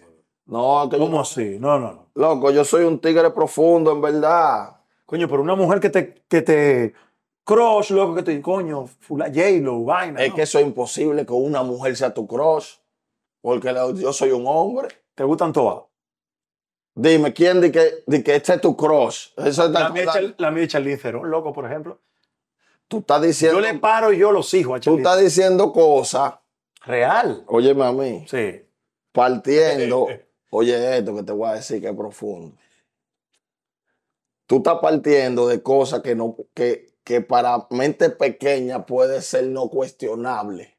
[0.48, 1.58] No, que ¿Cómo así?
[1.60, 2.10] No, no, no.
[2.16, 4.78] Loco, yo soy un tigre profundo, en verdad.
[5.06, 6.14] Coño, pero una mujer que te.
[6.28, 6.94] Que te
[7.44, 8.42] crush, loco, que te.
[8.42, 10.22] Coño, fula, J-Lo, vaina.
[10.24, 10.36] Es ¿no?
[10.36, 12.76] que eso es imposible que una mujer sea tu crush.
[13.42, 14.88] Porque la- yo soy un hombre.
[15.14, 15.84] ¿Te gustan todas?
[16.96, 19.30] Dime, ¿quién di que, di que este es tu crush?
[19.36, 22.00] La mía, es Char- la mía es Charlize Theron, loco, por ejemplo.
[22.88, 26.36] Tú estás diciendo, Yo le paro y yo los hijos a tú estás diciendo cosas.
[26.86, 27.44] Real.
[27.48, 28.62] Óyeme a mí, Sí.
[29.12, 30.08] partiendo.
[30.52, 32.56] Oye, esto que te voy a decir que es profundo.
[34.48, 39.70] Tú estás partiendo de cosas que, no, que, que para mente pequeña puede ser no
[39.70, 40.78] cuestionable.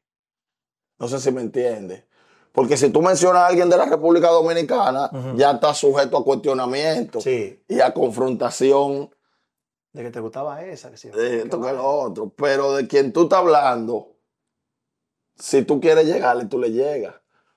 [0.99, 2.05] No sé si me entiendes.
[2.53, 7.21] Porque si tú mencionas a alguien de la República Dominicana, ya está sujeto a cuestionamiento
[7.21, 7.61] Sí.
[7.67, 9.13] y a confrontación
[9.97, 10.91] De que te gustaba esa.
[10.91, 11.09] Que sí.
[11.09, 12.29] de esto que lo otro.
[12.29, 14.15] Pero de quien tú estás hablando,
[15.35, 17.15] si tú quieres llegarle, tú le llegas.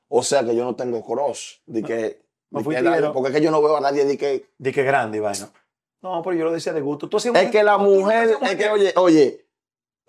[0.08, 1.60] O sea que yo no tengo cross.
[1.66, 4.16] De que, No de fui que porque es que yo no veo a nadie de
[4.16, 5.52] que Di que grande vaina.
[6.00, 7.10] No, pero yo lo decía de gusto.
[7.10, 9.46] Tú Es que la mujer, es que, oye, oye,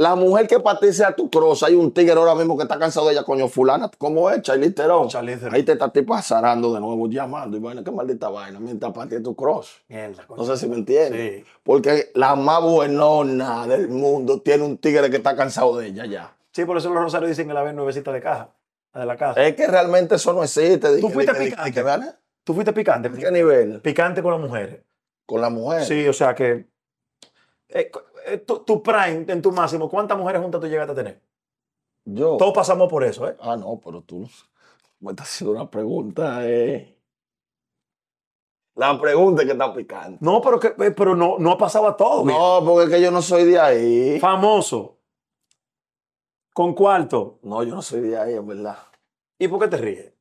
[0.02, 3.06] la mujer que ti sea tu cross, hay un tigre ahora mismo que está cansado
[3.06, 4.42] de ella, coño, fulana, ¿cómo es?
[4.42, 5.08] Charlize Theron.
[5.52, 9.22] Ahí te está tipa zarando de nuevo, llamando, y vaina, qué maldita vaina, mientras es
[9.22, 9.84] tu cross.
[9.88, 10.42] Mierda, coño.
[10.42, 11.44] No sé si me entiendes.
[11.44, 11.46] Sí.
[11.62, 16.36] Porque la más buenona del mundo tiene un tigre que está cansado de ella ya.
[16.52, 18.50] Sí, por eso los rosarios dicen que la ven nuevecita de caja.
[18.94, 19.46] La de la casa.
[19.46, 21.00] Es que realmente eso no existe.
[21.00, 22.14] ¿Tú fuiste picante?
[22.44, 23.08] Tú fuiste picante.
[23.08, 23.82] ¿A qué nivel?
[23.82, 24.82] Picante con las mujeres.
[25.28, 25.86] Con la mujer.
[25.86, 26.66] Sí, o sea que.
[27.70, 27.92] eh,
[28.46, 31.22] tu, tu prime, en tu máximo, ¿cuántas mujeres juntas tú llegaste a tener?
[32.06, 32.38] Yo.
[32.38, 33.38] Todos pasamos por eso, ¿eh?
[33.40, 34.28] Ah, no, pero tú
[35.00, 36.48] me estás haciendo una pregunta.
[36.48, 36.98] Eh.
[38.76, 40.18] La pregunta es que está picante.
[40.22, 42.26] No, pero, que, eh, pero no, no ha pasado a todos.
[42.26, 44.20] No, porque es que yo no soy de ahí.
[44.20, 44.98] Famoso.
[46.54, 47.40] Con cuarto.
[47.44, 48.78] No, yo no soy de ahí, en verdad.
[49.38, 50.14] ¿Y por qué te ríes?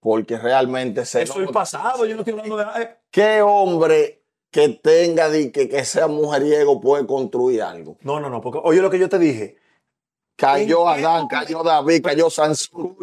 [0.00, 1.22] Porque realmente sé.
[1.22, 2.64] Eso es pasado, yo no estoy hablando de.
[2.82, 4.21] eh, ¿Qué hombre
[4.52, 7.96] que tenga, di que, que sea mujeriego puede construir algo?
[8.02, 9.56] No, no, no, porque oye lo que yo te dije.
[10.36, 12.96] Cayó ¿En qué Adán, cayó David, cayó Sansón,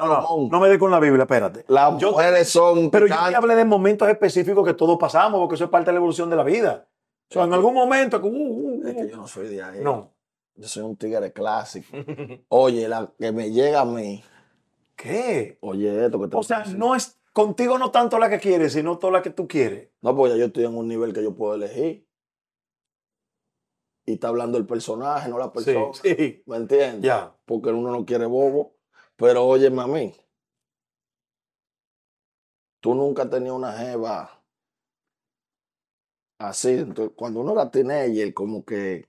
[0.00, 1.64] no, no me dé con la Biblia, espérate.
[1.68, 2.90] Las Yo- mujeres son.
[2.90, 3.36] Pero yo te picantes.
[3.38, 6.36] hablé de momentos específicos que todos pasamos, porque eso es parte de la evolución de
[6.36, 6.86] la vida.
[7.30, 8.18] O sea, en algún momento.
[8.18, 9.80] uh, uh, uh, Es que yo no soy de ahí.
[9.82, 10.12] no.
[10.58, 11.88] Yo soy un tigre clásico.
[12.48, 14.24] Oye, la que me llega a mí.
[14.94, 15.58] ¿Qué?
[15.60, 18.98] Oye, esto que te O sea, no es contigo no tanto la que quieres, sino
[18.98, 19.90] toda la que tú quieres.
[20.00, 22.08] No, porque ya yo estoy en un nivel que yo puedo elegir.
[24.06, 25.92] Y está hablando el personaje, no la Sí, persona.
[25.92, 26.42] sí.
[26.46, 27.02] ¿Me entiendes?
[27.02, 27.36] Ya.
[27.44, 28.76] Porque uno no quiere bobo.
[29.16, 30.14] Pero óyeme a mí.
[32.80, 34.42] Tú nunca has tenido una jeva
[36.38, 36.70] así.
[36.70, 39.06] Entonces, cuando uno era teenager, como que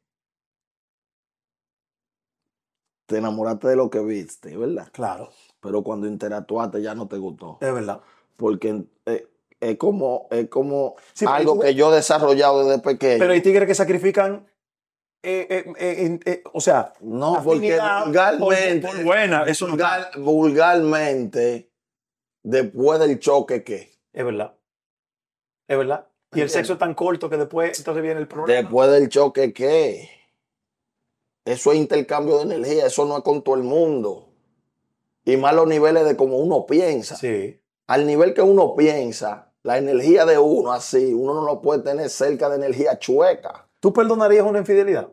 [3.06, 4.90] te enamoraste de lo que viste, ¿verdad?
[4.92, 5.30] Claro,
[5.62, 7.58] Pero cuando interactuaste ya no te gustó.
[7.62, 8.02] es verdad.
[8.38, 9.28] Porque eh,
[9.60, 13.20] es como, es como Sí, algo tú- que yo he desarrollado desde pequeño.
[13.20, 14.48] Pero hay tigres que sacrifican.
[15.24, 15.66] eh,
[16.26, 21.70] eh, o sea, no, porque vulgarmente, por- por buena, eso no vulgar- vulgarmente,
[22.44, 23.92] después del choque, ¿qué?
[24.14, 24.54] es verdad.
[25.68, 26.08] Es verdad.
[26.34, 28.62] Y el sexo es tan corto que después entonces viene el problema.
[28.62, 30.10] Después del choque, ¿qué?
[31.46, 34.30] Eso es intercambio de energía, eso no es con todo el mundo.
[35.26, 37.16] Y más los niveles de como uno piensa.
[37.16, 37.60] Sí.
[37.88, 42.10] Al nivel que uno piensa, la energía de uno así, uno no lo puede tener
[42.10, 43.70] cerca de energía chueca.
[43.80, 45.10] ¿Tú perdonarías una infidelidad?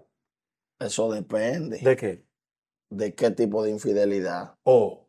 [0.79, 1.79] Eso depende.
[1.79, 2.25] ¿De qué?
[2.91, 4.57] ¿De qué tipo de infidelidad?
[4.65, 5.07] O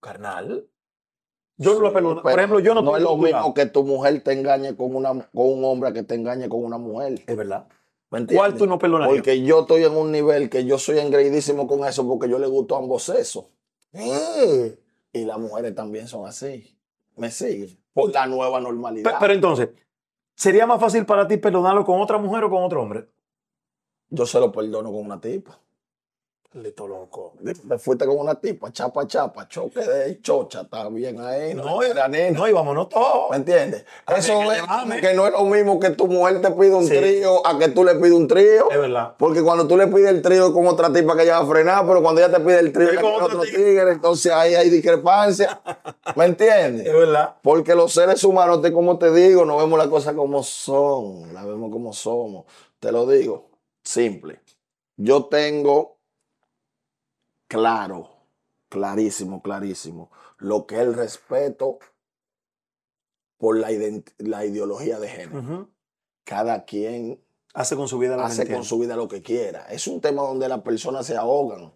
[0.00, 0.66] carnal.
[1.56, 2.22] Yo no lo perdono.
[2.22, 5.10] Por ejemplo, yo no, No es lo mismo que tu mujer te engañe con, una,
[5.10, 7.22] con un hombre que te engañe con una mujer.
[7.26, 7.68] Es verdad.
[8.32, 9.16] ¿Cuál tú no perdonarías?
[9.16, 12.46] Porque yo estoy en un nivel que yo soy engreidísimo con eso porque yo le
[12.46, 13.46] gusto a ambos sexos.
[13.92, 16.78] Y las mujeres también son así.
[17.16, 17.78] Me siguen.
[17.92, 19.16] Por la nueva normalidad.
[19.20, 19.70] Pero, entonces,
[20.34, 23.08] ¿sería más fácil para ti perdonarlo con otra mujer o con otro hombre?
[24.10, 25.58] yo se lo perdono con una tipa.
[26.54, 27.32] Lito loco.
[27.68, 31.52] Te fuiste con una tipa, chapa, chapa, choque de chocha, está bien ahí.
[31.52, 32.38] No, es nena.
[32.38, 33.28] No, y vámonos todos.
[33.30, 33.84] ¿Me entiendes?
[34.16, 36.96] Eso que es que no es lo mismo que tu mujer te pide un Sí.
[36.96, 38.70] trío a que tú le pides un trío.
[38.70, 39.14] Es verdad.
[39.18, 41.84] Porque cuando tú le pides el trío con otra tipa que ella va a frenar,
[41.88, 43.64] pero cuando ella te pide el trío Es ella con con otro otro tigre.
[43.64, 45.60] tigre, entonces ahí hay discrepancia.
[46.14, 46.86] ¿Me entiendes?
[46.86, 47.34] Es verdad.
[47.42, 51.44] Porque los seres humanos, te, como te digo, no vemos las cosas como son, las
[51.44, 52.44] vemos como somos.
[52.78, 53.48] Te lo digo,
[53.82, 54.38] simple.
[54.96, 55.96] Yo tengo
[57.54, 58.10] claro,
[58.68, 61.78] clarísimo, clarísimo, lo que es el respeto
[63.38, 63.68] por la,
[64.18, 65.70] la ideología de género.
[66.24, 67.22] Cada quien
[67.54, 69.66] Hace con su vida la hace con su vida lo que quiera.
[69.70, 71.72] Es un tema donde las personas se ahogan.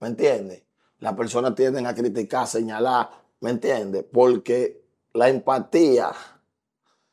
[0.00, 0.64] ¿Me entiendes?
[0.98, 3.10] Las personas tienden a criticar, señalar.
[3.38, 4.04] ¿Me entiendes?
[4.12, 6.10] Porque la empatía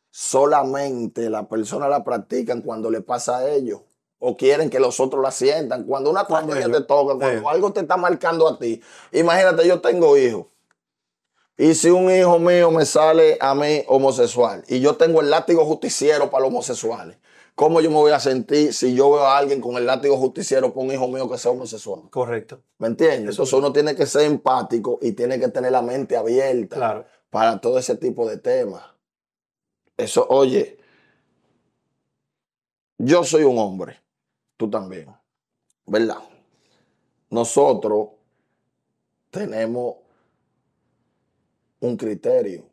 [0.10, 3.82] solamente las personas la practican cuando le pasa a ellos.
[4.26, 5.84] O quieren que los otros la sientan.
[5.84, 7.44] Cuando una Cuando tragedia ellos- te toca, cuando ellos.
[7.46, 8.82] algo te está marcando a ti.
[9.12, 10.46] Imagínate, yo tengo hijos.
[11.58, 15.66] Y si un hijo mío me sale a mí homosexual y yo tengo el látigo
[15.66, 17.18] justiciero para los homosexuales,
[17.54, 20.74] ¿cómo yo me voy a sentir si yo veo a alguien con el látigo justiciero
[20.74, 22.10] para un hijo mío que sea homosexual?
[22.10, 22.62] Correcto.
[22.80, 23.32] ¿Me entiendes?
[23.36, 27.06] Eso Entonces uno tiene que ser empático y tiene que tener la mente abierta Claro.
[27.30, 28.84] para todo ese tipo de temas.
[29.98, 30.78] Eso, oye,
[32.98, 34.00] yo soy un hombre,
[34.64, 35.14] tú también,
[35.86, 36.20] ¿verdad?
[37.30, 38.10] Nosotros
[39.30, 39.98] tenemos
[41.82, 42.64] un criterio.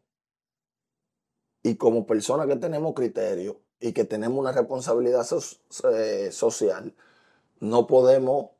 [1.62, 6.94] Y como personas que tenemos criterio y que tenemos una responsabilidad so- eh, social,
[7.58, 8.50] no podemos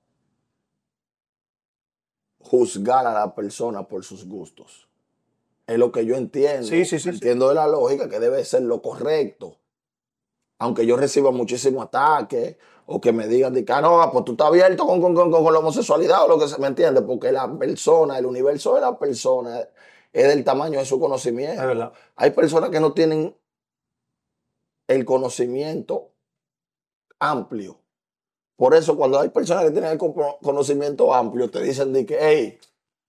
[2.40, 4.88] juzgar a la persona por sus gustos.
[5.66, 6.66] Es lo que yo entiendo.
[6.66, 7.08] Sí, sí, sí, sí.
[7.10, 9.56] Entiendo de la lógica que debe ser lo correcto.
[10.58, 12.56] Aunque yo reciba muchísimos ataques
[12.92, 15.30] o que me digan, de que, "Ah, no, pues tú estás abierto con, con, con,
[15.30, 18.80] con la homosexualidad o lo que se me entiende, porque la persona, el universo de
[18.80, 19.60] la persona
[20.12, 21.64] es del tamaño de su Es conocimiento.
[21.64, 21.92] verdad.
[22.16, 23.36] Hay personas que no tienen
[24.88, 26.10] el conocimiento
[27.20, 27.78] amplio.
[28.56, 32.18] Por eso, cuando hay personas que tienen el cono- conocimiento amplio, te dicen de que,
[32.20, 32.58] hey,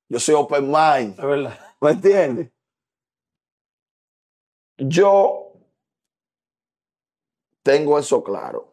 [0.09, 1.17] yo soy open mind.
[1.19, 1.59] Es verdad.
[1.81, 2.51] ¿Me entiendes?
[4.77, 5.53] Yo
[7.63, 8.70] tengo eso claro.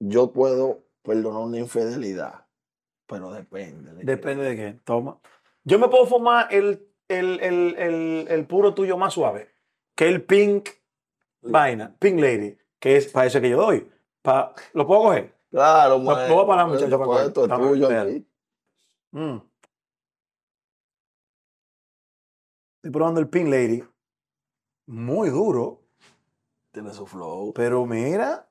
[0.00, 2.46] Yo puedo perdonar una infidelidad,
[3.06, 3.92] pero depende.
[3.92, 4.06] de qué.
[4.06, 4.80] Depende de qué.
[4.84, 5.18] Toma.
[5.64, 9.54] Yo me puedo formar el, el, el, el, el puro tuyo más suave,
[9.94, 10.70] que el pink
[11.42, 13.88] vaina, pink lady, que es para eso que yo doy.
[14.22, 15.34] Pa- ¿Lo puedo coger?
[15.50, 16.30] Claro, man.
[16.30, 17.68] voy a parar, muchacho, para esto es coger.
[17.68, 18.26] tuyo aquí.
[19.12, 19.36] Mm.
[22.76, 23.84] Estoy probando el pink lady.
[24.86, 25.82] Muy duro.
[26.72, 27.52] Tiene su flow.
[27.52, 28.48] Pero mira,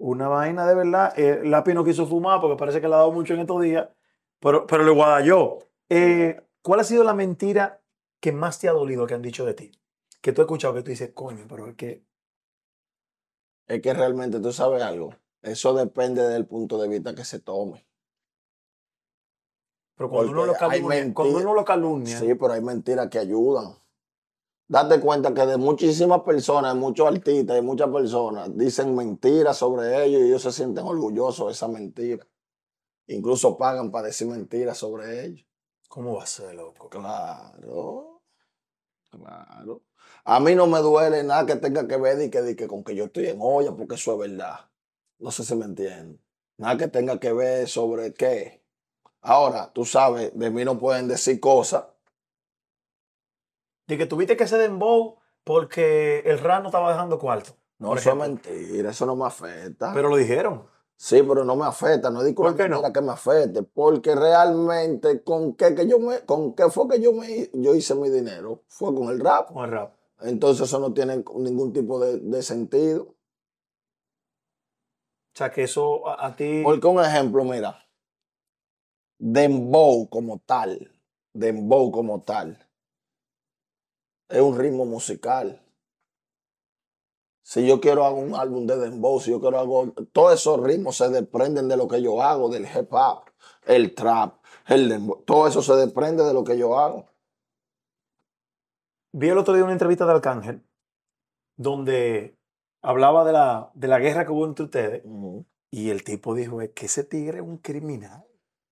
[0.00, 1.12] una vaina de verdad.
[1.18, 3.88] Eh, Lápiz no quiso fumar porque parece que le ha dado mucho en estos días.
[4.40, 5.58] Pero, pero le guadalló.
[5.88, 7.82] Eh, ¿Cuál ha sido la mentira
[8.18, 9.72] que más te ha dolido que han dicho de ti?
[10.20, 12.02] Que tú has escuchado que tú dices, coño, pero es que.
[13.66, 15.14] Es que realmente tú sabes algo.
[15.42, 17.86] Eso depende del punto de vista que se tome.
[19.96, 23.74] Pero cuando uno, lo calumnia, cuando uno lo calumnia, Sí, pero hay mentiras que ayudan.
[24.70, 30.04] Date cuenta que de muchísimas personas, de muchos artistas y muchas personas dicen mentiras sobre
[30.04, 32.24] ellos y ellos se sienten orgullosos de esa mentira.
[33.08, 35.44] Incluso pagan para decir mentiras sobre ellos.
[35.88, 36.88] ¿cómo va a ser, loco?
[36.88, 38.22] Claro,
[39.10, 39.82] claro.
[40.24, 43.06] A mí no me duele nada que tenga que ver y que, con que yo
[43.06, 44.70] estoy en olla, porque eso es verdad.
[45.18, 46.22] No sé si me entienden.
[46.58, 48.62] Nada que tenga que ver sobre qué.
[49.20, 51.86] Ahora, tú sabes, de mí no pueden decir cosas.
[53.90, 57.56] De que tuviste que hacer dembow porque el RAN no estaba dejando cuarto.
[57.78, 59.92] No, eso es mentira, eso no me afecta.
[59.92, 60.62] Pero lo dijeron.
[60.96, 62.82] sí, pero no me afecta, no digo ¿Por qué no?
[62.92, 67.12] que me afecte, porque realmente con qué que yo me, con qué fue que yo
[67.12, 69.52] me yo hice mi dinero, fue con el rap.
[69.52, 69.92] Con el rap.
[70.20, 73.16] Entonces eso no tiene ningún tipo de, de sentido.
[75.34, 76.60] O sea, que eso a, a ti.
[76.62, 77.88] Porque un ejemplo, mira,
[79.18, 80.92] dembow como tal,
[81.32, 82.68] dembow como tal,
[84.30, 85.62] es un ritmo musical.
[87.42, 90.96] Si yo quiero hago un álbum de dembow, si yo quiero algo, todos esos ritmos
[90.96, 93.24] se desprenden de lo que yo hago, del hip hop,
[93.66, 94.34] el trap,
[94.68, 97.06] el dembow, todo eso se desprende de lo que yo hago.
[99.12, 100.62] Vi el otro día una entrevista de Arcángel
[101.56, 102.38] donde
[102.80, 105.02] hablaba de la, de la guerra que hubo entre ustedes
[105.70, 108.24] y el tipo dijo, es que ese tigre es un criminal.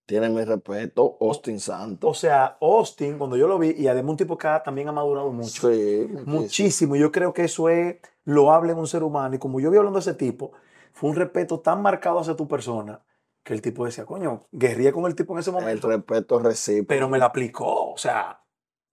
[0.09, 2.18] Tiene mi respeto, Austin O Santos.
[2.18, 5.30] sea, Austin, cuando yo lo vi, y además un tipo que ha- también ha madurado
[5.30, 6.22] mucho, Sí, muchísimo.
[6.40, 6.97] muchísimo.
[6.97, 9.35] Yo creo que eso es loable en un ser humano.
[9.35, 10.52] Y como yo vi hablando de ese tipo,
[10.94, 13.05] fue un respeto tan marcado hacia tu persona
[13.44, 16.89] que el tipo decía, coño, guerría con el tipo en ese El momento, respeto recíproco.
[16.89, 17.93] pero me la aplicó.
[17.93, 18.43] O sea,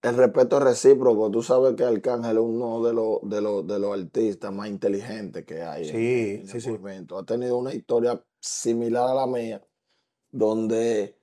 [0.02, 1.30] El respeto recíproco.
[1.30, 5.46] Tú sabes que Arcángel es uno de los, de los, de los artistas más inteligentes
[5.46, 6.70] que hay en- Sí, en, sí, el sí.
[6.72, 7.16] movimiento.
[7.18, 9.62] Ha tenido una historia similar a la mía,
[10.30, 11.18] donde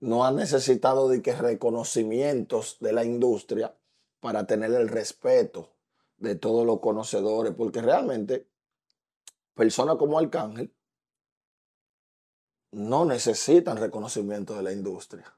[0.00, 3.76] no ha necesitado de que reconocimientos de la industria
[4.20, 5.70] para tener el respeto
[6.18, 8.48] de todos los conocedores, porque realmente
[9.54, 10.74] personas como Arcángel
[12.72, 15.36] no necesitan reconocimiento de la industria,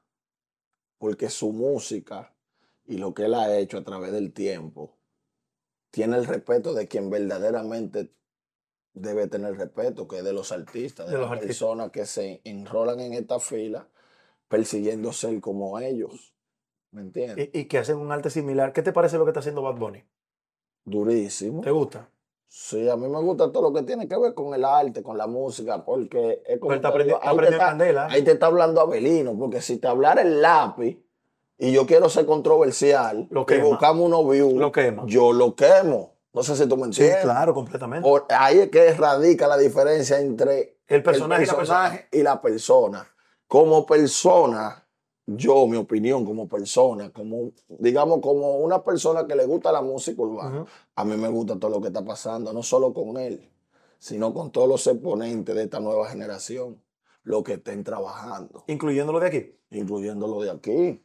[0.97, 2.35] porque su música
[2.85, 4.97] y lo que él ha hecho a través del tiempo
[5.91, 8.13] tiene el respeto de quien verdaderamente
[9.01, 11.57] debe tener respeto, que es de los artistas, de, De los las artistas.
[11.59, 13.87] personas que se enrolan en esta fila
[14.47, 16.33] persiguiendo ser como ellos.
[16.91, 17.49] ¿Me entiendes?
[17.53, 18.71] y, y que hacen un arte similar.
[18.73, 20.03] ¿Qué te parece lo que está haciendo Bad Bunny?
[20.85, 21.61] Durísimo.
[21.61, 22.09] ¿Te gusta?
[22.49, 25.17] Sí, a mí me gusta todo lo que tiene que ver con el arte, con
[25.17, 27.49] la música, porque es como está te está ahí, te
[27.89, 30.97] está, ahí te está hablando Abelino, porque si te hablara el lápiz
[31.57, 35.03] y yo quiero ser controversial Lo y buscamos unos views, Lo quema.
[35.07, 36.15] yo lo quemo.
[36.37, 37.23] No sé si tú me Sí, entiendes.
[37.23, 38.07] claro, completamente.
[38.29, 41.79] Ahí es que radica la diferencia entre el personaje, el y la persona.
[41.81, 43.07] personaje y la persona.
[43.47, 44.87] Como persona,
[45.25, 50.21] yo, mi opinión como persona, como, digamos, como una persona que le gusta la música
[50.21, 50.63] urbana,
[50.95, 53.49] a mí me gusta todo lo que está pasando, no solo con él,
[53.97, 56.79] sino con todos los exponentes de esta nueva generación,
[57.23, 59.55] lo que estén trabajando, Incluyendo lo de aquí.
[59.71, 61.03] incluyendo lo de aquí,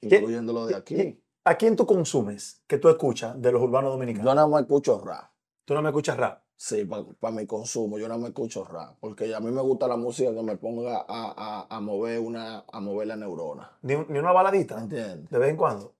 [0.00, 1.20] ¿Qué- incluyendo lo de aquí.
[1.44, 4.26] ¿A quién tú consumes que tú escuchas de los urbanos dominicanos?
[4.26, 5.30] Yo nada más escucho rap.
[5.64, 6.42] Tú no me escuchas rap.
[6.56, 9.96] Sí, para mi consumo, yo no me escucho rap, porque a mí me gusta la
[9.96, 13.78] música que me ponga a, a- a mover una, a mover la neurona.
[13.80, 14.78] Ni, ni una baladita.
[14.78, 15.30] ¿Entiendes?
[15.30, 15.94] De vez en cuando.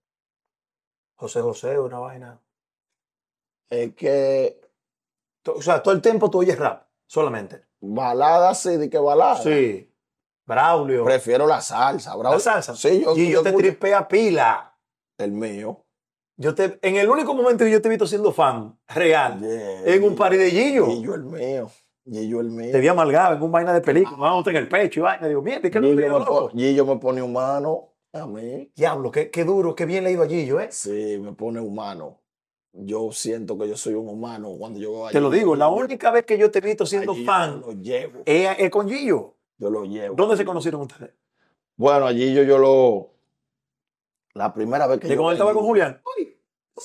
[1.15, 2.41] José José, una vaina.
[3.71, 4.61] Es que
[5.47, 7.65] O sea, todo el tiempo tú oyes rap, solamente.
[7.81, 9.37] balada sí, de que balada.
[9.37, 9.87] Sí.
[10.45, 11.05] Braulio.
[11.05, 12.31] Prefiero la salsa, bro.
[12.33, 12.75] La salsa.
[12.77, 14.69] Sí, yo, y yo te escucho tripea pila.
[15.24, 15.84] El mío.
[16.36, 19.94] Yo te, en el único momento que yo te he visto siendo fan real, Yeah.
[19.94, 20.86] en un party de Gillo.
[21.02, 21.70] Yo el mío.
[22.06, 22.72] Yo el mío.
[22.72, 25.28] Te vi amalgado en un vaina de película, vamos en el pecho y vaina.
[25.28, 28.72] Digo, mierda, ¿y ¿qué Gillo yo me, Gillo me pone humano a mí.
[28.74, 30.68] Diablo, qué, qué duro, qué bien leído a Gillo, ¿eh?
[30.70, 32.18] Sí, me pone humano.
[32.72, 35.38] Yo siento que yo soy un humano cuando yo veo a Te lo Gillo.
[35.40, 38.22] digo, la única vez que yo te he visto siendo Gillo fan Yo lo llevo.
[38.24, 39.34] es, es con Gillo.
[39.59, 40.14] Yo lo llevo.
[40.16, 41.10] ¿Dónde se conocieron ustedes?
[41.76, 43.10] Bueno, a Gillo yo lo.
[44.35, 45.20] La primera vez que ¿De yo.
[45.20, 46.01] cuando él estaba con Julián?
[46.16, 46.36] Uy,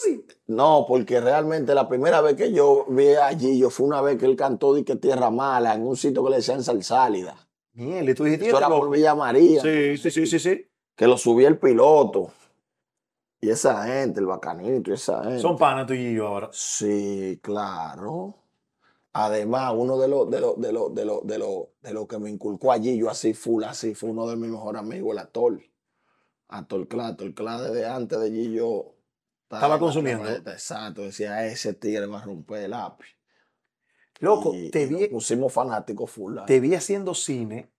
[0.05, 0.25] uy.
[0.47, 4.25] No, porque realmente la primera vez que yo vi a Gillo fue una vez que
[4.25, 7.35] él cantó de que Tierra Mala en un sitio que le decían Salsálida.
[7.73, 9.61] Mierda, y tú dijiste, Eso era por Villa María.
[9.61, 10.67] Sí, sí, sí, sí, sí.
[10.95, 12.31] Que lo subía el piloto.
[13.41, 15.39] Y esa gente, el bacanito, y esa gente.
[15.39, 16.49] Son panas tú y Gillo ahora.
[16.51, 18.35] Sí, claro.
[19.13, 22.17] Además, uno de los de los de los de los de los de los que
[22.17, 25.59] me inculcó a Gillo así full, así, fue uno de mis mejores amigos, el Ator.
[26.47, 28.95] Ator Cla, Ator Cla desde antes de Gillo.
[29.43, 30.27] Estaba en la consumiendo.
[30.29, 33.07] Exacto, decía, ese tigre va a romper el lápiz.
[34.19, 36.37] Loco, Y- te vi, pusimos fanáticos full.
[36.47, 37.69] te vi haciendo cine,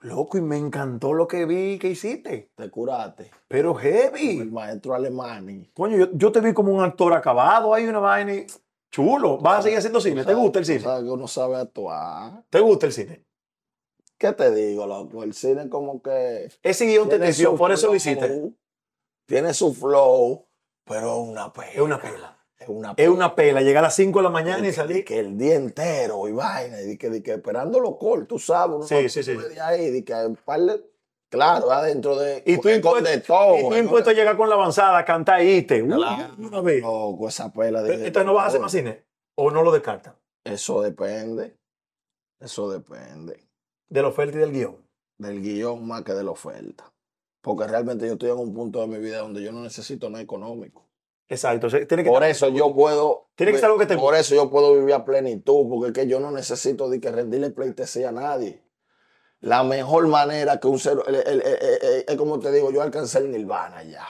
[0.00, 2.50] loco, y me encantó lo que vi que hiciste.
[2.54, 3.30] Te curaste.
[3.48, 4.44] Pero Con el heavy.
[4.50, 5.70] maestro Alemani.
[5.74, 8.46] Coño, yo, yo te vi como un actor acabado, hay una vaina y-
[8.90, 9.38] chulo.
[9.38, 10.24] ¿Vas a seguir haciendo cine?
[10.24, 10.80] ¿Te gusta el cine?
[10.80, 12.44] sabes que uno sabe actuar.
[12.50, 13.25] ¿Te gusta el cine?
[14.18, 15.22] ¿Qué te digo, loco?
[15.22, 16.50] El cine como que...
[16.62, 18.50] Ese guion te su por eso lo hiciste.
[19.26, 20.46] Tiene su flow,
[20.84, 21.70] pero es una pela.
[21.72, 22.38] Es una pela.
[22.58, 23.60] Es una Es una pela.
[23.60, 25.04] Llegar a las 5 de la mañana y salir.
[25.04, 28.76] que el día entero y vaina, y que, que esperando lo corto, tú sabes.
[28.76, 29.34] uno Sí, no sí, sí.
[29.34, 30.82] de ahí, de que un par de-
[31.28, 33.58] claro, adentro de, Y tú impuesto, de todo.
[33.58, 33.76] y tú ¿no?
[33.76, 35.58] impuesto a llegar con la avanzada, cantar y.
[35.82, 36.80] Uh, Claro, una vez.
[36.82, 39.04] loco, esa pela de- Entonces no vas a hacer más cine.
[39.34, 40.14] ¿O no lo descartas?
[40.44, 41.58] Eso depende.
[42.40, 43.45] Eso depende.
[43.88, 44.76] De la oferta y del guion.
[45.18, 46.92] Del guion más que de la oferta.
[47.40, 50.22] Porque realmente yo estoy en un punto de mi vida donde yo no necesito nada
[50.22, 50.86] económico.
[51.28, 51.66] Exacto.
[51.66, 53.28] o sea, tiene que Por eso yo puedo.
[53.34, 55.92] Tiene que ser algo que te Por eso yo puedo vivir a plenitud, porque es
[55.92, 58.62] que yo no necesito de que rendirle pleitesía a nadie.
[59.40, 60.98] La mejor manera que un ser.
[61.06, 64.06] Es como te digo, yo alcancé el nirvana ya.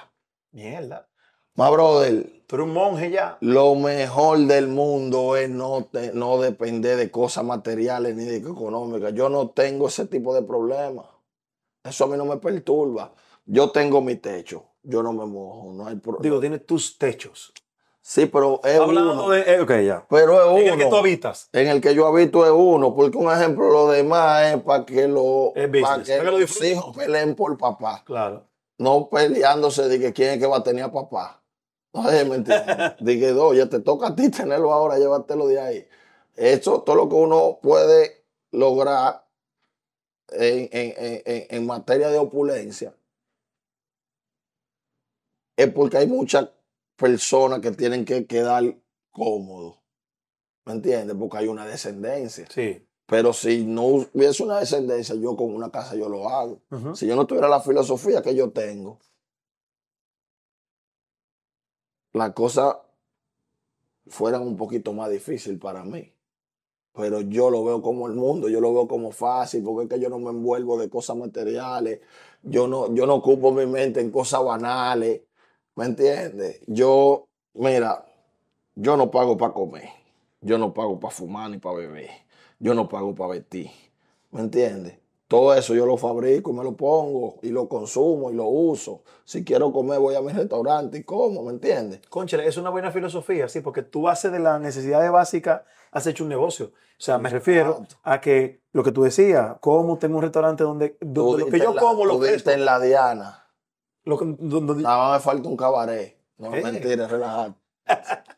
[0.53, 1.09] Mierda.
[1.55, 3.39] Ma brother, Tú eres un monje ya.
[3.41, 9.13] lo mejor del mundo es no, te- no depender de cosas materiales ni de económicas.
[9.15, 11.07] Yo no tengo ese tipo de problemas.
[11.83, 13.13] Eso a mí no me perturba.
[13.45, 14.65] Yo tengo mi techo.
[14.83, 15.73] Yo no me mojo.
[15.73, 16.23] No hay problema.
[16.23, 17.53] Digo, tienes tus techos.
[18.01, 19.29] sí, pero es Hablando uno.
[19.31, 19.41] de.
[19.41, 20.07] eh, ok, ya.
[20.09, 20.97] Pero es En el que tú uno.
[20.99, 21.49] habitas.
[21.53, 25.09] En el que yo habito es uno, porque un ejemplo, lo demás es para que,
[25.09, 28.03] lo, para que que lo los hijos peleen por papá.
[28.05, 28.45] Claro.
[28.79, 31.43] No peleándose de que quién es que va a tener a papá.
[31.97, 32.77] No sé, ¿me entiendes?
[33.01, 35.89] de que, oye, te toca a ti tenerlo ahora, llévatelo de ahí.
[36.35, 39.27] Eso, todo lo que uno puede lograr
[40.29, 42.95] en, en- en- en- materia de opulencia
[45.57, 46.51] es porque hay muchas
[46.97, 48.63] personas que tienen que quedar
[49.11, 49.77] cómodos.
[50.67, 51.17] ¿Me entiendes?
[51.19, 52.47] Porque hay una descendencia.
[52.51, 52.87] Sí.
[53.07, 56.61] Pero si no hubiese una descendencia, yo con una casa yo lo hago.
[56.95, 58.99] Si yo no tuviera la filosofía que yo tengo,
[62.17, 62.77] las cosas
[64.09, 66.13] fueran un poquito más difícil para mí.
[66.93, 70.01] Pero yo lo veo como el mundo, yo lo veo como fácil, porque es que
[70.03, 72.01] yo no me envuelvo de cosas materiales,
[72.43, 75.21] yo no, yo no ocupo mi mente en cosas banales,
[75.75, 76.63] ¿me entiendes?
[76.67, 78.07] Yo, mira,
[78.75, 79.91] yo no pago para comer,
[80.41, 82.11] yo no pago para fumar ni para beber,
[82.59, 83.71] yo no pago para vestir,
[84.31, 84.99] ¿me entiendes?
[85.29, 89.03] Todo eso yo lo fabrico y me lo pongo y lo consumo y lo uso.
[89.25, 92.01] Si quiero comer voy a mi restaurante y como, ¿me entiendes?
[92.09, 96.23] Conchale, es una buena filosofía, sí, porque tú haces de las necesidades básicas, has hecho
[96.23, 96.67] un negocio.
[96.67, 100.97] O sea, me refiero a que lo que tú decías, como tengo un restaurante donde,
[101.01, 102.51] donde lo que yo como lo ofrezco.
[102.51, 103.49] en la diana.
[104.05, 106.17] Lo que- donde- Nada más me falta un cabaret.
[106.39, 106.63] No, Eh.
[106.63, 107.55] mentira, relajate.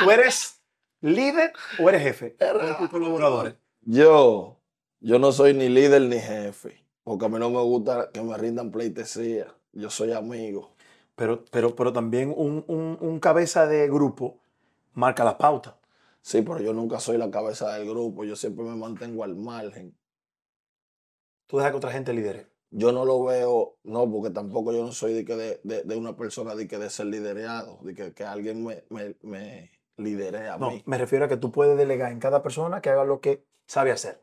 [0.00, 0.60] ¿Tú eres
[1.00, 3.54] líder o eres jefe con tus colaboradores?
[3.82, 4.56] Yo,
[5.02, 8.36] yo no soy ni líder ni jefe, porque a mí no me gusta que me
[8.38, 9.54] rindan pleitesía.
[9.72, 10.74] Yo soy amigo.
[11.16, 14.40] Pero, pero, pero también un, un- un cabeza de grupo
[14.94, 15.74] marca las pautas.
[16.22, 18.24] Sí, pero yo nunca soy la cabeza del grupo.
[18.24, 19.96] Yo siempre me mantengo al margen.
[21.46, 22.46] Tú dejas que otra gente lidere.
[22.70, 25.96] Yo no lo veo, no, porque tampoco yo no soy de, que de, de- de
[25.96, 30.48] una persona de, que de ser liderado, de que, que alguien me, me, me lidere
[30.48, 30.82] a No, mí.
[30.86, 33.92] me refiero a que tú puedes delegar en cada persona que haga lo que sabe
[33.92, 34.22] hacer.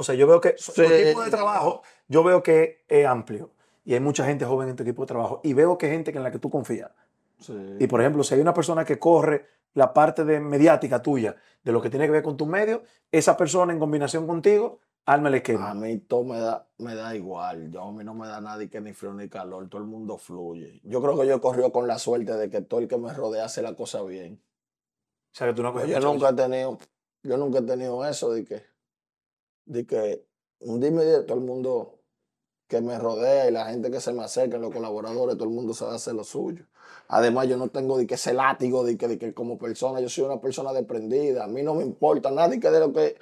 [0.00, 0.72] O sea, yo veo que Sí.
[0.72, 3.50] tu equipo de trabajo, yo veo que es amplio.
[3.84, 5.40] Y hay mucha gente joven en tu equipo de trabajo.
[5.44, 6.90] Y veo que hay gente en la que tú confías.
[7.38, 7.54] Sí.
[7.78, 11.72] Y por ejemplo, si hay una persona que corre la parte de mediática tuya, de
[11.72, 12.80] lo que tiene que ver con tus medios,
[13.12, 15.74] esa persona en combinación contigo, arma el A esquema.
[15.74, 17.70] mí todo me da, me da igual.
[17.70, 19.68] Yo, a mí no me da nada y que ni frío ni calor.
[19.68, 20.80] Todo el mundo fluye.
[20.84, 23.12] Yo creo que yo he corrido con la suerte de que todo el que me
[23.12, 24.40] rodea hace la cosa bien.
[25.32, 26.78] O sea, que tú no Pues coges yo nunca he tenido,
[27.22, 28.62] yo nunca he tenido eso de que,
[29.70, 30.24] de que
[30.60, 31.96] un dime de todo el mundo
[32.66, 35.74] que me rodea y la gente que se me acerca, los colaboradores, todo el mundo
[35.74, 36.64] sabe hacer lo suyo.
[37.08, 40.08] Además, yo no tengo de que ese látigo de que, de que como persona, yo
[40.08, 41.44] soy una persona desprendida.
[41.44, 43.16] A mí no me importa nada que de lo que.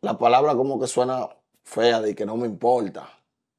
[0.00, 1.28] La palabra como que suena
[1.64, 3.08] fea de que no me importa.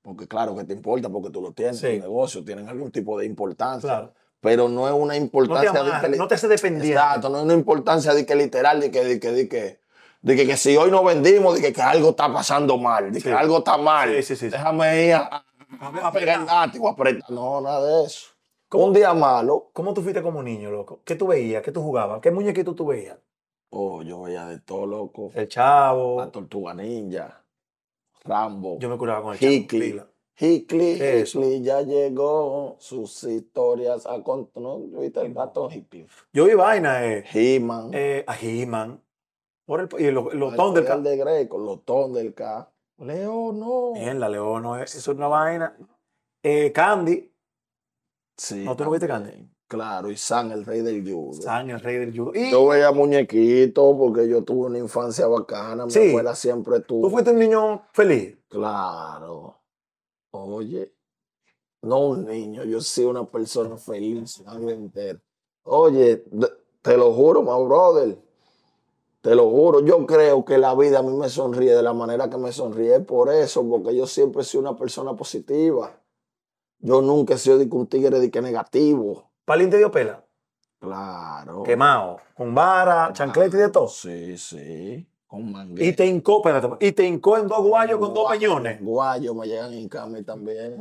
[0.02, 1.98] Porque claro que te importa porque tú lo tienes, Sí.
[1.98, 3.82] tu negocio, tienen algún tipo de importancia.
[3.90, 4.14] Claro.
[4.42, 6.92] Pero no es una No te, importancia de que- no te hace dependiente.
[6.94, 9.79] Exacto, no es una importancia de que literal, de que, de que, de que,
[10.22, 13.20] de que, que si hoy no vendimos, de que, que algo está pasando mal, de
[13.22, 13.36] que Sí.
[13.36, 14.14] algo está mal.
[14.18, 14.50] Sí, sí, sí.
[14.50, 15.20] Déjame ir a,
[15.82, 17.30] a- A- pegar el látigo, apretar.
[17.32, 18.28] No, nada de eso.
[18.68, 18.86] ¿Cómo?
[18.86, 21.02] Un día malo, ¿Cómo tú fuiste como niño, loco?
[21.06, 21.64] ¿Qué tú veías?
[21.64, 22.20] ¿Qué tú jugabas?
[22.22, 23.18] ¿Qué muñequito tú veías?
[23.72, 25.32] oh, yo veía de todo, loco.
[25.36, 26.20] El chavo.
[26.20, 27.44] La tortuga ninja,
[28.26, 29.52] Rambo, Yo me curaba con el chavo.
[29.52, 29.92] Hickley.
[29.92, 30.08] pila.
[30.40, 30.94] Hickley.
[31.22, 34.62] Hickley ya llegó, sus historias a contar.
[34.62, 36.08] ¿No viste el gato Hickley?
[36.34, 37.92] Yo vi vaina eh, He-Man.
[37.94, 39.02] eh, a He-Man.
[39.70, 40.98] Por el, y los, los el Thundercats.
[41.00, 42.72] poder de Greco, los Thundercats.
[42.98, 43.94] Leo, no.
[43.94, 45.78] Bien, la León no es, eso es una vaina.
[46.42, 47.32] Eh, Candy,
[48.36, 49.54] Sí, ¿No tú no viste también.
[49.68, 51.34] Claro, y San, el rey del judo.
[51.40, 52.32] San, el rey del judo.
[52.34, 55.86] Y Yo veía muñequitos porque yo tuve una infancia bacana.
[55.86, 56.10] Mi Sí.
[56.10, 57.04] abuela siempre tuvo.
[57.04, 58.36] tú fuiste un niño feliz.
[58.48, 59.60] Claro.
[60.32, 60.96] Oye,
[61.84, 65.20] no un niño, yo soy una persona feliz entera.
[65.66, 66.24] Oye,
[66.82, 68.18] te lo juro, my brother.
[69.22, 72.30] Te lo juro, yo creo que la vida a mí me sonríe de la manera
[72.30, 76.02] que me sonríe por eso, porque yo siempre he sido una persona positiva.
[76.80, 79.30] Yo nunca he sido de un tigre de que negativo.
[79.44, 80.26] Palín te dio pela.
[80.80, 81.64] Claro.
[81.64, 82.18] Quemado.
[82.34, 83.90] Con vara, chancleta y de todo.
[83.90, 85.06] Sí, sí.
[85.28, 85.90] Con manguera.
[85.90, 88.82] Y te hincó, espérate, y te hincó en dos guayos con dos peñones.
[88.82, 90.78] Guayo me llegan en cama también.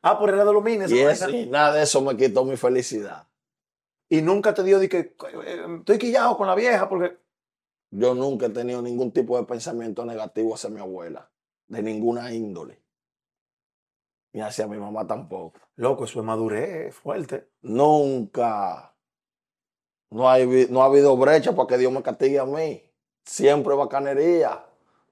[0.00, 0.90] Ah, por los mines.
[0.90, 3.26] Y, eso, y nada de eso me quitó mi felicidad.
[4.08, 7.18] Y nunca te dio de que eh, estoy quillado con la vieja porque.
[7.90, 11.30] Yo nunca he tenido ningún tipo de pensamiento negativo hacia mi abuela,
[11.68, 12.82] de ninguna índole.
[14.32, 15.58] ni hacia mi mamá tampoco.
[15.76, 17.48] Loco, eso es madurez fuerte.
[17.62, 18.94] Nunca.
[20.10, 22.82] No, hay, no ha habido brecha para que Dios me castigue a mí.
[23.24, 24.64] Siempre bacanería.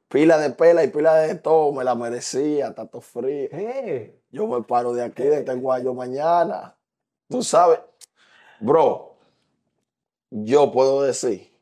[0.09, 1.73] Pila de pela y pila de todo.
[1.73, 3.48] Me la merecía, tato frío.
[3.52, 6.78] Eh, Yo me paro de aquí, de este guayo mañana.
[7.28, 7.81] Tú sabes,
[8.60, 9.16] bro,
[10.30, 11.52] yo puedo decir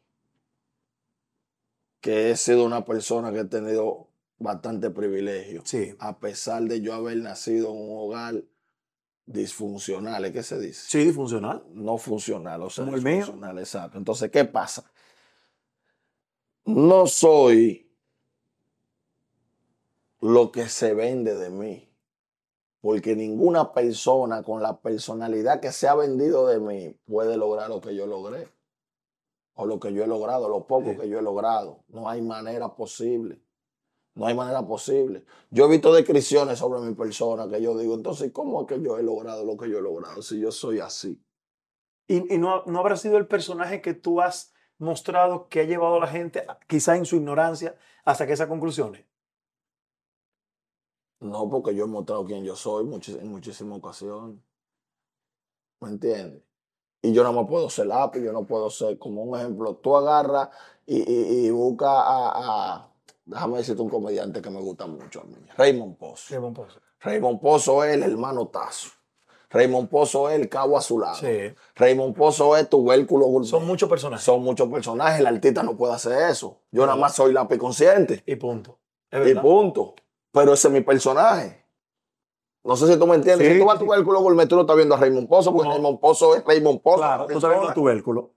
[2.00, 4.08] que he sido una persona que he tenido
[4.38, 5.62] bastante privilegio.
[5.64, 8.42] sí, A pesar de yo haber nacido en un hogar
[9.26, 10.82] disfuncional, ¿es que se dice?
[10.86, 11.64] sí, disfuncional.
[11.72, 13.16] no funcional, o sea, Como el mío.
[13.16, 13.96] disfuncional, exacto.
[13.96, 14.84] Entonces, ¿qué pasa?
[16.66, 17.90] No soy
[20.20, 21.88] lo que se vende de mí,
[22.84, 27.80] porque ninguna persona con la personalidad que se ha vendido de mí puede lograr lo
[27.80, 28.46] que yo logré,
[29.54, 30.96] o lo que yo he logrado, lo poco Sí.
[30.98, 31.78] que yo he logrado.
[31.88, 33.40] No hay manera posible.
[34.14, 35.24] No hay manera posible.
[35.50, 38.98] Yo he visto descripciones sobre mi persona que yo digo, entonces, ¿cómo es que yo
[38.98, 41.24] he logrado lo que yo he logrado si yo soy así?
[42.06, 45.94] Y, y no, no habrá sido el personaje que tú has mostrado que ha llevado
[45.96, 49.06] a la gente, quizá en su ignorancia, hasta que esas conclusiones.
[51.24, 54.36] No, porque yo he mostrado quién yo soy muchis- en muchísimas ocasiones.
[55.80, 56.42] ¿Me entiendes?
[57.02, 59.96] Y yo no me puedo ser lápiz, yo no puedo ser, como un ejemplo, tú
[59.96, 60.48] agarras
[60.86, 62.32] y, y, y buscas a,
[62.74, 62.88] a-
[63.24, 66.40] déjame decirte un comediante que me gusta mucho a mí, Raymond Pozo.
[66.40, 66.80] Buen pozo.
[67.00, 68.88] Raymond Pozo es el hermano Tazo.
[69.50, 71.14] Raymond Pozo es el cabo azulado.
[71.16, 71.54] Sí.
[71.76, 73.46] Raymond Pozo es tubérculo gourmet.
[73.48, 74.24] Son muchos personajes.
[74.24, 76.58] Son muchos personajes, el artista no puede hacer eso.
[76.72, 78.22] Yo nada más soy lápiz consciente.
[78.26, 78.78] Y punto.
[79.10, 79.94] Es Y punto.
[80.34, 81.64] Pero ese es mi personaje.
[82.64, 83.46] No sé si tú me entiendes.
[83.46, 83.84] Sí, si tú vas a sí.
[83.84, 85.74] tu vehículo gourmet, tú no estás viendo a Raymond Pozo, porque No.
[85.74, 86.96] Raymond Pozo es Raymond Pozo.
[86.98, 87.74] Claro, la tú estás viendo persona.
[87.74, 88.30] tubérculo.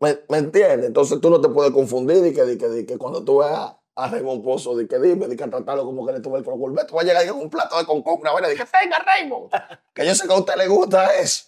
[0.00, 0.86] ¿Me, me entiendes?
[0.88, 3.76] Entonces tú no te puedes confundir y que, di que, di que cuando tú veas
[3.94, 6.86] a Raymond Pozo, di que dime, di que tratarlo como que le tuve el gourmet,
[6.86, 9.50] tú vas a llegar con un plato de concón, una vaina, y que venga Raymond.
[9.94, 11.44] que yo sé que a usted le gusta eso.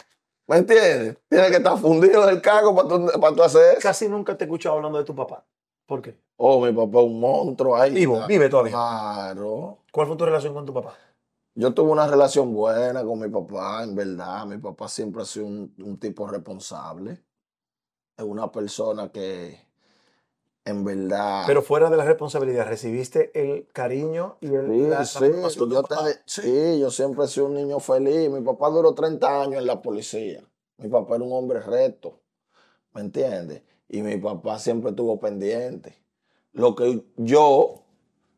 [0.46, 1.16] ¿Me entiendes?
[1.28, 3.80] Tiene que estar fundido del cago para tú, para tú hacer eso.
[3.82, 5.44] Casi nunca te he escuchado hablando de tu papá.
[5.88, 6.20] ¿Por qué?
[6.36, 7.90] Oh, mi papá es un monstruo ahí.
[7.94, 8.72] Vivo, vive todavía.
[8.72, 9.78] Claro.
[9.90, 10.94] ¿Cuál fue tu relación con tu papá?
[11.54, 14.44] Yo tuve una relación buena con mi papá, en verdad.
[14.44, 17.24] Mi papá siempre ha sido un, un tipo responsable.
[18.18, 19.58] Es una persona que,
[20.66, 21.44] en verdad.
[21.46, 25.26] Pero fuera de la responsabilidad, ¿recibiste el cariño y el, sí, la sí,
[25.70, 25.94] yo te-
[26.26, 28.28] sí, yo siempre he sido un niño feliz.
[28.28, 30.44] Mi papá duró 30 años en la policía.
[30.76, 32.20] Mi papá era un hombre recto,
[32.92, 33.62] ¿me entiendes?
[33.88, 35.96] Y mi papá siempre estuvo pendiente.
[36.52, 37.82] Lo que yo,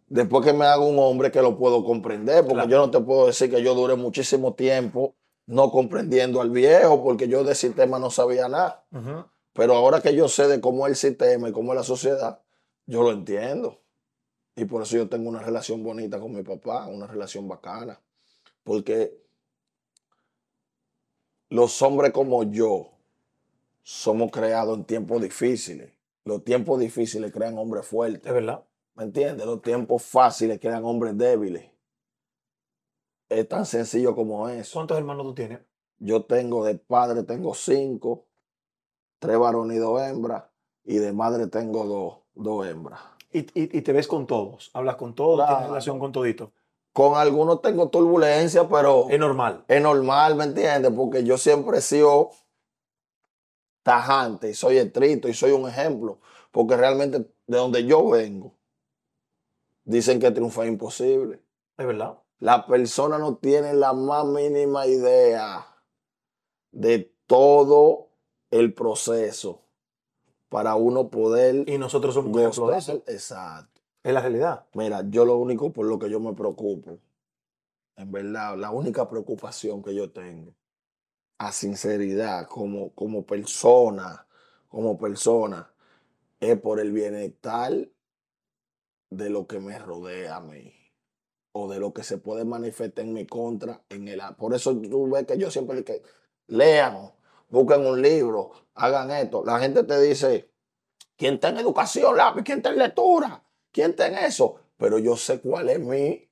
[0.09, 2.68] después que me hago un hombre, que lo puedo comprender, porque Claro.
[2.70, 5.14] yo no te puedo decir que yo duré muchísimo tiempo
[5.47, 8.85] no comprendiendo al viejo, porque yo de sistema no sabía nada.
[9.52, 12.40] Pero ahora que yo sé de cómo es el sistema y cómo es la sociedad,
[12.86, 13.81] yo lo entiendo.
[14.55, 18.01] Y por eso yo tengo una relación bonita con mi papá, una relación bacana.
[18.62, 19.20] Porque
[21.48, 22.90] los hombres como yo
[23.91, 25.93] somos creados en tiempos difíciles.
[26.25, 28.33] Los tiempos difíciles crean hombres Es fuertes.
[28.33, 28.65] verdad.
[28.95, 29.45] ¿Me entiendes?
[29.45, 31.71] Los tiempos fáciles crean hombres débiles.
[33.29, 34.75] Es tan sencillo como eso.
[34.75, 35.59] ¿Cuántos hermanos tú tienes?
[35.99, 38.27] Yo tengo de padre, tengo cinco,
[39.19, 40.45] tres varones y dos hembras,
[40.85, 43.01] y de madre tengo dos, dos hembras.
[43.33, 44.71] Y, y- y te ves con todos.
[44.73, 46.53] Hablas con todos, tienes relación con todito.
[46.93, 49.65] Con algunos tengo turbulencia, pero Es normal.
[49.69, 50.93] es normal, ¿me entiendes?
[50.95, 52.31] Porque yo siempre he sido
[53.82, 56.19] tajante y soy estricto y soy un ejemplo.
[56.51, 58.55] Porque realmente de donde yo vengo,
[59.85, 61.40] dicen que triunfar es imposible.
[61.77, 62.19] Es verdad.
[62.39, 65.66] La persona no tiene la más mínima idea
[66.73, 68.09] de todo
[68.51, 69.62] el proceso
[70.48, 72.93] para uno poder Y nosotros somos un ejemplo de eso.
[72.94, 73.15] gozar.
[73.15, 73.81] Exacto.
[74.02, 74.66] Es la realidad.
[74.74, 76.98] Mira, yo lo único por lo que yo me preocupo,
[77.97, 80.55] en verdad, la única preocupación que yo tengo,
[81.41, 84.27] a sinceridad, como, como persona,
[84.69, 85.73] como persona,
[86.39, 87.73] es por el bienestar
[89.09, 90.75] de lo que me rodea a mí
[91.53, 93.83] o de lo que se puede manifestar en mi contra.
[93.89, 96.03] En el, por eso tú ves que yo siempre que
[96.49, 97.11] lean,
[97.49, 99.43] busquen un libro, hagan esto.
[99.43, 100.51] La gente te dice,
[101.17, 102.43] ¿quién está en educación, lápiz?
[102.45, 103.43] ¿Quién está en lectura?
[103.73, 104.57] ¿Quién está en eso?
[104.77, 106.29] Pero yo sé cuál es mi,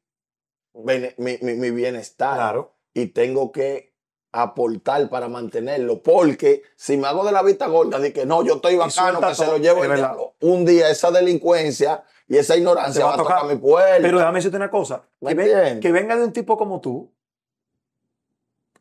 [0.74, 2.74] mi, mi- mi bienestar Claro.
[2.92, 3.94] y tengo que
[4.32, 6.02] aportar para mantenerlo.
[6.02, 9.34] Porque si me hago de la vista gorda, de que no, yo estoy bacano, que
[9.34, 13.18] se lo llevo el diablo, un día esa delincuencia y esa ignorancia va va a
[13.18, 14.02] tocar mi puerta.
[14.02, 15.02] Pero déjame decirte una cosa.
[15.20, 15.34] ¿Me
[15.80, 17.10] Que, venga de un tipo como tú,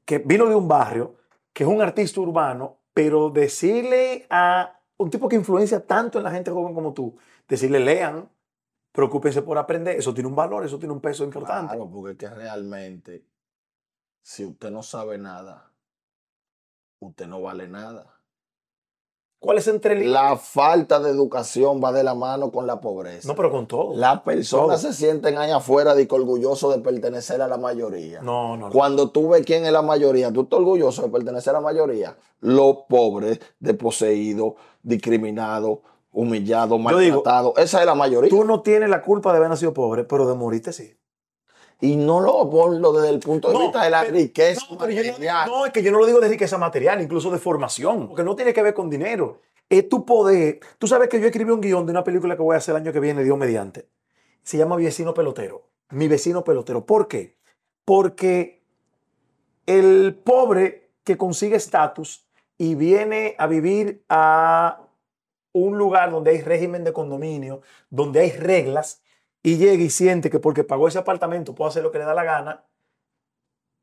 [0.05, 1.15] que vino de un barrio,
[1.53, 6.31] que es un artista urbano, pero decirle a un tipo que influencia tanto en la
[6.31, 7.15] gente joven como tú,
[7.47, 8.29] decirle lean,
[8.91, 11.75] preocúpense por aprender, eso tiene un valor, eso tiene un peso importante.
[11.75, 13.23] Claro, porque es que realmente
[14.27, 15.71] si usted no sabe nada,
[16.99, 18.19] usted no vale nada.
[19.39, 20.03] ¿Cuál es entre?
[20.03, 23.25] La falta de educación va de la mano con la pobreza.
[23.25, 23.95] No, pero con todo.
[23.95, 28.19] Las personas se sienten allá afuera de que orgullosos de pertenecer a la mayoría.
[28.21, 28.73] No, no, no.
[28.73, 32.17] Cuando tú ves quién es la mayoría, tú estás orgulloso de pertenecer a la mayoría.
[32.41, 35.79] Los pobres, desposeídos, discriminados,
[36.11, 37.53] humillados, maltratados.
[37.55, 38.29] Esa es la mayoría.
[38.29, 40.97] Tú no tienes la culpa de haber nacido pobre, pero de morirte sí.
[41.79, 44.77] Y no lo ponlo desde el punto de No, vista de la pero- riqueza No,
[44.77, 45.47] pero yo no- material.
[45.49, 48.35] no, es que yo no lo digo de riqueza material, incluso de formación, porque no
[48.35, 49.41] tiene que ver con dinero.
[49.69, 50.59] Es tu poder.
[50.79, 52.81] Tú sabes que yo escribí un guion de una película que voy a hacer el
[52.81, 53.87] año que viene, Dios mediante.
[54.41, 55.67] Se llama vecino pelotero.
[55.91, 56.85] Mi vecino pelotero.
[56.85, 57.37] ¿Por qué?
[57.85, 58.63] Porque
[59.65, 62.25] el pobre que consigue estatus
[62.57, 64.81] y viene a vivir a
[65.53, 69.01] un lugar donde hay régimen de condominio, donde hay reglas,
[69.43, 72.13] y llega y siente que porque pagó ese apartamento puede hacer lo que le da
[72.13, 72.63] la gana,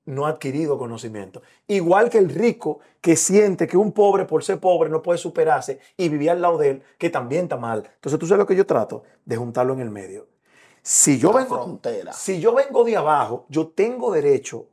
[0.06, 1.40] no ha adquirido conocimiento.
[1.66, 5.80] Igual que el rico que siente que un pobre por ser pobre no puede superarse
[5.96, 7.88] y vivir al lado de él, que también está mal.
[7.94, 10.26] Entonces tú sabes lo que yo trato de juntarlo en el medio.
[10.82, 12.12] Si yo La vengo, frontera.
[12.12, 14.66] si yo vengo de abajo, yo tengo derecho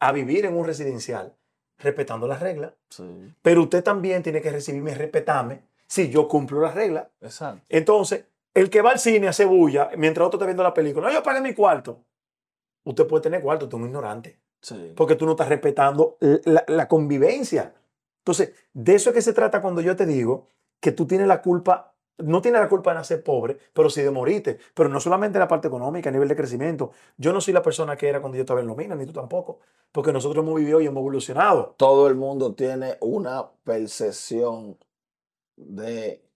[0.00, 1.32] a vivir en un residencial
[1.78, 6.60] respetando las reglas, Sí, pero usted también tiene que recibirme y respetarme si yo cumplo
[6.60, 7.06] las reglas.
[7.20, 7.64] exacto.
[7.68, 8.24] Entonces,
[8.58, 11.08] el que va al cine hace bulla mientras otro está viendo la película.
[11.08, 12.04] No, yo pagué mi cuarto.
[12.84, 14.40] Usted puede tener cuarto, usted es un ignorante.
[14.60, 14.92] Sí.
[14.96, 17.74] Porque tú no estás respetando la, la convivencia.
[18.18, 20.48] Entonces, de eso es que se trata cuando yo te digo
[20.80, 24.10] que tú tienes la culpa, no tienes la culpa de nacer pobre, pero sí de
[24.10, 24.58] morirte.
[24.74, 26.90] Pero no solamente la parte económica, a nivel de crecimiento.
[27.16, 29.60] Yo no soy la persona que era cuando yo estaba en Lomina, ni tú tampoco.
[29.92, 31.74] Porque nosotros hemos vivido y hemos evolucionado.
[31.76, 34.76] Todo el mundo tiene una percepción
[35.56, 36.27] de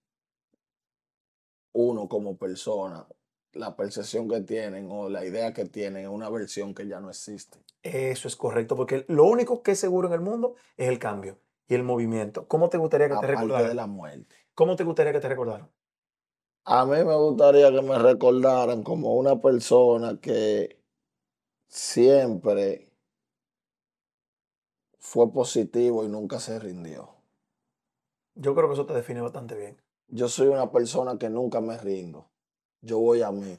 [1.72, 3.06] uno como persona.
[3.52, 7.10] La percepción que tienen o la idea que tienen es una versión que ya no
[7.10, 7.58] existe.
[7.82, 11.38] Eso es correcto, porque lo único que es seguro en el mundo es el cambio
[11.68, 12.46] y el movimiento.
[12.48, 13.76] ¿Cómo te gustaría que te Aparte de recordaran?
[13.76, 14.36] la muerte.
[14.54, 15.68] ¿Cómo te gustaría que te recordaran?
[16.64, 20.82] A mí me gustaría que me recordaran como una persona que
[21.68, 22.90] siempre
[24.98, 27.14] fue positivo y nunca se rindió.
[28.34, 29.80] Yo creo que eso te define bastante bien.
[30.14, 32.28] Yo soy una persona que nunca me rindo.
[32.82, 33.58] Yo voy a mí.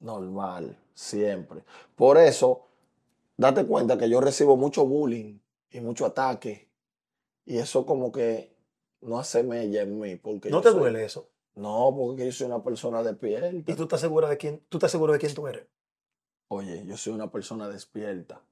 [0.00, 1.62] Normal, siempre.
[1.94, 2.66] Por eso,
[3.36, 5.38] date cuenta que yo recibo mucho bullying
[5.70, 6.68] y mucho ataque.
[7.44, 8.52] Y eso como que
[9.02, 10.16] no hace mella en mí.
[10.16, 11.28] Porque ¿No te soy- duele eso?
[11.54, 13.70] No, porque yo soy una persona despierta.
[13.70, 15.66] ¿Y tú estás segura de quién, tú estás seguro de quién tú eres?
[16.48, 18.42] Oye, yo soy una persona despierta.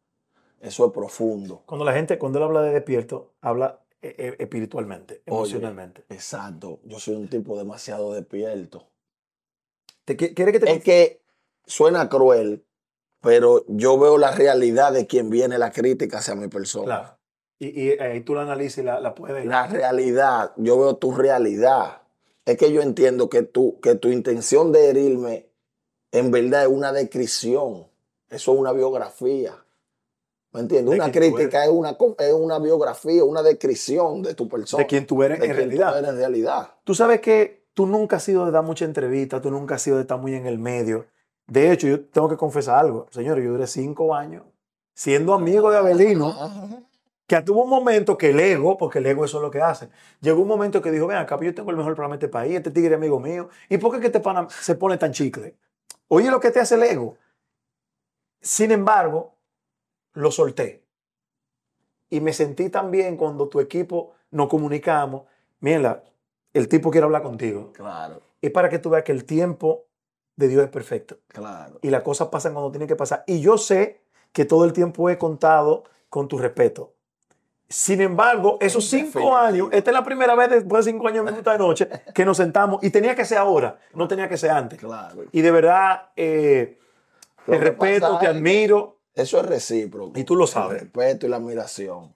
[0.61, 1.63] Eso es profundo.
[1.67, 5.37] Cuando la gente, cuando él habla de despierto, habla eh, eh, espiritualmente, Oye.
[5.37, 6.05] emocionalmente.
[6.09, 6.81] Exacto.
[6.85, 8.87] Yo soy un tipo demasiado despierto.
[10.05, 11.23] ¿Te, qui- ¿Quiere que te Es que
[11.67, 12.65] suena cruel,
[13.21, 16.85] pero yo veo la realidad de quien viene la crítica hacia mi persona.
[16.85, 17.19] Claro.
[17.59, 19.45] Y, y ahí tú la analizas y la, la puedes...
[19.45, 22.03] La realidad, yo veo tu realidad.
[22.47, 25.51] Es que yo entiendo que tu, que tu intención de herirme
[26.11, 27.87] en verdad es una descripción.
[28.31, 29.55] Eso es una biografía.
[30.53, 30.91] ¿Me entiendes?
[30.95, 34.83] De Una crítica es una, es una biografía, una descripción de tu persona.
[34.83, 35.99] de quién tú eres de en quién tú realidad.
[35.99, 36.75] eres en realidad.
[36.85, 39.97] Tú sabes que tú nunca has sido de dar mucha entrevista, tú nunca has sido
[39.97, 41.07] de estar muy en el medio.
[41.47, 43.07] De hecho, yo tengo que confesar algo.
[43.11, 44.43] Señores, yo duré cinco años
[44.93, 46.35] siendo amigo de Abelino,
[47.27, 49.89] que tuvo un momento que el ego, porque el ego eso es lo que hace,
[50.21, 52.29] llegó un momento que dijo, ven acá, pues yo tengo el mejor programa de este
[52.29, 54.99] país, este tigre es amigo mío, ¿y por qué es que este pana se pone
[54.99, 55.57] tan chicle?
[56.09, 57.17] Oye lo que te hace el ego.
[58.43, 59.33] Sin embargo,
[60.21, 60.85] lo solté.
[62.09, 65.23] Y me sentí tan bien cuando tu equipo nos comunicamos,
[65.61, 66.05] mira,
[66.53, 67.73] el tipo quiere hablar contigo.
[67.73, 69.87] Claro, Es para que tú veas que el tiempo
[70.37, 71.79] de Dios es perfecto claro.
[71.83, 73.25] y las cosas pasan cuando tienen que pasar.
[73.27, 74.01] Y yo sé
[74.33, 76.95] que todo el tiempo he contado con tu respeto.
[77.69, 81.27] Sin embargo, esos cinco años, esta es la primera vez después de cinco años en
[81.27, 84.51] Minuta de Noche que nos sentamos y tenía que ser ahora, no tenía que ser
[84.51, 84.81] antes.
[84.81, 85.23] Claro.
[85.31, 86.81] Y de verdad, eh,
[87.47, 89.00] te respeto, te admiro.
[89.15, 90.19] Eso es recíproco.
[90.19, 90.81] Y tú lo El sabes.
[90.83, 92.15] respeto y la admiración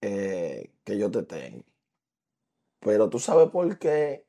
[0.00, 1.64] eh, que yo te tengo.
[2.80, 4.26] Pero tú sabes por qué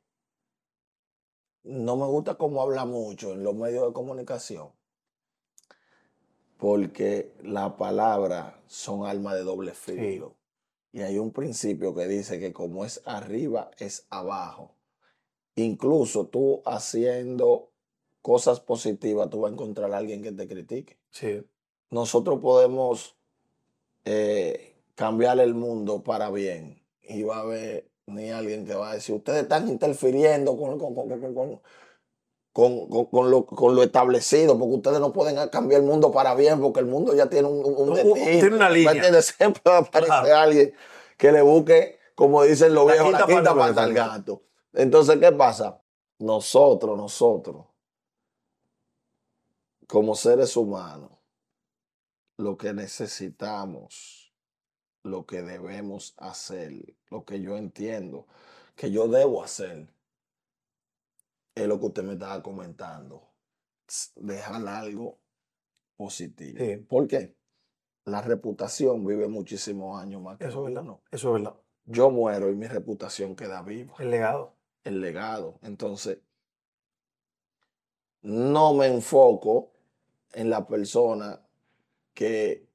[1.64, 4.72] no me gusta cómo habla mucho en los medios de comunicación.
[6.58, 10.36] Porque las palabras son armas de doble filo.
[10.92, 14.76] Y hay un principio que dice que como es arriba, es abajo.
[15.56, 17.71] Incluso tú haciendo
[18.22, 21.44] cosas positivas, tú vas a encontrar a alguien que te critique Sí.
[21.90, 23.16] nosotros podemos
[24.06, 26.82] eh, cambiar el mundo para bien.
[27.04, 30.78] Y va a haber ni alguien que va a decir, ustedes están interfiriendo con...
[30.80, 31.62] con- con- con- con-".
[32.54, 36.36] con, con- con lo, con lo establecido, porque ustedes no pueden cambiar el mundo para
[36.36, 38.14] bien, porque el mundo ya tiene un, destino.
[38.16, 39.22] tiene una ¿Me línea.
[39.22, 40.38] Siempre va a aparecer Claro.
[40.38, 40.74] alguien
[41.18, 44.42] que le busque, como dicen los La viejos, la quinta quinta pata al gato.
[44.74, 45.82] Entonces, ¿qué pasa?
[46.20, 47.66] Nosotros, nosotros,
[49.92, 51.12] como seres humanos,
[52.38, 54.34] lo que necesitamos,
[55.04, 58.26] lo que debemos hacer, lo que yo entiendo
[58.74, 59.94] que yo debo hacer,
[61.54, 63.34] es lo que usted me estaba comentando.
[64.16, 65.20] Dejar algo
[65.98, 66.58] positivo.
[66.58, 66.78] Sí.
[66.78, 67.36] ¿Por qué?
[68.06, 70.84] La reputación vive muchísimos años más que Eso es verdad.
[70.84, 71.04] uno.
[71.12, 71.60] Eso es verdad.
[71.84, 74.56] Yo muero y mi reputación queda viva El legado.
[74.86, 75.60] el legado.
[75.64, 76.20] Entonces,
[78.22, 79.74] no me enfoco
[80.34, 81.42] en la persona
[82.14, 82.68] que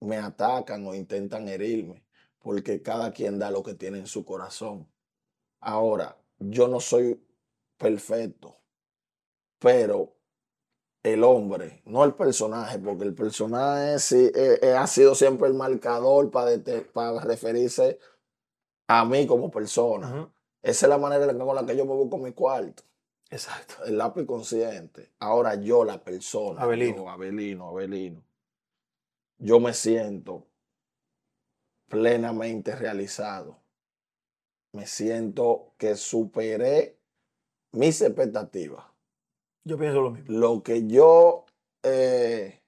[0.00, 2.04] me atacan o intentan herirme,
[2.38, 4.88] porque cada quien da lo que tiene en su corazón.
[5.60, 7.20] Ahora, yo no soy
[7.76, 8.56] perfecto,
[9.58, 10.14] pero
[11.02, 15.54] el hombre, no el personaje, porque el personaje sí, eh, eh, ha sido siempre el
[15.54, 16.56] marcador para,
[17.20, 17.98] referirse
[18.86, 20.30] a mí como persona.
[20.62, 22.82] Esa es la manera con la que yo me busco mi cuarto.
[23.30, 23.84] Exacto.
[23.84, 25.12] El lápiz consciente.
[25.18, 26.62] Ahora yo, la persona.
[26.62, 26.96] Abelino.
[26.96, 28.24] yo, Abelino, Abelino.
[29.38, 30.46] Yo me siento
[31.88, 33.58] plenamente realizado.
[34.72, 36.98] Me siento que superé
[37.72, 38.84] mis expectativas.
[39.64, 40.38] Yo pienso lo mismo.
[40.38, 41.44] Lo que yo,
[41.82, 42.62] eh,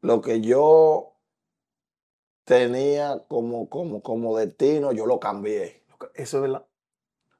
[0.00, 1.16] lo que yo
[2.44, 5.82] tenía como, como, como destino, yo lo cambié.
[6.14, 6.66] Eso es verdad.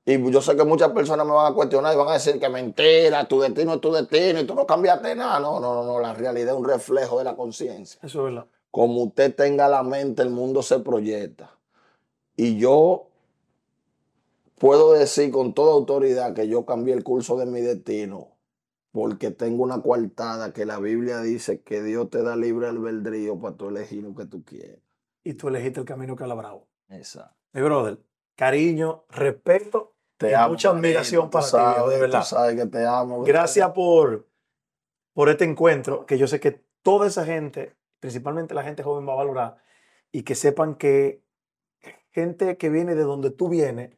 [0.05, 2.49] Y yo sé que muchas personas me van a cuestionar y van a decir que
[2.49, 5.39] mentira, tu destino es tu destino y tú no cambiaste nada.
[5.39, 8.01] No, no, no, no, la realidad es un reflejo de la conciencia.
[8.03, 8.47] Eso es verdad.
[8.73, 11.57] Como usted tenga la mente, el mundo se proyecta.
[12.37, 13.09] Y yo
[14.59, 18.33] puedo decir con toda autoridad que yo cambié el curso de mi destino
[18.93, 23.57] porque tengo una coartada que la Biblia dice que Dios te da libre albedrío para
[23.57, 24.81] tú elegir lo que tú quieras.
[25.24, 26.69] Y tú elegiste el camino calabravo.
[26.91, 27.35] Exacto.
[27.53, 27.99] Mi brother,
[28.37, 29.91] cariño, respeto
[30.23, 30.49] Te y amo.
[30.51, 32.20] mucha admiración para ti, de verdad.
[32.20, 33.23] Tú sabes que te amo.
[33.23, 34.27] Gracias por,
[35.12, 39.12] por este encuentro, que yo sé que toda esa gente, principalmente la gente joven, va
[39.12, 39.57] a valorar
[40.11, 41.23] y que sepan que
[42.11, 43.97] gente que viene de donde tú vienes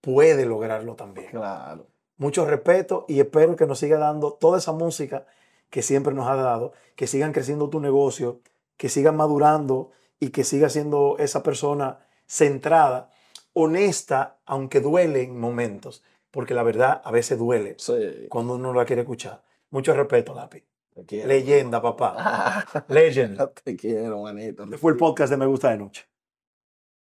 [0.00, 1.30] puede lograrlo también.
[1.30, 1.88] Claro.
[2.18, 5.26] Mucho respeto y espero que nos siga dando toda esa música
[5.70, 8.40] que siempre nos ha dado, que sigan creciendo tu negocio,
[8.76, 9.90] que sigan madurando
[10.20, 13.10] y que siga siendo esa persona centrada,
[13.58, 18.26] honesta, aunque duele en momentos, porque la verdad a veces duele Sí.
[18.28, 19.42] cuando uno la quiere escuchar.
[19.70, 20.62] Mucho respeto, Lápiz.
[21.10, 22.66] Leyenda, papá.
[22.88, 23.38] Legend.
[23.64, 24.66] Te quiero, manito.
[24.78, 26.04] Fue el podcast de Me Gusta de Noche.